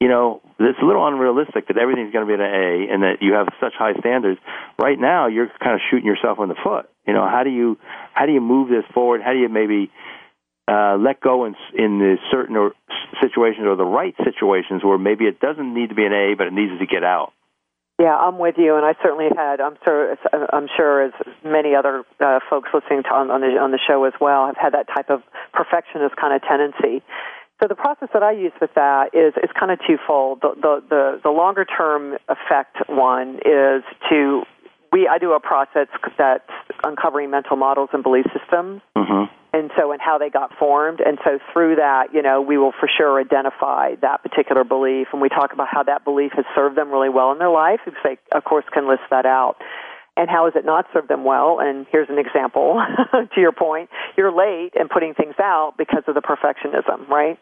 you 0.00 0.08
know, 0.08 0.40
it's 0.58 0.78
a 0.82 0.84
little 0.84 1.06
unrealistic 1.06 1.68
that 1.68 1.76
everything's 1.76 2.12
going 2.12 2.26
to 2.26 2.30
be 2.30 2.34
an 2.34 2.40
A 2.40 2.92
and 2.92 3.02
that 3.02 3.20
you 3.20 3.34
have 3.34 3.48
such 3.60 3.74
high 3.78 3.92
standards. 4.00 4.40
Right 4.78 4.98
now, 4.98 5.28
you're 5.28 5.48
kind 5.62 5.74
of 5.74 5.80
shooting 5.90 6.06
yourself 6.06 6.38
in 6.40 6.48
the 6.48 6.56
foot. 6.64 6.88
You 7.06 7.12
know, 7.12 7.28
how 7.28 7.44
do 7.44 7.50
you 7.50 7.76
how 8.14 8.24
do 8.24 8.32
you 8.32 8.40
move 8.40 8.68
this 8.68 8.84
forward? 8.94 9.20
How 9.22 9.32
do 9.32 9.38
you 9.38 9.50
maybe 9.50 9.90
uh, 10.66 10.96
let 10.96 11.20
go 11.20 11.44
in 11.44 11.54
in 11.76 11.98
the 11.98 12.16
certain 12.30 12.56
or 12.56 12.72
situations 13.20 13.66
or 13.66 13.76
the 13.76 13.84
right 13.84 14.14
situations 14.24 14.82
where 14.82 14.96
maybe 14.96 15.24
it 15.24 15.38
doesn't 15.38 15.74
need 15.74 15.90
to 15.90 15.94
be 15.94 16.06
an 16.06 16.12
A, 16.12 16.34
but 16.36 16.46
it 16.46 16.54
needs 16.54 16.78
to 16.80 16.86
get 16.86 17.04
out? 17.04 17.32
Yeah, 18.00 18.16
I'm 18.16 18.38
with 18.38 18.54
you, 18.56 18.76
and 18.76 18.86
I 18.86 18.94
certainly 19.02 19.28
had. 19.36 19.60
I'm 19.60 19.76
sure. 19.84 20.16
I'm 20.32 20.68
sure 20.74 21.04
as 21.04 21.12
many 21.44 21.74
other 21.74 22.02
uh, 22.18 22.40
folks 22.48 22.70
listening 22.72 23.02
to 23.02 23.10
on, 23.10 23.30
on 23.30 23.42
the 23.42 23.60
on 23.60 23.72
the 23.72 23.78
show 23.78 24.04
as 24.04 24.14
well 24.18 24.46
have 24.46 24.56
had 24.56 24.72
that 24.72 24.86
type 24.88 25.10
of 25.10 25.20
perfectionist 25.52 26.16
kind 26.16 26.32
of 26.32 26.40
tendency. 26.40 27.04
So 27.60 27.68
the 27.68 27.74
process 27.74 28.08
that 28.14 28.22
I 28.22 28.32
use 28.32 28.52
with 28.58 28.72
that 28.74 29.12
is 29.12 29.34
is 29.44 29.50
kind 29.52 29.70
of 29.70 29.80
twofold. 29.86 30.40
The 30.40 30.54
the 30.56 30.82
the, 30.88 31.20
the 31.24 31.30
longer 31.30 31.66
term 31.66 32.16
effect 32.32 32.88
one 32.88 33.36
is 33.44 33.84
to 34.08 34.44
we 34.92 35.08
I 35.08 35.18
do 35.18 35.32
a 35.32 35.40
process 35.40 35.88
that's 36.18 36.50
uncovering 36.84 37.30
mental 37.30 37.56
models 37.56 37.90
and 37.92 38.02
belief 38.02 38.26
systems. 38.32 38.82
Mm-hmm. 38.96 39.32
And 39.52 39.70
so 39.76 39.90
and 39.90 40.00
how 40.00 40.16
they 40.16 40.30
got 40.30 40.56
formed. 40.58 41.00
And 41.00 41.18
so 41.24 41.38
through 41.52 41.76
that 41.76 42.14
you 42.14 42.22
know 42.22 42.40
we 42.40 42.58
will 42.58 42.72
for 42.78 42.88
sure 42.88 43.20
identify 43.20 43.96
that 44.02 44.22
particular 44.22 44.64
belief. 44.64 45.08
And 45.12 45.20
we 45.20 45.28
talk 45.28 45.52
about 45.52 45.68
how 45.70 45.82
that 45.84 46.04
belief 46.04 46.32
has 46.36 46.44
served 46.54 46.76
them 46.76 46.90
really 46.90 47.08
well 47.08 47.32
in 47.32 47.38
their 47.38 47.50
life 47.50 47.80
because 47.84 48.00
they 48.04 48.18
of 48.32 48.44
course 48.44 48.64
can 48.72 48.88
list 48.88 49.02
that 49.10 49.26
out. 49.26 49.56
And 50.16 50.28
how 50.28 50.44
has 50.44 50.54
it 50.54 50.66
not 50.66 50.86
served 50.92 51.08
them 51.08 51.24
well? 51.24 51.60
And 51.60 51.86
here's 51.90 52.10
an 52.10 52.18
example 52.18 52.82
to 53.12 53.40
your 53.40 53.52
point. 53.52 53.88
You're 54.18 54.34
late 54.34 54.72
and 54.74 54.90
putting 54.90 55.14
things 55.14 55.34
out 55.40 55.74
because 55.78 56.02
of 56.08 56.14
the 56.14 56.20
perfectionism 56.20 57.08
right? 57.08 57.38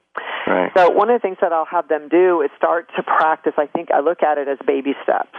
Right. 0.47 0.71
So 0.77 0.91
one 0.91 1.11
of 1.11 1.21
the 1.21 1.23
things 1.23 1.39
that 1.41 1.53
i'll 1.53 1.67
have 1.67 1.89
them 1.89 2.09
do 2.09 2.41
is 2.43 2.51
start 2.57 2.89
to 2.97 3.03
practice 3.03 3.53
i 3.59 3.67
think 3.67 3.91
i 3.93 4.01
look 4.01 4.23
at 4.23 4.39
it 4.39 4.49
as 4.49 4.59
baby 4.67 4.95
steps 5.03 5.37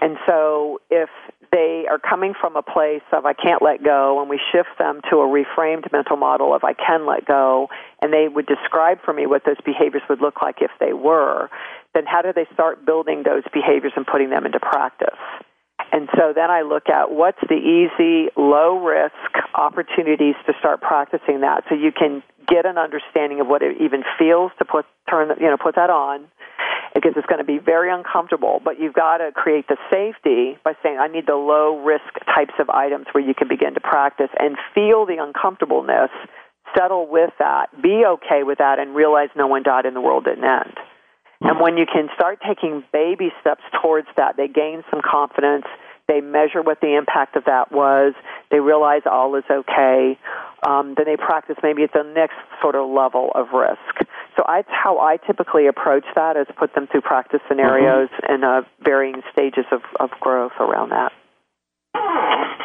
and 0.00 0.16
so 0.26 0.80
if 0.90 1.08
they 1.52 1.86
are 1.88 1.98
coming 1.98 2.34
from 2.38 2.56
a 2.56 2.62
place 2.62 3.02
of 3.12 3.24
I 3.24 3.32
can't 3.32 3.62
let 3.62 3.82
go, 3.82 4.20
and 4.20 4.28
we 4.28 4.40
shift 4.52 4.78
them 4.78 5.00
to 5.10 5.16
a 5.18 5.26
reframed 5.26 5.90
mental 5.92 6.16
model 6.16 6.54
of 6.54 6.64
I 6.64 6.74
can 6.74 7.06
let 7.06 7.24
go, 7.24 7.68
and 8.02 8.12
they 8.12 8.28
would 8.28 8.46
describe 8.46 8.98
for 9.04 9.12
me 9.12 9.26
what 9.26 9.44
those 9.44 9.60
behaviors 9.64 10.02
would 10.08 10.20
look 10.20 10.42
like 10.42 10.56
if 10.60 10.70
they 10.80 10.92
were, 10.92 11.48
then 11.94 12.04
how 12.06 12.22
do 12.22 12.32
they 12.32 12.46
start 12.52 12.84
building 12.84 13.22
those 13.22 13.44
behaviors 13.52 13.92
and 13.96 14.06
putting 14.06 14.30
them 14.30 14.44
into 14.44 14.60
practice? 14.60 15.18
And 15.92 16.08
so 16.16 16.32
then 16.34 16.50
I 16.50 16.62
look 16.62 16.88
at 16.88 17.10
what's 17.10 17.40
the 17.48 17.54
easy, 17.54 18.28
low 18.36 18.78
risk 18.78 19.14
opportunities 19.54 20.34
to 20.46 20.52
start 20.58 20.80
practicing 20.80 21.40
that 21.40 21.64
so 21.68 21.74
you 21.74 21.92
can 21.92 22.22
get 22.46 22.66
an 22.66 22.78
understanding 22.78 23.40
of 23.40 23.46
what 23.46 23.62
it 23.62 23.80
even 23.80 24.02
feels 24.18 24.52
to 24.58 24.64
put 24.64 24.86
turn 25.08 25.30
you 25.40 25.46
know 25.46 25.56
put 25.56 25.74
that 25.74 25.90
on 25.90 26.26
because 26.96 27.12
it's 27.16 27.26
going 27.26 27.44
to 27.44 27.44
be 27.44 27.58
very 27.58 27.92
uncomfortable. 27.92 28.60
But 28.64 28.80
you've 28.80 28.94
got 28.94 29.18
to 29.18 29.30
create 29.32 29.68
the 29.68 29.76
safety 29.92 30.56
by 30.64 30.72
saying, 30.82 30.96
I 30.98 31.08
need 31.08 31.26
the 31.26 31.36
low 31.36 31.84
risk 31.84 32.08
types 32.24 32.54
of 32.58 32.70
items 32.70 33.06
where 33.12 33.22
you 33.22 33.34
can 33.34 33.48
begin 33.48 33.74
to 33.74 33.80
practice 33.80 34.30
and 34.38 34.56
feel 34.74 35.04
the 35.04 35.20
uncomfortableness, 35.20 36.10
settle 36.74 37.06
with 37.06 37.30
that, 37.38 37.66
be 37.82 38.04
okay 38.16 38.42
with 38.42 38.58
that, 38.58 38.78
and 38.78 38.96
realize 38.96 39.28
no 39.36 39.46
one 39.46 39.62
died 39.62 39.84
and 39.84 39.94
the 39.94 40.00
world 40.00 40.24
didn't 40.24 40.44
end. 40.44 40.72
And 41.42 41.60
when 41.60 41.76
you 41.76 41.84
can 41.84 42.08
start 42.14 42.40
taking 42.40 42.82
baby 42.92 43.28
steps 43.42 43.62
towards 43.82 44.08
that, 44.16 44.36
they 44.38 44.48
gain 44.48 44.82
some 44.90 45.02
confidence. 45.04 45.66
They 46.08 46.22
measure 46.22 46.62
what 46.62 46.80
the 46.80 46.96
impact 46.96 47.36
of 47.36 47.44
that 47.44 47.70
was. 47.72 48.14
They 48.50 48.60
realize 48.60 49.02
all 49.04 49.34
is 49.34 49.44
okay. 49.50 50.18
Um, 50.66 50.94
then 50.96 51.04
they 51.04 51.16
practice 51.16 51.56
maybe 51.62 51.82
at 51.82 51.92
the 51.92 52.04
next 52.14 52.36
sort 52.62 52.74
of 52.74 52.88
level 52.88 53.32
of 53.34 53.48
risk. 53.52 54.08
So 54.36 54.44
that's 54.46 54.68
how 54.70 54.98
I 54.98 55.16
typically 55.16 55.66
approach 55.66 56.04
that: 56.14 56.36
is 56.36 56.46
put 56.58 56.74
them 56.74 56.86
through 56.86 57.02
practice 57.02 57.40
scenarios 57.48 58.08
mm-hmm. 58.10 58.32
and 58.32 58.44
uh, 58.44 58.62
varying 58.84 59.22
stages 59.32 59.64
of, 59.72 59.80
of 59.98 60.10
growth 60.20 60.52
around 60.60 60.90
that. 60.90 61.12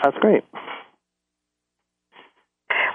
That's 0.04 0.18
great. 0.18 0.44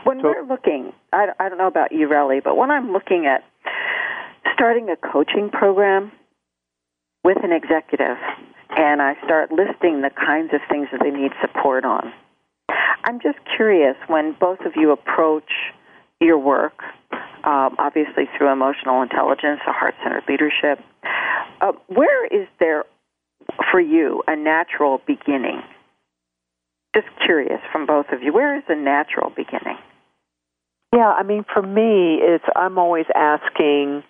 When 0.04 0.20
so, 0.20 0.28
we're 0.28 0.46
looking, 0.46 0.92
I, 1.12 1.28
I 1.40 1.48
don't 1.48 1.58
know 1.58 1.66
about 1.66 1.92
you, 1.92 2.08
Relly, 2.08 2.42
but 2.42 2.56
when 2.56 2.70
I'm 2.70 2.92
looking 2.92 3.26
at 3.26 3.44
starting 4.54 4.88
a 4.88 4.96
coaching 4.96 5.50
program 5.50 6.12
with 7.24 7.38
an 7.42 7.52
executive, 7.52 8.16
and 8.76 9.02
I 9.02 9.14
start 9.24 9.50
listing 9.50 10.02
the 10.02 10.10
kinds 10.10 10.52
of 10.52 10.60
things 10.70 10.88
that 10.92 11.00
they 11.02 11.10
need 11.10 11.32
support 11.40 11.84
on. 11.84 12.12
I'm 13.04 13.20
just 13.20 13.38
curious 13.56 13.96
when 14.06 14.36
both 14.38 14.60
of 14.60 14.72
you 14.76 14.92
approach 14.92 15.50
your 16.20 16.38
work 16.38 16.82
um, 17.46 17.76
obviously 17.78 18.24
through 18.36 18.52
emotional 18.52 19.02
intelligence 19.02 19.60
or 19.66 19.72
heart 19.72 19.94
centered 20.02 20.24
leadership. 20.28 20.84
Uh, 21.60 21.72
where 21.86 22.26
is 22.26 22.48
there, 22.58 22.84
for 23.70 23.80
you, 23.80 24.22
a 24.26 24.34
natural 24.34 25.00
beginning? 25.06 25.62
Just 26.94 27.06
curious 27.24 27.60
from 27.72 27.86
both 27.86 28.06
of 28.10 28.22
you, 28.22 28.32
where 28.32 28.56
is 28.56 28.64
the 28.68 28.74
natural 28.74 29.30
beginning? 29.34 29.78
Yeah, 30.92 31.12
I 31.12 31.22
mean, 31.22 31.44
for 31.52 31.62
me, 31.62 32.18
it's 32.20 32.44
I'm 32.56 32.78
always 32.78 33.06
asking, 33.14 34.02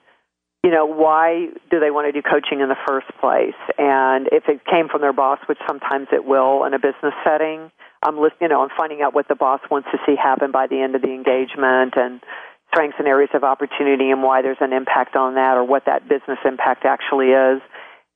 you 0.63 0.71
know, 0.71 0.87
why 0.87 1.49
do 1.71 1.81
they 1.81 1.91
want 1.91 2.07
to 2.07 2.13
do 2.13 2.23
coaching 2.23 2.61
in 2.61 2.69
the 2.69 2.77
first 2.87 3.09
place? 3.21 3.59
And 3.77 4.29
if 4.33 4.45
it 4.49 4.65
came 4.65 4.89
from 4.89 5.01
their 5.01 5.13
boss, 5.13 5.41
which 5.47 5.59
sometimes 5.67 6.09
it 6.13 6.25
will 6.25 6.65
in 6.65 6.75
a 6.75 6.79
business 6.79 7.15
setting, 7.25 7.71
I'm 8.03 8.17
listening, 8.17 8.43
you 8.43 8.49
know, 8.49 8.63
I'm 8.63 8.71
finding 8.77 9.03
out 9.03 9.15
what 9.15 9.27
the 9.29 9.35
boss 9.35 9.61
wants 9.71 9.89
to 9.93 9.99
see 10.07 10.15
happen 10.17 10.53
by 10.53 10.69
the 10.69 10.81
end 10.81 10.95
of 10.95 11.03
the 11.03 11.13
engagement 11.13 11.95
and 11.97 12.21
strengths 12.77 12.99
and 12.99 13.09
areas 13.09 13.31
of 13.33 13.43
opportunity 13.43 14.11
and 14.11 14.23
why 14.23 14.43
there's 14.43 14.61
an 14.61 14.73
impact 14.73 15.17
on 15.17 15.35
that 15.35 15.57
or 15.57 15.65
what 15.65 15.87
that 15.87 16.07
business 16.09 16.39
impact 16.45 16.85
actually 16.85 17.33
is. 17.33 17.65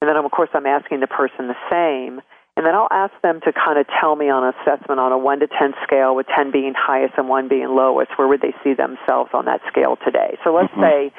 And 0.01 0.09
then, 0.09 0.17
of 0.17 0.31
course, 0.31 0.51
I'm 0.53 0.67
asking 0.67 1.01
the 1.01 1.09
person 1.09 1.49
the 1.49 1.57
same. 1.73 2.21
And 2.57 2.67
then 2.67 2.75
I'll 2.75 2.91
ask 2.91 3.13
them 3.23 3.41
to 3.45 3.53
kind 3.53 3.79
of 3.79 3.87
tell 4.01 4.17
me 4.17 4.29
on 4.29 4.53
assessment 4.53 5.01
on 5.01 5.13
a 5.13 5.19
1 5.19 5.41
to 5.41 5.47
10 5.47 5.73
scale, 5.83 6.15
with 6.15 6.27
10 6.37 6.53
being 6.53 6.75
highest 6.77 7.15
and 7.17 7.29
1 7.29 7.49
being 7.49 7.69
lowest, 7.69 8.11
where 8.19 8.29
would 8.29 8.43
they 8.43 8.53
see 8.63 8.75
themselves 8.75 9.31
on 9.33 9.47
that 9.47 9.61
scale 9.69 9.97
today? 10.05 10.37
So 10.45 10.53
let's 10.53 10.69
mm-hmm. 10.73 11.11
say 11.11 11.13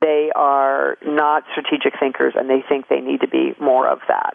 they 0.00 0.30
are 0.34 0.96
not 1.06 1.44
strategic 1.52 1.94
thinkers 2.00 2.34
and 2.36 2.50
they 2.50 2.64
think 2.68 2.88
they 2.88 3.00
need 3.00 3.20
to 3.20 3.28
be 3.28 3.54
more 3.60 3.86
of 3.86 4.00
that. 4.08 4.34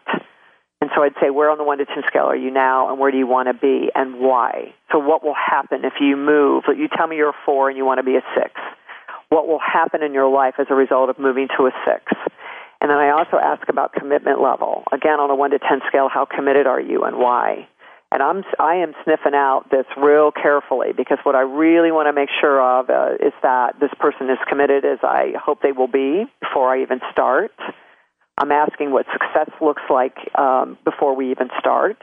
So 0.95 1.01
I'd 1.01 1.15
say, 1.21 1.29
where 1.29 1.49
on 1.49 1.57
the 1.57 1.63
1 1.63 1.79
to 1.79 1.85
10 1.85 2.03
scale 2.07 2.25
are 2.25 2.35
you 2.35 2.51
now, 2.51 2.89
and 2.89 2.99
where 2.99 3.11
do 3.11 3.17
you 3.17 3.25
want 3.25 3.47
to 3.47 3.53
be, 3.53 3.89
and 3.95 4.19
why? 4.19 4.73
So, 4.91 4.99
what 4.99 5.23
will 5.23 5.33
happen 5.33 5.85
if 5.85 5.93
you 5.99 6.15
move? 6.15 6.63
You 6.67 6.87
tell 6.87 7.07
me 7.07 7.15
you're 7.15 7.29
a 7.29 7.45
4 7.45 7.69
and 7.69 7.77
you 7.77 7.85
want 7.85 7.97
to 7.97 8.03
be 8.03 8.15
a 8.15 8.21
6. 8.35 8.51
What 9.29 9.47
will 9.47 9.59
happen 9.59 10.03
in 10.03 10.13
your 10.13 10.29
life 10.29 10.55
as 10.59 10.67
a 10.69 10.75
result 10.75 11.09
of 11.09 11.17
moving 11.17 11.47
to 11.57 11.65
a 11.65 11.71
6? 11.85 12.03
And 12.81 12.91
then 12.91 12.97
I 12.97 13.09
also 13.09 13.37
ask 13.41 13.67
about 13.69 13.93
commitment 13.93 14.41
level. 14.41 14.83
Again, 14.91 15.19
on 15.19 15.31
a 15.31 15.35
1 15.35 15.51
to 15.51 15.59
10 15.59 15.81
scale, 15.87 16.09
how 16.13 16.25
committed 16.25 16.67
are 16.67 16.81
you 16.81 17.03
and 17.03 17.17
why? 17.17 17.67
And 18.11 18.21
I'm, 18.21 18.43
I 18.59 18.75
am 18.75 18.93
sniffing 19.03 19.33
out 19.33 19.71
this 19.71 19.85
real 19.97 20.31
carefully 20.31 20.89
because 20.95 21.17
what 21.23 21.33
I 21.33 21.41
really 21.41 21.91
want 21.91 22.07
to 22.07 22.13
make 22.13 22.29
sure 22.39 22.61
of 22.61 22.91
uh, 22.91 23.15
is 23.25 23.33
that 23.41 23.79
this 23.79 23.89
person 23.99 24.29
is 24.29 24.37
committed 24.47 24.85
as 24.85 24.99
I 25.01 25.33
hope 25.43 25.63
they 25.63 25.71
will 25.71 25.87
be 25.87 26.25
before 26.39 26.75
I 26.75 26.83
even 26.83 26.99
start 27.11 27.51
I'm 28.37 28.51
asking 28.51 28.91
what 28.91 29.05
success 29.13 29.49
looks 29.61 29.83
like 29.89 30.15
um, 30.37 30.77
before 30.83 31.15
we 31.15 31.31
even 31.31 31.49
start. 31.59 31.97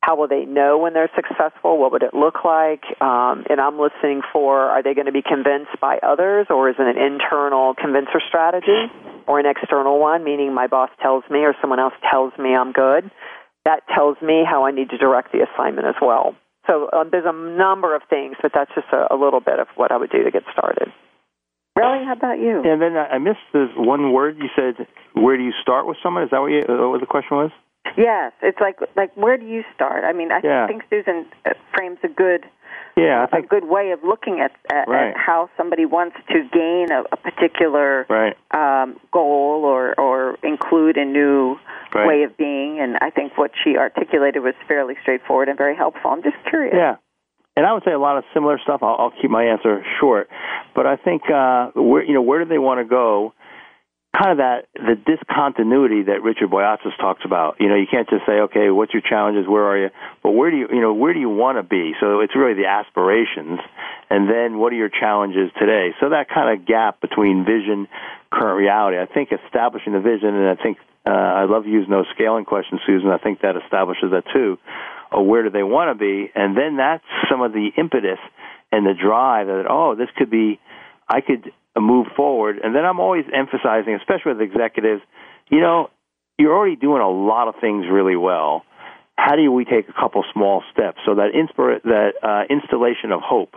How 0.00 0.14
will 0.14 0.28
they 0.28 0.44
know 0.44 0.78
when 0.78 0.94
they're 0.94 1.10
successful? 1.16 1.78
What 1.78 1.90
would 1.90 2.04
it 2.04 2.14
look 2.14 2.44
like? 2.44 2.84
Um, 3.00 3.42
and 3.50 3.60
I'm 3.60 3.76
listening 3.80 4.22
for 4.32 4.70
are 4.70 4.80
they 4.80 4.94
going 4.94 5.06
to 5.06 5.12
be 5.12 5.22
convinced 5.22 5.80
by 5.80 5.98
others, 5.98 6.46
or 6.48 6.70
is 6.70 6.76
it 6.78 6.86
an 6.86 6.96
internal 6.96 7.74
convincer 7.74 8.22
strategy, 8.28 8.86
or 9.26 9.40
an 9.40 9.46
external 9.46 9.98
one, 9.98 10.22
meaning 10.22 10.54
my 10.54 10.68
boss 10.68 10.90
tells 11.02 11.24
me 11.28 11.40
or 11.40 11.54
someone 11.60 11.80
else 11.80 11.94
tells 12.08 12.32
me 12.38 12.54
I'm 12.54 12.70
good? 12.70 13.10
That 13.64 13.80
tells 13.92 14.16
me 14.22 14.44
how 14.48 14.64
I 14.64 14.70
need 14.70 14.90
to 14.90 14.98
direct 14.98 15.32
the 15.32 15.42
assignment 15.42 15.88
as 15.88 15.96
well. 16.00 16.36
So 16.68 16.88
um, 16.92 17.08
there's 17.10 17.26
a 17.26 17.32
number 17.32 17.96
of 17.96 18.02
things, 18.08 18.36
but 18.40 18.52
that's 18.54 18.70
just 18.76 18.86
a, 18.92 19.12
a 19.12 19.16
little 19.16 19.40
bit 19.40 19.58
of 19.58 19.66
what 19.74 19.90
I 19.90 19.96
would 19.96 20.10
do 20.10 20.22
to 20.22 20.30
get 20.30 20.42
started. 20.52 20.92
Relly? 21.76 22.04
How 22.04 22.14
about 22.14 22.38
you? 22.38 22.62
And 22.64 22.80
then 22.80 22.96
I 22.96 23.18
missed 23.18 23.44
this 23.52 23.68
one 23.76 24.12
word 24.12 24.38
you 24.38 24.48
said. 24.56 24.86
Where 25.12 25.36
do 25.36 25.42
you 25.42 25.52
start 25.62 25.86
with 25.86 25.96
someone? 26.02 26.24
Is 26.24 26.30
that 26.30 26.40
what, 26.40 26.48
you, 26.48 26.62
uh, 26.68 26.88
what 26.88 27.00
the 27.00 27.06
question 27.06 27.36
was? 27.36 27.50
Yes, 27.96 28.32
it's 28.42 28.58
like 28.60 28.78
like 28.96 29.16
where 29.16 29.36
do 29.36 29.46
you 29.46 29.62
start? 29.74 30.04
I 30.04 30.12
mean, 30.12 30.32
I 30.32 30.40
yeah. 30.42 30.66
think 30.66 30.82
Susan 30.90 31.26
uh, 31.44 31.50
frames 31.72 31.98
a 32.02 32.08
good 32.08 32.44
yeah, 32.96 33.26
I 33.30 33.36
think, 33.36 33.46
a 33.46 33.48
good 33.48 33.68
way 33.68 33.90
of 33.90 34.00
looking 34.02 34.40
at, 34.40 34.52
at, 34.72 34.88
right. 34.88 35.10
at 35.10 35.16
how 35.16 35.50
somebody 35.56 35.84
wants 35.84 36.16
to 36.28 36.48
gain 36.52 36.88
a, 36.90 37.04
a 37.12 37.16
particular 37.16 38.06
right. 38.08 38.34
um, 38.52 38.96
goal 39.12 39.62
or 39.64 39.98
or 40.00 40.38
include 40.42 40.96
a 40.96 41.04
new 41.04 41.56
right. 41.94 42.06
way 42.06 42.22
of 42.22 42.36
being. 42.36 42.80
And 42.80 42.96
I 43.02 43.10
think 43.10 43.36
what 43.36 43.50
she 43.62 43.76
articulated 43.76 44.42
was 44.42 44.54
fairly 44.66 44.94
straightforward 45.02 45.48
and 45.48 45.58
very 45.58 45.76
helpful. 45.76 46.10
I'm 46.10 46.22
just 46.22 46.36
curious. 46.48 46.74
Yeah, 46.74 46.96
and 47.56 47.64
I 47.64 47.72
would 47.72 47.84
say 47.84 47.92
a 47.92 47.98
lot 47.98 48.18
of 48.18 48.24
similar 48.34 48.58
stuff. 48.62 48.82
I'll, 48.82 48.96
I'll 48.98 49.12
keep 49.20 49.30
my 49.30 49.44
answer 49.44 49.82
short, 49.98 50.28
but 50.74 50.86
I 50.86 50.96
think 50.96 51.22
uh, 51.30 51.70
where 51.74 52.04
you 52.04 52.12
know 52.12 52.22
where 52.22 52.44
do 52.44 52.48
they 52.48 52.58
want 52.58 52.80
to 52.80 52.84
go? 52.84 53.32
Kind 54.16 54.32
of 54.32 54.38
that 54.38 54.66
the 54.74 54.94
discontinuity 54.94 56.04
that 56.04 56.22
Richard 56.22 56.50
Boyatzis 56.50 56.96
talks 56.98 57.22
about. 57.24 57.56
You 57.60 57.68
know, 57.68 57.74
you 57.74 57.86
can't 57.90 58.08
just 58.08 58.24
say, 58.24 58.40
okay, 58.48 58.70
what's 58.70 58.92
your 58.92 59.02
challenges? 59.02 59.46
Where 59.48 59.64
are 59.64 59.78
you? 59.78 59.90
But 60.22 60.32
where 60.32 60.50
do 60.50 60.56
you 60.56 60.68
you 60.70 60.80
know 60.80 60.92
where 60.92 61.14
do 61.14 61.20
you 61.20 61.30
want 61.30 61.58
to 61.58 61.62
be? 61.62 61.92
So 62.00 62.20
it's 62.20 62.36
really 62.36 62.54
the 62.54 62.66
aspirations, 62.66 63.60
and 64.10 64.28
then 64.28 64.58
what 64.58 64.72
are 64.72 64.76
your 64.76 64.90
challenges 64.90 65.50
today? 65.58 65.94
So 66.00 66.10
that 66.10 66.28
kind 66.28 66.58
of 66.58 66.66
gap 66.66 67.00
between 67.00 67.44
vision, 67.44 67.88
current 68.30 68.58
reality. 68.58 68.98
I 68.98 69.06
think 69.06 69.32
establishing 69.32 69.92
the 69.92 70.00
vision, 70.00 70.34
and 70.34 70.48
I 70.48 70.62
think 70.62 70.78
uh, 71.06 71.10
I 71.10 71.44
love 71.44 71.66
using 71.66 71.90
those 71.90 72.06
scaling 72.14 72.44
questions, 72.44 72.80
Susan. 72.86 73.10
I 73.10 73.18
think 73.18 73.40
that 73.40 73.56
establishes 73.56 74.12
that 74.12 74.24
too 74.32 74.58
or 75.12 75.26
where 75.26 75.42
do 75.42 75.50
they 75.50 75.62
want 75.62 75.90
to 75.90 75.98
be, 75.98 76.30
and 76.34 76.56
then 76.56 76.76
that's 76.76 77.04
some 77.30 77.42
of 77.42 77.52
the 77.52 77.70
impetus 77.76 78.18
and 78.72 78.84
the 78.84 78.94
drive 78.94 79.46
that 79.46 79.66
oh, 79.68 79.94
this 79.94 80.08
could 80.16 80.30
be, 80.30 80.58
I 81.08 81.20
could 81.20 81.52
move 81.80 82.06
forward. 82.16 82.58
And 82.62 82.74
then 82.74 82.84
I'm 82.84 83.00
always 83.00 83.24
emphasizing, 83.32 83.94
especially 83.94 84.32
with 84.32 84.40
executives, 84.40 85.02
you 85.48 85.60
know, 85.60 85.90
you're 86.38 86.54
already 86.54 86.76
doing 86.76 87.02
a 87.02 87.08
lot 87.08 87.48
of 87.48 87.54
things 87.60 87.86
really 87.90 88.16
well. 88.16 88.64
How 89.16 89.36
do 89.36 89.50
we 89.50 89.64
take 89.64 89.88
a 89.88 89.92
couple 89.92 90.24
small 90.32 90.62
steps 90.72 90.98
so 91.06 91.14
that 91.14 91.32
inspira- 91.32 91.82
that 91.84 92.12
uh, 92.22 92.42
installation 92.52 93.12
of 93.12 93.20
hope 93.22 93.54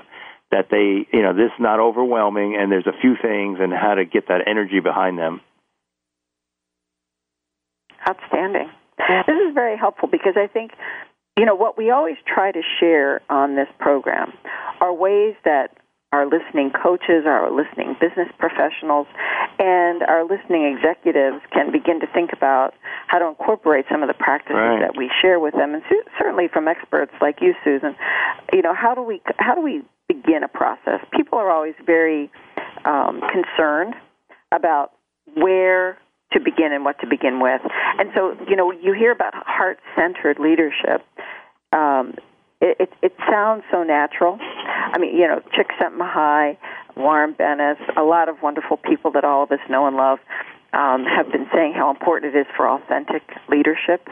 that 0.51 0.67
they, 0.71 1.05
you 1.15 1.21
know, 1.21 1.33
this 1.33 1.47
is 1.47 1.59
not 1.59 1.79
overwhelming 1.79 2.57
and 2.59 2.71
there's 2.71 2.87
a 2.87 2.97
few 3.01 3.15
things 3.21 3.59
and 3.61 3.73
how 3.73 3.95
to 3.95 4.05
get 4.05 4.29
that 4.29 4.47
energy 4.47 4.79
behind 4.79 5.17
them. 5.17 5.41
Outstanding. 8.07 8.69
This 8.97 9.35
is 9.47 9.53
very 9.53 9.77
helpful 9.77 10.09
because 10.09 10.33
I 10.35 10.47
think 10.47 10.71
you 11.39 11.45
know, 11.45 11.55
what 11.55 11.77
we 11.77 11.89
always 11.89 12.17
try 12.27 12.51
to 12.51 12.61
share 12.81 13.21
on 13.29 13.55
this 13.55 13.69
program 13.79 14.33
are 14.81 14.93
ways 14.93 15.35
that 15.45 15.71
our 16.11 16.25
listening 16.25 16.69
coaches, 16.69 17.23
our 17.25 17.49
listening 17.49 17.95
business 18.01 18.27
professionals, 18.37 19.07
and 19.57 20.03
our 20.03 20.25
listening 20.25 20.65
executives 20.75 21.39
can 21.53 21.71
begin 21.71 22.01
to 22.01 22.07
think 22.07 22.31
about 22.33 22.73
how 23.07 23.19
to 23.19 23.27
incorporate 23.27 23.85
some 23.89 24.03
of 24.03 24.09
the 24.09 24.13
practices 24.13 24.57
right. 24.57 24.81
that 24.81 24.97
we 24.97 25.09
share 25.21 25.39
with 25.39 25.53
them, 25.53 25.73
and 25.73 25.83
certainly 26.17 26.49
from 26.51 26.67
experts 26.67 27.13
like 27.21 27.37
you, 27.39 27.53
Susan. 27.63 27.95
You 28.51 28.61
know, 28.61 28.73
how 28.73 28.93
do 28.93 29.01
we 29.01 29.21
how 29.37 29.55
do 29.55 29.61
we 29.61 29.83
begin 30.09 30.43
a 30.43 30.49
process? 30.49 30.99
People 31.15 31.37
are 31.37 31.51
always 31.51 31.75
very 31.85 32.29
um, 32.83 33.21
concerned 33.31 33.93
about 34.51 34.91
where 35.35 35.99
to 36.33 36.39
begin 36.39 36.71
and 36.71 36.85
what 36.85 36.99
to 36.99 37.07
begin 37.07 37.39
with. 37.39 37.61
And 37.97 38.09
so, 38.15 38.35
you 38.47 38.55
know, 38.55 38.71
you 38.71 38.93
hear 38.93 39.11
about 39.11 39.33
heart 39.33 39.79
centered 39.95 40.39
leadership. 40.39 41.01
Um, 41.73 42.15
it, 42.61 42.77
it, 42.79 42.89
it 43.01 43.13
sounds 43.29 43.63
so 43.71 43.83
natural. 43.83 44.37
I 44.39 44.97
mean, 44.99 45.15
you 45.15 45.27
know, 45.27 45.41
Chick 45.55 45.67
Csikszentmihalyi, 45.79 46.57
Warren 46.97 47.33
Bennis, 47.33 47.77
a 47.97 48.03
lot 48.03 48.29
of 48.29 48.37
wonderful 48.43 48.77
people 48.77 49.11
that 49.11 49.23
all 49.23 49.43
of 49.43 49.51
us 49.51 49.59
know 49.69 49.87
and 49.87 49.95
love 49.95 50.19
um, 50.73 51.05
have 51.05 51.31
been 51.31 51.47
saying 51.53 51.73
how 51.73 51.89
important 51.89 52.35
it 52.35 52.39
is 52.39 52.47
for 52.55 52.69
authentic 52.69 53.23
leadership 53.49 54.07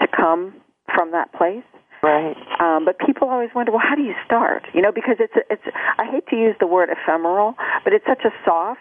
to 0.00 0.08
come 0.08 0.54
from 0.94 1.10
that 1.12 1.32
place. 1.32 1.64
Right. 2.02 2.36
Um, 2.60 2.84
but 2.84 2.98
people 3.04 3.28
always 3.28 3.50
wonder, 3.54 3.72
well, 3.72 3.82
how 3.82 3.96
do 3.96 4.02
you 4.02 4.14
start? 4.24 4.62
You 4.72 4.80
know, 4.80 4.92
because 4.92 5.16
it's 5.18 5.34
it's. 5.50 5.62
I 5.98 6.04
hate 6.08 6.28
to 6.28 6.36
use 6.36 6.54
the 6.60 6.66
word 6.68 6.90
ephemeral, 6.90 7.54
but 7.82 7.92
it's 7.92 8.06
such 8.06 8.22
a 8.24 8.30
soft 8.44 8.78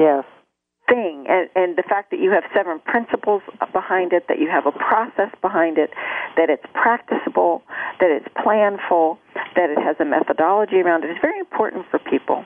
yes 0.00 0.24
thing 0.88 1.26
and, 1.28 1.48
and 1.54 1.76
the 1.76 1.82
fact 1.82 2.10
that 2.10 2.20
you 2.20 2.30
have 2.30 2.44
seven 2.54 2.80
principles 2.80 3.42
behind 3.72 4.12
it 4.12 4.26
that 4.28 4.38
you 4.38 4.48
have 4.48 4.66
a 4.66 4.72
process 4.72 5.30
behind 5.40 5.78
it 5.78 5.90
that 6.36 6.50
it's 6.50 6.64
practicable 6.72 7.62
that 8.00 8.10
it's 8.10 8.28
planful 8.34 9.18
that 9.54 9.70
it 9.70 9.78
has 9.78 9.96
a 10.00 10.04
methodology 10.04 10.80
around 10.80 11.04
it 11.04 11.10
is 11.10 11.18
very 11.20 11.38
important 11.38 11.84
for 11.90 11.98
people 11.98 12.44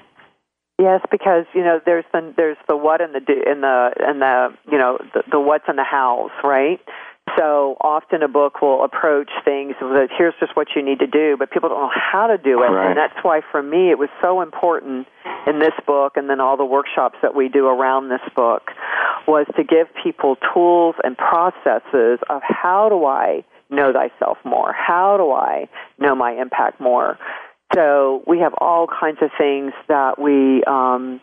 Yes, 0.82 1.00
because 1.12 1.44
you 1.54 1.62
know 1.62 1.80
there's 1.84 2.04
the 2.12 2.32
there's 2.36 2.56
the 2.66 2.76
what 2.76 3.00
and 3.00 3.14
the 3.14 3.20
do 3.20 3.40
and 3.46 3.62
the 3.62 3.90
and 4.00 4.20
the 4.20 4.48
you 4.70 4.78
know 4.78 4.98
the, 5.14 5.22
the 5.30 5.38
what's 5.38 5.64
and 5.68 5.78
the 5.78 5.84
hows, 5.84 6.30
right? 6.42 6.80
So 7.38 7.76
often 7.80 8.22
a 8.22 8.28
book 8.28 8.60
will 8.60 8.84
approach 8.84 9.30
things 9.44 9.74
that 9.80 10.08
here's 10.16 10.34
just 10.40 10.56
what 10.56 10.68
you 10.74 10.82
need 10.82 10.98
to 10.98 11.06
do, 11.06 11.36
but 11.38 11.50
people 11.50 11.68
don't 11.68 11.80
know 11.80 11.90
how 11.94 12.26
to 12.26 12.36
do 12.36 12.62
it. 12.62 12.66
Right. 12.66 12.88
And 12.88 12.96
that's 12.96 13.16
why 13.22 13.40
for 13.50 13.62
me 13.62 13.90
it 13.90 13.98
was 13.98 14.08
so 14.20 14.42
important 14.42 15.06
in 15.46 15.58
this 15.58 15.72
book 15.86 16.16
and 16.16 16.28
then 16.28 16.40
all 16.40 16.56
the 16.56 16.64
workshops 16.64 17.16
that 17.22 17.34
we 17.34 17.48
do 17.48 17.66
around 17.66 18.08
this 18.08 18.20
book 18.34 18.70
was 19.26 19.46
to 19.56 19.64
give 19.64 19.86
people 20.02 20.36
tools 20.52 20.96
and 21.04 21.16
processes 21.16 22.18
of 22.28 22.42
how 22.42 22.88
do 22.88 23.04
I 23.04 23.44
know 23.70 23.92
thyself 23.92 24.38
more? 24.44 24.72
How 24.72 25.16
do 25.16 25.32
I 25.32 25.68
know 25.98 26.14
my 26.14 26.32
impact 26.32 26.80
more? 26.80 27.18
So 27.74 28.22
we 28.26 28.40
have 28.40 28.52
all 28.58 28.86
kinds 28.86 29.18
of 29.22 29.30
things 29.38 29.72
that 29.88 30.18
we 30.18 30.62
um, 30.64 31.20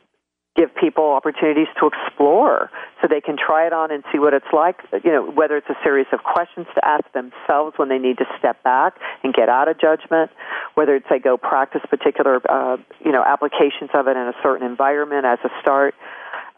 give 0.59 0.75
people 0.75 1.05
opportunities 1.11 1.67
to 1.79 1.87
explore 1.87 2.69
so 3.01 3.07
they 3.07 3.21
can 3.21 3.37
try 3.37 3.65
it 3.65 3.71
on 3.71 3.91
and 3.91 4.03
see 4.11 4.19
what 4.19 4.33
it's 4.33 4.51
like. 4.51 4.75
You 5.03 5.11
know, 5.11 5.31
whether 5.31 5.55
it's 5.55 5.69
a 5.69 5.77
series 5.83 6.07
of 6.11 6.19
questions 6.23 6.67
to 6.75 6.85
ask 6.85 7.05
themselves 7.13 7.77
when 7.77 7.87
they 7.87 7.97
need 7.97 8.17
to 8.17 8.25
step 8.37 8.61
back 8.63 8.95
and 9.23 9.33
get 9.33 9.47
out 9.47 9.69
of 9.69 9.79
judgment, 9.79 10.31
whether 10.75 10.95
it's 10.95 11.05
they 11.09 11.19
go 11.19 11.37
practice 11.37 11.81
particular, 11.89 12.41
uh, 12.51 12.75
you 12.99 13.13
know, 13.13 13.23
applications 13.23 13.89
of 13.93 14.07
it 14.07 14.17
in 14.17 14.27
a 14.27 14.35
certain 14.43 14.67
environment 14.67 15.25
as 15.25 15.39
a 15.45 15.49
start. 15.61 15.95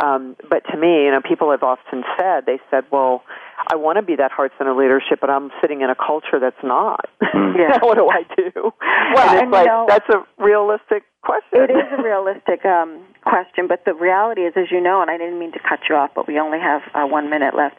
Um, 0.03 0.35
but 0.49 0.63
to 0.71 0.77
me, 0.77 1.05
you 1.05 1.11
know, 1.11 1.21
people 1.21 1.51
have 1.51 1.63
often 1.63 2.03
said, 2.17 2.45
they 2.47 2.59
said, 2.71 2.85
well, 2.91 3.23
I 3.71 3.75
want 3.75 3.97
to 3.97 4.01
be 4.01 4.15
that 4.15 4.31
heart 4.31 4.51
center 4.57 4.73
leadership, 4.73 5.19
but 5.21 5.29
I'm 5.29 5.51
sitting 5.61 5.81
in 5.81 5.89
a 5.89 5.95
culture 5.95 6.39
that's 6.39 6.63
not. 6.63 7.05
Yeah. 7.51 7.79
what 7.81 7.97
do 7.97 8.07
I 8.09 8.23
do? 8.35 8.51
Well, 8.55 9.29
and 9.29 9.35
it's 9.37 9.41
and, 9.43 9.51
you 9.53 9.65
know- 9.65 9.85
that's 9.87 10.07
a 10.09 10.23
realistic 10.43 11.03
question. 11.23 11.61
It 11.61 11.71
is 11.71 11.87
a 11.97 12.01
realistic 12.01 12.65
um, 12.65 13.03
question, 13.23 13.67
but 13.67 13.83
the 13.85 13.93
reality 13.93 14.41
is, 14.41 14.53
as 14.55 14.71
you 14.71 14.81
know, 14.81 15.01
and 15.01 15.11
I 15.11 15.17
didn't 15.17 15.37
mean 15.37 15.51
to 15.51 15.59
cut 15.59 15.79
you 15.89 15.95
off, 15.95 16.11
but 16.15 16.27
we 16.27 16.39
only 16.39 16.59
have 16.59 16.81
uh, 16.95 17.05
one 17.05 17.29
minute 17.29 17.53
left, 17.55 17.75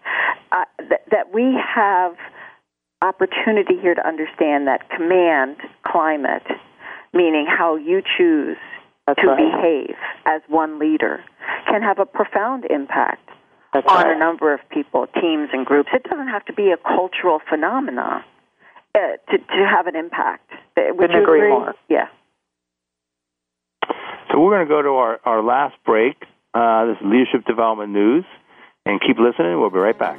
uh, 0.52 0.64
th- 0.78 1.00
that 1.10 1.32
we 1.34 1.56
have 1.74 2.14
opportunity 3.02 3.74
here 3.80 3.94
to 3.94 4.06
understand 4.06 4.68
that 4.68 4.88
command 4.90 5.56
climate, 5.86 6.46
meaning 7.12 7.46
how 7.48 7.76
you 7.76 8.02
choose 8.16 8.56
That's 9.06 9.20
to 9.20 9.26
right. 9.26 9.38
behave 9.38 9.96
as 10.26 10.42
one 10.48 10.78
leader, 10.78 11.24
can 11.68 11.82
have 11.82 11.98
a 11.98 12.06
profound 12.06 12.64
impact 12.70 13.28
That's 13.72 13.86
on 13.88 14.04
right. 14.04 14.16
a 14.16 14.18
number 14.18 14.54
of 14.54 14.60
people, 14.70 15.06
teams, 15.20 15.48
and 15.52 15.66
groups. 15.66 15.88
It 15.92 16.04
doesn't 16.04 16.28
have 16.28 16.44
to 16.46 16.52
be 16.52 16.70
a 16.70 16.76
cultural 16.76 17.40
phenomenon 17.48 18.22
uh, 18.94 18.98
to, 19.30 19.38
to 19.38 19.66
have 19.68 19.86
an 19.86 19.96
impact. 19.96 20.50
Uh, 20.76 20.82
Would 20.90 21.10
Couldn't 21.10 21.16
you 21.16 21.22
agree 21.24 21.48
more. 21.48 21.74
Yeah. 21.88 22.06
So 24.30 24.40
we're 24.40 24.56
going 24.56 24.66
to 24.66 24.72
go 24.72 24.82
to 24.82 24.90
our, 24.90 25.20
our 25.24 25.42
last 25.42 25.74
break. 25.84 26.16
Uh, 26.54 26.86
this 26.86 26.96
is 27.00 27.06
Leadership 27.06 27.44
Development 27.46 27.90
News. 27.90 28.24
And 28.86 29.00
keep 29.00 29.18
listening. 29.18 29.60
We'll 29.60 29.70
be 29.70 29.78
right 29.78 29.98
back. 29.98 30.18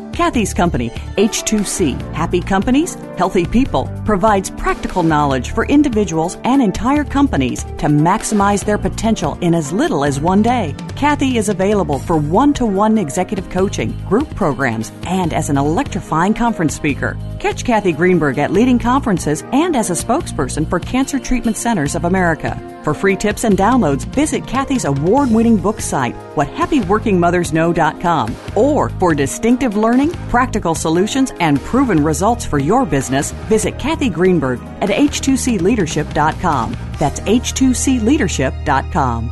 Kathy's 0.13 0.53
company, 0.53 0.89
H2C, 1.17 1.99
Happy 2.13 2.41
Companies, 2.41 2.95
Healthy 3.17 3.45
People, 3.45 3.91
provides 4.05 4.49
practical 4.49 5.03
knowledge 5.03 5.51
for 5.51 5.65
individuals 5.65 6.37
and 6.43 6.61
entire 6.61 7.03
companies 7.03 7.63
to 7.63 7.87
maximize 7.87 8.65
their 8.65 8.77
potential 8.77 9.37
in 9.41 9.53
as 9.53 9.71
little 9.71 10.03
as 10.03 10.19
one 10.19 10.41
day. 10.41 10.75
Kathy 10.95 11.37
is 11.37 11.49
available 11.49 11.99
for 11.99 12.17
one 12.17 12.53
to 12.53 12.65
one 12.65 12.97
executive 12.97 13.49
coaching, 13.49 13.91
group 14.07 14.33
programs, 14.35 14.91
and 15.03 15.33
as 15.33 15.49
an 15.49 15.57
electrifying 15.57 16.33
conference 16.33 16.75
speaker. 16.75 17.17
Catch 17.41 17.65
Kathy 17.65 17.91
Greenberg 17.91 18.37
at 18.37 18.53
leading 18.53 18.77
conferences 18.77 19.43
and 19.51 19.75
as 19.75 19.89
a 19.89 19.93
spokesperson 19.93 20.69
for 20.69 20.79
Cancer 20.79 21.17
Treatment 21.17 21.57
Centers 21.57 21.95
of 21.95 22.05
America. 22.05 22.55
For 22.83 22.93
free 22.93 23.15
tips 23.15 23.45
and 23.45 23.57
downloads, 23.57 24.05
visit 24.05 24.45
Kathy's 24.45 24.85
award 24.85 25.31
winning 25.31 25.57
book 25.57 25.81
site, 25.81 26.13
whathappyworkingmothersknow.com. 26.35 28.35
Or 28.55 28.89
for 28.89 29.15
distinctive 29.15 29.75
learning, 29.75 30.11
practical 30.29 30.75
solutions, 30.75 31.33
and 31.39 31.59
proven 31.61 32.03
results 32.03 32.45
for 32.45 32.59
your 32.59 32.85
business, 32.85 33.31
visit 33.49 33.79
Kathy 33.79 34.09
Greenberg 34.09 34.61
at 34.79 34.89
h2cleadership.com. 34.89 36.77
That's 36.99 37.21
h2cleadership.com. 37.21 39.31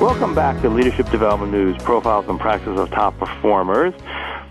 Welcome 0.00 0.34
back 0.34 0.60
to 0.60 0.68
Leadership 0.68 1.10
Development 1.10 1.50
News, 1.50 1.74
profiles 1.82 2.28
and 2.28 2.38
practices 2.38 2.78
of 2.78 2.90
top 2.90 3.18
performers. 3.18 3.94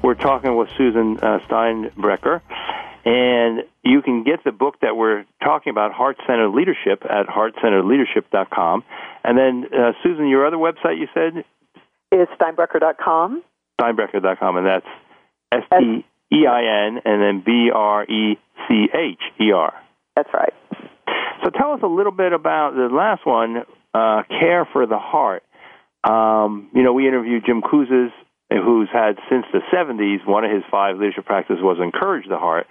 We're 0.02 0.16
talking 0.16 0.58
with 0.58 0.70
Susan 0.76 1.20
uh, 1.20 1.38
Steinbrecher, 1.48 2.42
And 3.06 3.64
you 3.84 4.02
can 4.02 4.24
get 4.24 4.44
the 4.44 4.52
book 4.52 4.80
that 4.82 4.96
we're 4.98 5.24
talking 5.44 5.70
about, 5.70 5.94
Heart 5.94 6.18
Centered 6.26 6.50
Leadership, 6.50 7.04
at 7.08 7.28
heartcenteredleadership.com. 7.28 8.84
And 9.24 9.38
then, 9.38 9.66
uh, 9.72 9.92
Susan, 10.02 10.28
your 10.28 10.48
other 10.48 10.58
website 10.58 10.98
you 10.98 11.08
said? 11.14 11.46
Is 12.12 12.28
steinbrecher.com. 12.40 13.44
Steinbrecher.com, 13.80 14.58
and 14.58 14.66
that's 14.66 14.88
S 15.52 15.62
T 15.80 16.06
E 16.34 16.48
I 16.48 16.88
N 16.88 17.02
and 17.06 17.22
then 17.22 17.44
B 17.46 17.70
R 17.72 18.04
E 18.04 18.40
C 18.68 18.88
H 18.92 19.22
E 19.40 19.52
R. 19.52 19.74
That's 20.16 20.30
right. 20.34 20.54
So 21.44 21.52
tell 21.52 21.74
us 21.74 21.82
a 21.84 21.88
little 21.88 22.12
bit 22.12 22.34
about 22.34 22.74
the 22.74 22.90
last 22.92 23.28
one, 23.28 23.64
uh, 23.96 24.24
Care 24.28 24.68
for 24.74 24.86
the 24.86 25.00
Heart. 25.00 25.44
Um, 26.04 26.70
you 26.74 26.84
know, 26.84 26.94
we 26.94 27.08
interviewed 27.08 27.44
Jim 27.46 27.62
Kouzes, 27.62 28.12
who's 28.52 28.90
had 28.92 29.18
since 29.30 29.46
the 29.54 29.62
70s, 29.74 30.28
one 30.28 30.44
of 30.44 30.52
his 30.52 30.64
five 30.70 30.98
leadership 30.98 31.26
practices 31.26 31.64
was 31.64 31.78
Encourage 31.82 32.28
the 32.28 32.38
Heart. 32.38 32.68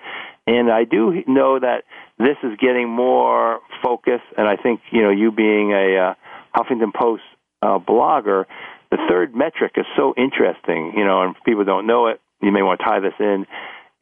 And 0.46 0.70
I 0.70 0.84
do 0.84 1.22
know 1.26 1.58
that 1.58 1.84
this 2.18 2.36
is 2.42 2.52
getting 2.60 2.88
more 2.88 3.60
focus, 3.82 4.20
and 4.36 4.46
I 4.46 4.56
think, 4.56 4.80
you 4.92 5.02
know, 5.02 5.10
you 5.10 5.32
being 5.32 5.72
a 5.72 5.96
uh, 5.96 6.14
Huffington 6.54 6.92
Post 6.94 7.22
uh, 7.62 7.78
blogger, 7.78 8.44
the 8.90 8.98
third 9.08 9.34
metric 9.34 9.72
is 9.76 9.86
so 9.96 10.14
interesting, 10.16 10.92
you 10.96 11.04
know, 11.04 11.22
and 11.22 11.34
people 11.46 11.64
don't 11.64 11.86
know 11.86 12.08
it. 12.08 12.20
You 12.42 12.52
may 12.52 12.62
want 12.62 12.80
to 12.80 12.84
tie 12.84 13.00
this 13.00 13.14
in. 13.18 13.46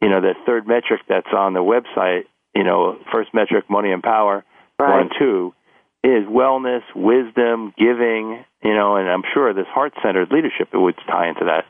You 0.03 0.09
know, 0.09 0.21
the 0.21 0.35
third 0.45 0.67
metric 0.67 1.03
that's 1.09 1.33
on 1.33 1.55
the 1.55 1.61
website, 1.61 2.25
you 2.57 2.65
know, 2.65 2.99
first 3.13 3.33
metric, 3.33 3.71
money 3.71 3.93
and 3.93 4.03
power, 4.03 4.45
right. 4.81 4.91
one 4.91 5.01
and 5.03 5.11
two, 5.17 5.55
is 6.05 6.27
wellness, 6.27 6.83
wisdom, 6.95 7.73
giving, 7.79 8.45
you 8.63 8.75
know, 8.75 8.97
and 8.97 9.09
I'm 9.09 9.23
sure 9.35 9.55
this 9.55 9.67
heart 9.69 9.93
centered 10.03 10.31
leadership 10.31 10.69
would 10.73 10.97
tie 11.07 11.29
into 11.29 11.45
that. 11.47 11.65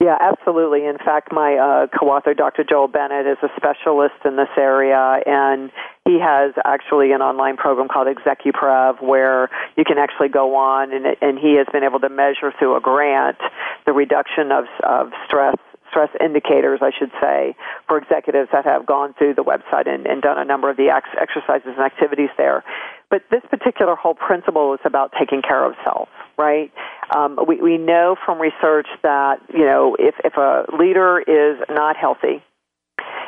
Yeah, 0.00 0.18
absolutely. 0.20 0.84
In 0.84 0.98
fact, 0.98 1.32
my 1.32 1.54
uh, 1.54 1.86
co-author, 1.98 2.34
Dr. 2.34 2.64
Joel 2.68 2.88
Bennett, 2.88 3.26
is 3.26 3.38
a 3.42 3.48
specialist 3.56 4.20
in 4.24 4.36
this 4.36 4.50
area, 4.58 5.22
and 5.24 5.70
he 6.04 6.18
has 6.20 6.52
actually 6.64 7.12
an 7.12 7.22
online 7.22 7.56
program 7.56 7.88
called 7.88 8.08
ExecuPrev 8.08 9.02
where 9.02 9.48
you 9.76 9.84
can 9.84 9.96
actually 9.98 10.28
go 10.28 10.56
on, 10.56 10.92
and, 10.92 11.06
and 11.22 11.38
he 11.38 11.56
has 11.56 11.66
been 11.72 11.84
able 11.84 12.00
to 12.00 12.08
measure 12.08 12.52
through 12.58 12.76
a 12.76 12.80
grant 12.80 13.38
the 13.86 13.92
reduction 13.92 14.50
of, 14.50 14.64
of 14.82 15.12
stress 15.26 15.56
stress 15.94 16.10
indicators, 16.18 16.80
I 16.82 16.90
should 16.90 17.12
say, 17.20 17.54
for 17.86 17.98
executives 17.98 18.48
that 18.52 18.64
have 18.64 18.84
gone 18.84 19.14
through 19.16 19.34
the 19.34 19.44
website 19.44 19.86
and, 19.86 20.06
and 20.06 20.20
done 20.20 20.38
a 20.38 20.44
number 20.44 20.68
of 20.68 20.76
the 20.76 20.90
ex- 20.90 21.14
exercises 21.14 21.70
and 21.78 21.86
activities 21.86 22.30
there. 22.36 22.64
But 23.14 23.22
this 23.30 23.42
particular 23.48 23.94
whole 23.94 24.14
principle 24.14 24.74
is 24.74 24.80
about 24.84 25.12
taking 25.16 25.40
care 25.40 25.64
of 25.64 25.74
self, 25.84 26.08
right? 26.36 26.72
Um, 27.14 27.38
we, 27.46 27.62
we 27.62 27.78
know 27.78 28.16
from 28.26 28.40
research 28.40 28.88
that, 29.04 29.36
you 29.54 29.64
know, 29.64 29.96
if, 30.00 30.16
if 30.24 30.34
a 30.36 30.64
leader 30.76 31.20
is 31.20 31.62
not 31.70 31.96
healthy, 31.96 32.42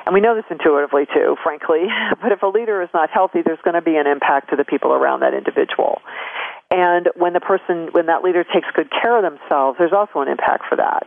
and 0.05 0.13
we 0.13 0.21
know 0.21 0.35
this 0.35 0.45
intuitively 0.51 1.07
too, 1.15 1.37
frankly, 1.41 1.87
but 2.21 2.33
if 2.33 2.43
a 2.43 2.49
leader 2.49 2.83
is 2.83 2.89
not 2.93 3.11
healthy, 3.11 3.43
there's 3.47 3.63
going 3.63 3.75
to 3.75 3.81
be 3.81 3.95
an 3.95 4.09
impact 4.09 4.51
to 4.51 4.57
the 4.57 4.65
people 4.65 4.91
around 4.93 5.21
that 5.21 5.35
individual. 5.35 6.03
And 6.71 7.09
when 7.15 7.33
the 7.33 7.41
person, 7.41 7.89
when 7.93 8.07
that 8.07 8.25
leader 8.25 8.43
takes 8.43 8.67
good 8.75 8.91
care 8.91 9.17
of 9.17 9.23
themselves, 9.23 9.79
there's 9.79 9.93
also 9.93 10.21
an 10.21 10.29
impact 10.29 10.65
for 10.69 10.77
that. 10.77 11.07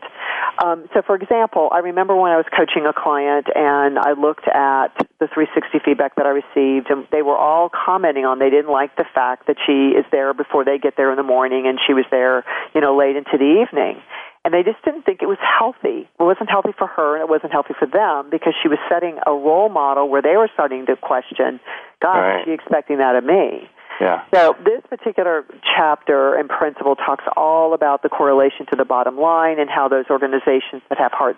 Um, 0.64 0.88
so, 0.94 1.02
for 1.02 1.16
example, 1.16 1.70
I 1.72 1.80
remember 1.80 2.16
when 2.16 2.32
I 2.32 2.38
was 2.38 2.46
coaching 2.56 2.86
a 2.86 2.94
client 2.94 3.48
and 3.54 4.00
I 4.00 4.14
looked 4.14 4.48
at 4.48 4.96
the 5.20 5.28
360 5.28 5.80
feedback 5.84 6.16
that 6.16 6.26
I 6.26 6.32
received, 6.32 6.90
and 6.90 7.08
they 7.12 7.22
were 7.22 7.36
all 7.36 7.70
commenting 7.70 8.26
on 8.26 8.40
they 8.40 8.50
didn't 8.50 8.72
like 8.72 8.96
the 8.96 9.06
fact 9.14 9.48
that 9.48 9.58
she 9.68 9.96
is 9.96 10.06
there 10.12 10.34
before 10.34 10.64
they 10.64 10.78
get 10.78 10.96
there 10.96 11.12
in 11.12 11.18
the 11.18 11.28
morning 11.28 11.68
and 11.68 11.78
she 11.86 11.94
was 11.94 12.06
there, 12.10 12.46
you 12.74 12.80
know, 12.80 12.96
late 12.96 13.16
into 13.16 13.38
the 13.38 13.60
evening. 13.60 14.02
And 14.46 14.54
they 14.54 14.64
just 14.64 14.84
didn't 14.86 15.04
think 15.04 15.22
it 15.22 15.28
was 15.28 15.38
healthy. 15.44 16.08
It 16.08 16.24
wasn't 16.24 16.50
healthy 16.50 16.72
for 16.78 16.88
her 16.88 17.16
and 17.16 17.22
it 17.22 17.30
wasn't 17.30 17.52
healthy 17.52 17.76
for 17.78 17.86
them 17.86 18.30
because 18.32 18.56
she 18.64 18.70
was 18.70 18.80
setting 18.88 19.20
a 19.28 19.32
role 19.32 19.68
model 19.68 20.08
where 20.08 20.22
they 20.22 20.38
were 20.38 20.50
starting 20.54 20.86
to 20.88 20.96
question, 20.96 21.60
God, 22.02 22.16
right. 22.16 22.40
is 22.40 22.46
she 22.46 22.52
expecting 22.52 23.00
that 23.00 23.16
of 23.16 23.26
me? 23.26 23.68
Yeah. 24.00 24.24
So 24.34 24.56
this 24.64 24.82
particular 24.90 25.46
chapter 25.76 26.36
and 26.36 26.48
principle 26.48 26.96
talks 26.96 27.26
all 27.36 27.74
about 27.74 28.02
the 28.02 28.10
correlation 28.10 28.66
to 28.72 28.76
the 28.78 28.86
bottom 28.86 29.18
line 29.18 29.60
and 29.60 29.70
how 29.70 29.88
those 29.88 30.06
organizations 30.10 30.82
that 30.90 30.98
have 30.98 31.12
heart 31.12 31.38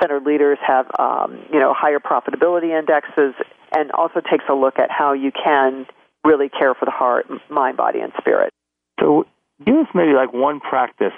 centered 0.00 0.24
leaders 0.24 0.58
have 0.66 0.86
um, 0.98 1.42
you 1.52 1.58
know 1.58 1.74
higher 1.76 1.98
profitability 1.98 2.78
indexes 2.78 3.34
and 3.72 3.90
also 3.92 4.20
takes 4.20 4.44
a 4.48 4.54
look 4.54 4.78
at 4.78 4.90
how 4.90 5.12
you 5.12 5.32
can 5.32 5.86
really 6.24 6.48
care 6.48 6.74
for 6.74 6.84
the 6.84 6.90
heart, 6.90 7.26
mind, 7.50 7.76
body, 7.76 8.00
and 8.00 8.12
spirit. 8.18 8.52
So 9.00 9.24
give 9.64 9.76
us 9.76 9.86
maybe 9.94 10.12
like 10.12 10.32
one 10.32 10.60
practice 10.60 11.14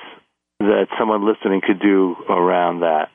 that 0.61 0.87
someone 0.99 1.27
listening 1.27 1.61
could 1.65 1.81
do 1.81 2.17
around 2.29 2.81
that. 2.81 3.11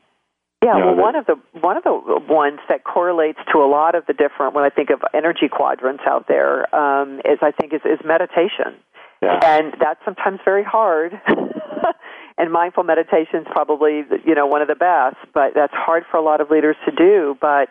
Yeah, 0.64 0.78
well, 0.78 0.95
one 0.95 1.16
of 1.16 1.26
the 1.26 1.36
one 1.59 1.76
of 1.76 1.84
the 1.84 1.91
ones 2.30 2.59
that 2.70 2.86
correlates 2.86 3.39
to 3.51 3.59
a 3.59 3.68
lot 3.68 3.95
of 3.95 4.05
the 4.05 4.14
different 4.14 4.55
when 4.55 4.64
I 4.64 4.70
think 4.70 4.91
of 4.91 5.01
energy 5.14 5.49
quadrants 5.51 6.03
out 6.07 6.28
there 6.28 6.74
um, 6.74 7.20
is 7.26 7.39
I 7.41 7.51
think 7.51 7.74
is, 7.74 7.82
is 7.84 7.99
meditation, 8.05 8.80
yeah. 9.22 9.39
and 9.43 9.74
that's 9.80 9.99
sometimes 10.05 10.39
very 10.45 10.64
hard. 10.64 11.20
and 12.38 12.51
mindful 12.51 12.84
meditation 12.84 13.41
is 13.41 13.47
probably 13.51 14.03
you 14.26 14.36
know 14.36 14.47
one 14.47 14.61
of 14.61 14.70
the 14.70 14.76
best, 14.76 15.18
but 15.34 15.51
that's 15.53 15.74
hard 15.74 16.03
for 16.09 16.18
a 16.18 16.24
lot 16.24 16.39
of 16.39 16.49
leaders 16.49 16.78
to 16.86 16.95
do. 16.95 17.36
But 17.41 17.68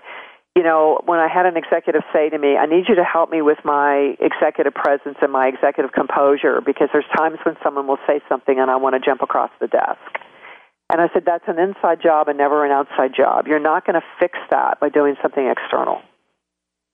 you 0.55 0.63
know, 0.63 1.01
when 1.07 1.19
I 1.19 1.29
had 1.33 1.47
an 1.47 1.57
executive 1.57 2.03
say 2.13 2.29
to 2.29 2.39
me, 2.39 2.59
I 2.59 2.67
need 2.67 2.85
you 2.89 2.97
to 2.97 3.05
help 3.05 3.31
me 3.31 3.41
with 3.41 3.59
my 3.65 4.17
executive 4.21 4.75
presence 4.75 5.17
and 5.23 5.33
my 5.33 5.49
executive 5.49 5.93
composure 5.93 6.61
because 6.61 6.89
there's 6.93 7.09
times 7.17 7.39
when 7.45 7.57
someone 7.65 7.87
will 7.87 8.01
say 8.07 8.21
something 8.29 8.59
and 8.59 8.71
I 8.71 8.77
want 8.77 8.95
to 8.95 9.01
jump 9.01 9.23
across 9.23 9.51
the 9.61 9.67
desk. 9.67 10.22
And 10.93 11.01
I 11.01 11.09
said, 11.15 11.25
that's 11.25 11.49
an 11.49 11.59
inside 11.59 12.03
job 12.03 12.29
and 12.29 12.37
never 12.37 12.67
an 12.67 12.71
outside 12.71 13.17
job. 13.17 13.47
You're 13.49 13.59
not 13.59 13.87
going 13.87 13.95
to 13.95 14.05
fix 14.21 14.39
that 14.51 14.79
by 14.79 14.91
doing 14.91 15.17
something 15.23 15.43
external. 15.43 16.03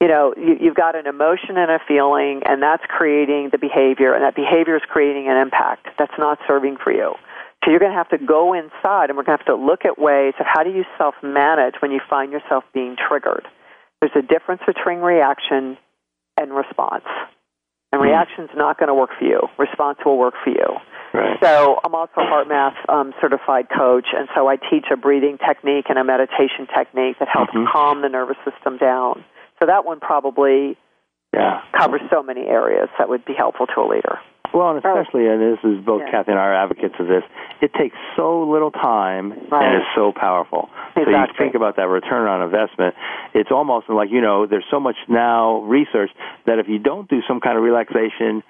You 0.00 0.06
know, 0.06 0.34
you, 0.36 0.54
you've 0.60 0.76
got 0.76 0.94
an 0.94 1.08
emotion 1.08 1.58
and 1.58 1.68
a 1.68 1.80
feeling, 1.88 2.42
and 2.46 2.62
that's 2.62 2.84
creating 2.86 3.50
the 3.50 3.58
behavior, 3.58 4.14
and 4.14 4.22
that 4.22 4.36
behavior 4.36 4.76
is 4.76 4.82
creating 4.88 5.26
an 5.26 5.36
impact 5.36 5.88
that's 5.98 6.14
not 6.16 6.38
serving 6.46 6.76
for 6.82 6.92
you. 6.92 7.14
So 7.64 7.72
you're 7.72 7.80
going 7.80 7.90
to 7.90 7.98
have 7.98 8.10
to 8.10 8.18
go 8.24 8.54
inside, 8.54 9.10
and 9.10 9.18
we're 9.18 9.26
going 9.26 9.36
to 9.36 9.42
have 9.44 9.50
to 9.50 9.56
look 9.56 9.84
at 9.84 9.98
ways 9.98 10.34
of 10.38 10.46
how 10.46 10.62
do 10.62 10.70
you 10.70 10.84
self 10.96 11.16
manage 11.20 11.74
when 11.82 11.90
you 11.90 11.98
find 12.08 12.30
yourself 12.30 12.62
being 12.72 12.94
triggered. 12.94 13.48
There's 14.00 14.14
a 14.14 14.22
difference 14.22 14.62
between 14.64 14.98
reaction 14.98 15.76
and 16.38 16.54
response. 16.54 17.02
And 17.98 18.06
hmm. 18.06 18.12
reaction's 18.12 18.50
not 18.54 18.78
going 18.78 18.88
to 18.88 18.94
work 18.94 19.10
for 19.18 19.24
you. 19.24 19.40
Response 19.58 19.98
will 20.04 20.18
work 20.18 20.34
for 20.44 20.50
you. 20.50 20.66
Right. 21.12 21.38
So 21.42 21.80
I'm 21.84 21.94
also 21.94 22.12
a 22.18 22.24
HeartMath 22.24 22.88
um, 22.88 23.14
certified 23.20 23.68
coach, 23.74 24.06
and 24.14 24.28
so 24.34 24.46
I 24.46 24.56
teach 24.56 24.86
a 24.92 24.96
breathing 24.96 25.38
technique 25.38 25.86
and 25.88 25.98
a 25.98 26.04
meditation 26.04 26.66
technique 26.66 27.18
that 27.18 27.28
helps 27.32 27.52
mm-hmm. 27.52 27.70
calm 27.72 28.02
the 28.02 28.08
nervous 28.08 28.36
system 28.44 28.76
down. 28.76 29.24
So 29.58 29.66
that 29.66 29.84
one 29.84 30.00
probably 30.00 30.76
yeah. 31.32 31.62
covers 31.76 32.02
so 32.10 32.22
many 32.22 32.42
areas 32.42 32.88
that 32.98 33.08
would 33.08 33.24
be 33.24 33.32
helpful 33.32 33.66
to 33.66 33.80
a 33.80 33.88
leader. 33.88 34.18
Well, 34.54 34.70
and 34.70 34.78
especially, 34.78 35.26
and 35.26 35.40
this 35.40 35.60
is 35.62 35.84
both 35.84 36.02
yeah. 36.04 36.10
Kathy 36.10 36.32
and 36.32 36.40
I 36.40 36.44
are 36.44 36.64
advocates 36.64 36.94
of 36.98 37.06
this, 37.06 37.22
it 37.60 37.72
takes 37.74 37.96
so 38.16 38.48
little 38.48 38.70
time 38.70 39.32
right. 39.50 39.64
and 39.64 39.76
is 39.76 39.88
so 39.94 40.12
powerful. 40.12 40.68
Exactly. 40.96 41.12
So 41.12 41.20
you 41.20 41.26
think 41.38 41.54
about 41.54 41.76
that 41.76 41.88
return 41.88 42.26
on 42.26 42.42
investment, 42.42 42.94
it's 43.34 43.50
almost 43.50 43.88
like, 43.88 44.08
you 44.10 44.20
know, 44.20 44.46
there's 44.46 44.66
so 44.70 44.80
much 44.80 44.96
now 45.08 45.62
research 45.62 46.10
that 46.46 46.58
if 46.58 46.68
you 46.68 46.78
don't 46.78 47.08
do 47.08 47.20
some 47.28 47.40
kind 47.40 47.56
of 47.56 47.62
relaxation 47.62 48.42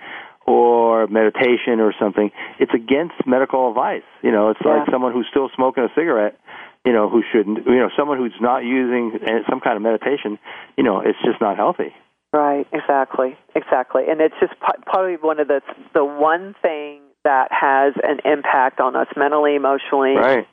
or 0.47 1.07
meditation 1.09 1.81
or 1.81 1.93
something, 2.01 2.31
it's 2.59 2.73
against 2.73 3.15
medical 3.27 3.69
advice. 3.69 4.07
You 4.23 4.33
know, 4.33 4.51
it's 4.51 4.61
yeah. 4.65 4.79
like 4.79 4.91
someone 4.91 5.13
who's 5.13 5.27
still 5.31 5.51
smoking 5.55 5.85
a 5.85 5.89
cigarette, 5.95 6.39
you 6.87 6.93
know, 6.93 7.11
who 7.11 7.23
shouldn't, 7.33 7.67
you 7.67 7.77
know, 7.77 7.91
someone 7.99 8.19
who's 8.19 8.33
not 8.41 8.65
using 8.65 9.19
uh, 9.21 9.45
some 9.51 9.61
kind 9.61 9.77
of 9.77 9.83
meditation, 9.83 10.39
you 10.77 10.85
know, 10.85 11.01
it's 11.01 11.19
just 11.25 11.41
not 11.41 11.57
healthy. 11.57 11.93
Right, 12.33 12.67
exactly, 12.73 13.37
exactly. 13.55 14.03
And 14.09 14.21
it's 14.21 14.35
just 14.41 14.53
probably 14.87 15.17
one 15.17 15.41
of 15.41 15.49
the 15.49 15.63
the 15.95 16.05
one 16.05 16.55
thing 16.61 17.01
that 17.25 17.49
has 17.51 17.95
an 18.03 18.21
impact 18.31 18.81
on 18.81 18.97
us 18.97 19.09
mentally, 19.17 19.57
emotionally, 19.57 20.15
right 20.15 20.47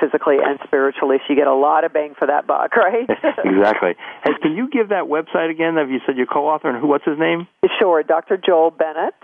physically 0.00 0.36
and 0.42 0.58
spiritually. 0.64 1.16
So 1.18 1.32
you 1.32 1.36
get 1.36 1.46
a 1.46 1.54
lot 1.54 1.84
of 1.84 1.92
bang 1.92 2.14
for 2.18 2.26
that 2.26 2.46
buck, 2.46 2.76
right? 2.76 3.08
exactly. 3.44 3.94
Hey, 4.24 4.32
can 4.40 4.56
you 4.56 4.68
give 4.70 4.90
that 4.90 5.04
website 5.04 5.50
again? 5.50 5.76
Have 5.76 5.90
you 5.90 6.00
said 6.06 6.16
your 6.16 6.26
co-author 6.26 6.68
and 6.68 6.80
who? 6.80 6.86
What's 6.86 7.04
his 7.04 7.18
name? 7.18 7.48
Sure, 7.78 8.02
Dr. 8.02 8.36
Joel 8.36 8.70
Bennett 8.70 9.14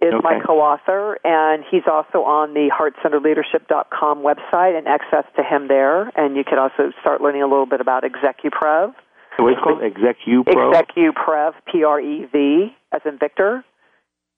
is 0.00 0.12
okay. 0.14 0.22
my 0.22 0.40
co-author, 0.44 1.18
and 1.24 1.62
he's 1.70 1.86
also 1.86 2.24
on 2.24 2.54
the 2.54 2.70
HeartCenteredLeadership.com 2.74 4.18
website, 4.18 4.76
and 4.76 4.88
access 4.88 5.24
to 5.36 5.42
him 5.42 5.68
there. 5.68 6.10
And 6.18 6.36
you 6.36 6.42
can 6.44 6.58
also 6.58 6.92
start 7.00 7.20
learning 7.20 7.42
a 7.42 7.46
little 7.46 7.66
bit 7.66 7.80
about 7.80 8.02
ExecuPrev. 8.02 8.94
What's 9.38 9.58
it 9.58 9.62
called? 9.62 9.80
ExecuPrev. 9.80 10.84
ExecuPrev, 10.96 11.52
P-R-E-V, 11.70 12.76
as 12.92 13.00
in 13.04 13.18
Victor. 13.18 13.64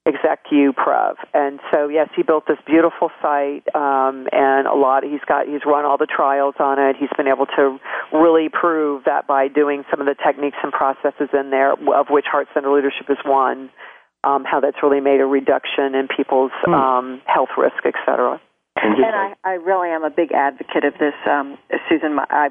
ExecuPrev. 0.07 1.15
And 1.33 1.59
so, 1.73 1.87
yes, 1.87 2.09
he 2.15 2.21
built 2.21 2.45
this 2.47 2.59
beautiful 2.67 3.09
site, 3.21 3.65
um, 3.73 4.27
and 4.31 4.67
a 4.67 4.75
lot. 4.75 5.03
He's 5.03 5.23
got 5.27 5.47
he's 5.47 5.61
run 5.65 5.83
all 5.83 5.97
the 5.97 6.05
trials 6.05 6.53
on 6.59 6.77
it. 6.77 6.95
He's 6.99 7.09
been 7.17 7.27
able 7.27 7.47
to 7.57 7.79
really 8.13 8.49
prove 8.49 9.05
that 9.05 9.25
by 9.25 9.47
doing 9.47 9.83
some 9.89 9.99
of 10.01 10.05
the 10.05 10.13
techniques 10.13 10.57
and 10.61 10.71
processes 10.71 11.29
in 11.33 11.49
there, 11.49 11.73
of 11.73 12.07
which 12.09 12.25
Heart 12.31 12.49
Center 12.53 12.71
Leadership 12.71 13.09
is 13.09 13.17
one. 13.25 13.71
Um, 14.23 14.43
how 14.43 14.59
that's 14.59 14.77
really 14.81 15.01
made 15.01 15.21
a 15.21 15.25
reduction 15.25 15.93
in 15.93 16.07
people's 16.07 16.51
hmm. 16.63 16.73
um, 16.73 17.21
health 17.25 17.49
risk, 17.57 17.77
et 17.85 17.93
cetera. 18.05 18.41
And, 18.75 18.95
and 18.95 19.15
I, 19.15 19.33
I 19.43 19.53
really 19.53 19.89
am 19.89 20.03
a 20.03 20.09
big 20.09 20.31
advocate 20.31 20.83
of 20.83 20.93
this, 20.99 21.13
um, 21.29 21.57
Susan. 21.87 22.17
I 22.19 22.49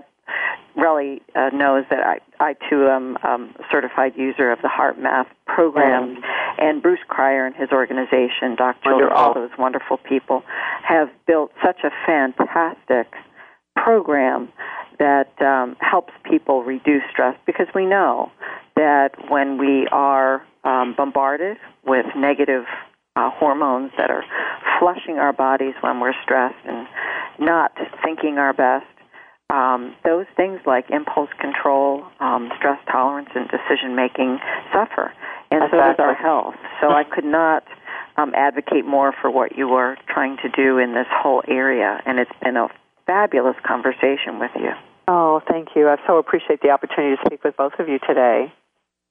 Relly 0.77 1.21
uh, 1.37 1.51
knows 1.55 1.85
that 1.91 2.01
I, 2.01 2.19
I 2.41 2.55
too 2.69 2.89
am 2.89 3.17
um, 3.23 3.55
a 3.59 3.63
certified 3.71 4.15
user 4.17 4.51
of 4.51 4.61
the 4.61 4.69
HeartMath 4.69 5.27
program, 5.47 6.17
and 6.59 6.83
Bruce 6.83 7.01
Cryer 7.07 7.47
and 7.47 7.55
his 7.55 7.71
organization, 7.71 8.57
Doc 8.57 8.77
Childre, 8.85 9.11
all 9.13 9.35
those 9.35 9.51
wonderful 9.59 9.99
people, 9.99 10.43
have 10.83 11.09
built 11.27 11.53
such 11.65 11.79
a 11.85 11.91
fantastic 12.07 13.13
program 13.77 14.49
that 14.99 15.31
um, 15.43 15.77
helps 15.81 16.13
people 16.25 16.65
reduce 16.65 17.03
stress. 17.11 17.37
Because 17.47 17.67
we 17.75 17.87
know 17.87 18.31
that 18.77 19.11
when 19.29 19.59
we 19.59 19.87
are 19.93 20.45
um, 20.65 20.95
bombarded 20.97 21.57
with 21.87 22.07
negative 22.17 22.65
uh, 23.17 23.31
hormones 23.31 23.93
that 23.97 24.11
are 24.11 24.25
flushing 24.81 25.19
our 25.19 25.33
bodies 25.33 25.75
when 25.83 26.01
we're 26.01 26.15
stressed 26.23 26.57
and 26.67 26.87
not 27.39 27.73
thinking 28.03 28.39
our 28.39 28.53
best, 28.53 28.87
um, 29.55 29.95
those 30.05 30.27
things 30.37 30.59
like 30.67 30.91
impulse 30.91 31.31
control, 31.41 32.03
um, 32.19 32.51
stress 32.59 32.79
tolerance, 32.91 33.31
and 33.37 33.49
decision 33.49 33.95
making 33.95 34.39
suffer. 34.73 35.15
And 35.51 35.63
exactly. 35.63 35.79
so 35.79 35.87
does 35.87 35.97
our 36.01 36.15
health. 36.15 36.57
So 36.81 36.91
I 36.91 37.05
could 37.05 37.25
not 37.25 37.63
um, 38.17 38.33
advocate 38.35 38.85
more 38.85 39.15
for 39.23 39.31
what 39.31 39.57
you 39.57 39.71
are 39.75 39.97
trying 40.09 40.39
to 40.43 40.49
do 40.49 40.79
in 40.79 40.95
this 40.95 41.07
whole 41.09 41.43
area. 41.47 42.01
And 42.05 42.19
it's 42.19 42.35
been 42.43 42.57
a 42.57 42.67
fabulous 43.07 43.57
conversation 43.65 44.41
with 44.41 44.51
you. 44.57 44.73
Oh, 45.07 45.41
thank 45.49 45.69
you. 45.77 45.89
I 45.89 45.97
so 46.07 46.19
appreciate 46.19 46.61
the 46.61 46.71
opportunity 46.71 47.17
to 47.17 47.23
speak 47.27 47.45
with 47.45 47.57
both 47.57 47.75
of 47.79 47.89
you 47.89 47.99
today. 48.09 48.53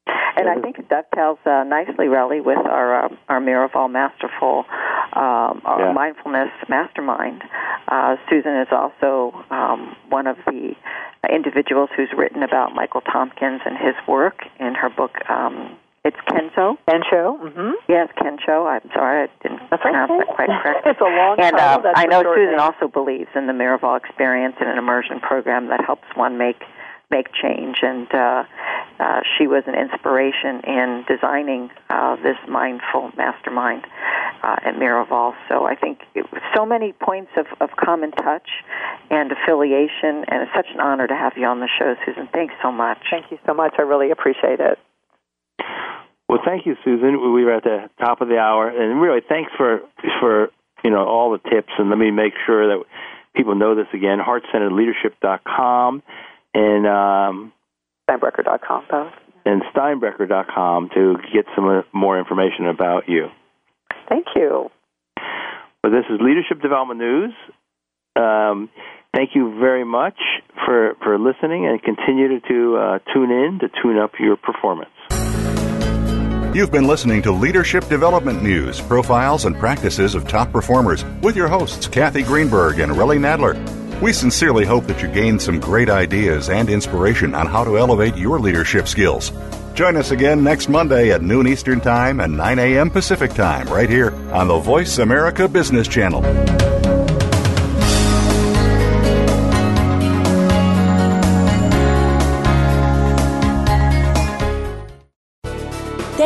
And 0.06 0.50
I 0.50 0.60
think 0.60 0.80
it 0.80 0.90
dovetails 0.90 1.38
uh, 1.46 1.64
nicely, 1.64 2.08
really, 2.08 2.42
with 2.42 2.58
our 2.58 3.06
uh, 3.06 3.10
our 3.30 3.40
Miraval 3.40 3.90
Masterful 3.90 4.66
um, 5.16 5.62
our 5.66 5.88
yeah. 5.88 5.94
mindfulness 5.94 6.50
mastermind. 6.68 7.44
Uh, 7.88 8.16
Susan 8.30 8.58
is 8.62 8.68
also 8.72 9.46
um, 9.52 9.96
one 10.10 10.28
of 10.28 10.38
the 10.48 10.74
individuals 11.32 11.90
who's 11.96 12.10
written 12.18 12.44
about 12.44 12.74
Michael 12.74 13.02
Tompkins 13.02 13.62
and 13.66 13.78
his 13.78 13.96
work 14.08 14.42
in 14.60 14.74
her 14.76 14.90
book. 14.90 15.14
Um, 15.30 15.78
it's 16.04 16.18
Kensho. 16.28 16.78
Kensho. 16.90 17.40
Mm-hmm. 17.40 17.72
Yes, 17.88 18.10
Kensho. 18.18 18.68
I'm 18.68 18.90
sorry, 18.94 19.30
I 19.30 19.44
didn't 19.44 19.62
That's 19.70 19.82
pronounce 19.82 20.12
okay. 20.12 20.20
that 20.28 20.36
quite 20.36 20.50
correctly. 20.64 20.92
it's 20.92 21.00
a 21.00 21.04
long 21.04 21.38
and 21.40 21.56
uh, 21.56 21.94
I 21.96 22.06
know 22.08 22.24
Susan 22.24 22.58
name. 22.58 22.60
also 22.60 22.88
believes 22.88 23.30
in 23.36 23.48
the 23.48 23.54
Miraval 23.54 23.96
experience 23.98 24.56
and 24.60 24.70
an 24.70 24.78
immersion 24.78 25.20
program 25.22 25.68
that 25.68 25.86
helps 25.86 26.04
one 26.16 26.38
make 26.38 26.60
make 27.14 27.30
change. 27.38 27.78
And 27.84 28.10
uh, 28.12 28.44
uh, 29.00 29.22
she 29.38 29.46
was 29.46 29.64
an 29.68 29.76
inspiration 29.78 30.62
in 30.66 31.06
designing 31.08 31.70
uh, 31.90 32.16
this 32.18 32.38
mindful 32.50 33.12
mastermind 33.16 33.86
uh, 34.42 34.66
at 34.66 34.74
Miraval. 34.76 35.34
So 35.48 35.66
I 35.66 35.76
think 35.76 36.00
it, 36.16 36.26
so 36.56 36.66
many 36.66 36.94
points 36.94 37.32
of, 37.38 37.46
of 37.62 37.70
common 37.78 38.12
touch 38.12 38.50
and 39.12 39.32
affiliation, 39.32 40.26
and 40.28 40.42
it's 40.42 40.56
such 40.56 40.68
an 40.74 40.80
honor 40.82 41.06
to 41.06 41.14
have 41.16 41.34
you 41.38 41.46
on 41.46 41.60
the 41.60 41.70
show, 41.78 41.94
Susan. 42.06 42.28
Thanks 42.34 42.56
so 42.64 42.72
much. 42.72 42.98
Thank 43.12 43.32
you 43.32 43.38
so 43.46 43.54
much. 43.54 43.76
I 43.78 43.84
really 43.84 44.10
appreciate 44.10 44.60
it. 44.60 44.80
Well, 46.28 46.40
thank 46.44 46.66
you, 46.66 46.76
Susan. 46.84 47.34
We 47.34 47.46
were 47.46 47.54
at 47.54 47.64
the 47.64 47.90
top 48.00 48.22
of 48.22 48.28
the 48.28 48.38
hour, 48.38 48.68
and 48.68 49.00
really, 49.00 49.22
thanks 49.28 49.52
for 49.56 49.82
for 50.20 50.50
you 50.84 50.90
know 50.90 51.06
all 51.06 51.32
the 51.32 51.38
tips. 51.50 51.70
And 51.78 51.90
let 51.90 52.00
me 52.00 52.10
make 52.10 52.34
sure 52.48 52.68
that 52.70 52.84
people 53.36 53.54
know 53.54 53.76
this 53.76 53.86
again: 53.94 54.18
heartcenteredleadership.com 54.18 56.02
and 56.54 56.88
um, 56.88 57.54
Steinbrecher.com, 58.10 58.86
both. 58.90 59.14
And 59.46 59.62
Steinbrecher.com 59.76 60.90
to 60.94 61.16
get 61.34 61.46
some 61.56 61.84
more 61.94 62.18
information 62.18 62.68
about 62.68 63.10
you. 63.10 63.28
Thank 64.08 64.28
you. 64.36 64.70
Well, 65.84 65.92
this 65.92 66.06
is 66.10 66.20
Leadership 66.22 66.62
Development 66.62 67.00
News. 67.00 67.34
Um, 68.16 68.70
thank 69.14 69.32
you 69.36 69.60
very 69.60 69.84
much 69.84 70.18
for, 70.66 70.96
for 71.04 71.20
listening 71.20 71.66
and 71.66 71.82
continue 71.82 72.40
to 72.40 72.78
uh, 72.78 73.00
tune 73.14 73.32
in 73.32 73.60
to 73.60 73.68
tune 73.82 73.98
up 73.98 74.12
your 74.20 74.38
performance. 74.38 74.92
You've 76.56 76.72
been 76.72 76.86
listening 76.86 77.24
to 77.24 77.32
Leadership 77.32 77.88
Development 77.88 78.44
News, 78.44 78.80
profiles 78.80 79.46
and 79.46 79.58
practices 79.58 80.14
of 80.14 80.28
top 80.28 80.52
performers 80.52 81.04
with 81.24 81.36
your 81.36 81.48
hosts, 81.48 81.88
Kathy 81.88 82.22
Greenberg 82.22 82.80
and 82.80 82.92
Relly 82.92 83.18
Nadler. 83.18 83.83
We 84.04 84.12
sincerely 84.12 84.66
hope 84.66 84.86
that 84.88 85.02
you 85.02 85.08
gained 85.08 85.42
some 85.42 85.62
great 85.62 85.90
ideas 85.90 86.50
and 86.50 86.70
inspiration 86.70 87.34
on 87.34 87.48
how 87.48 87.64
to 87.64 87.78
elevate 87.78 88.18
your 88.18 88.38
leadership 88.38 88.90
skills. 88.90 89.32
Join 89.76 89.96
us 89.96 90.12
again 90.12 90.44
next 90.44 90.68
Monday 90.68 91.12
at 91.12 91.22
noon 91.22 91.48
Eastern 91.48 91.80
Time 91.80 92.20
and 92.20 92.36
9 92.36 92.60
a.m. 92.60 92.90
Pacific 92.90 93.34
Time, 93.34 93.66
right 93.70 93.90
here 93.90 94.14
on 94.34 94.50
the 94.50 94.60
Voice 94.60 94.98
America 94.98 95.48
Business 95.48 95.88
Channel. 95.88 96.22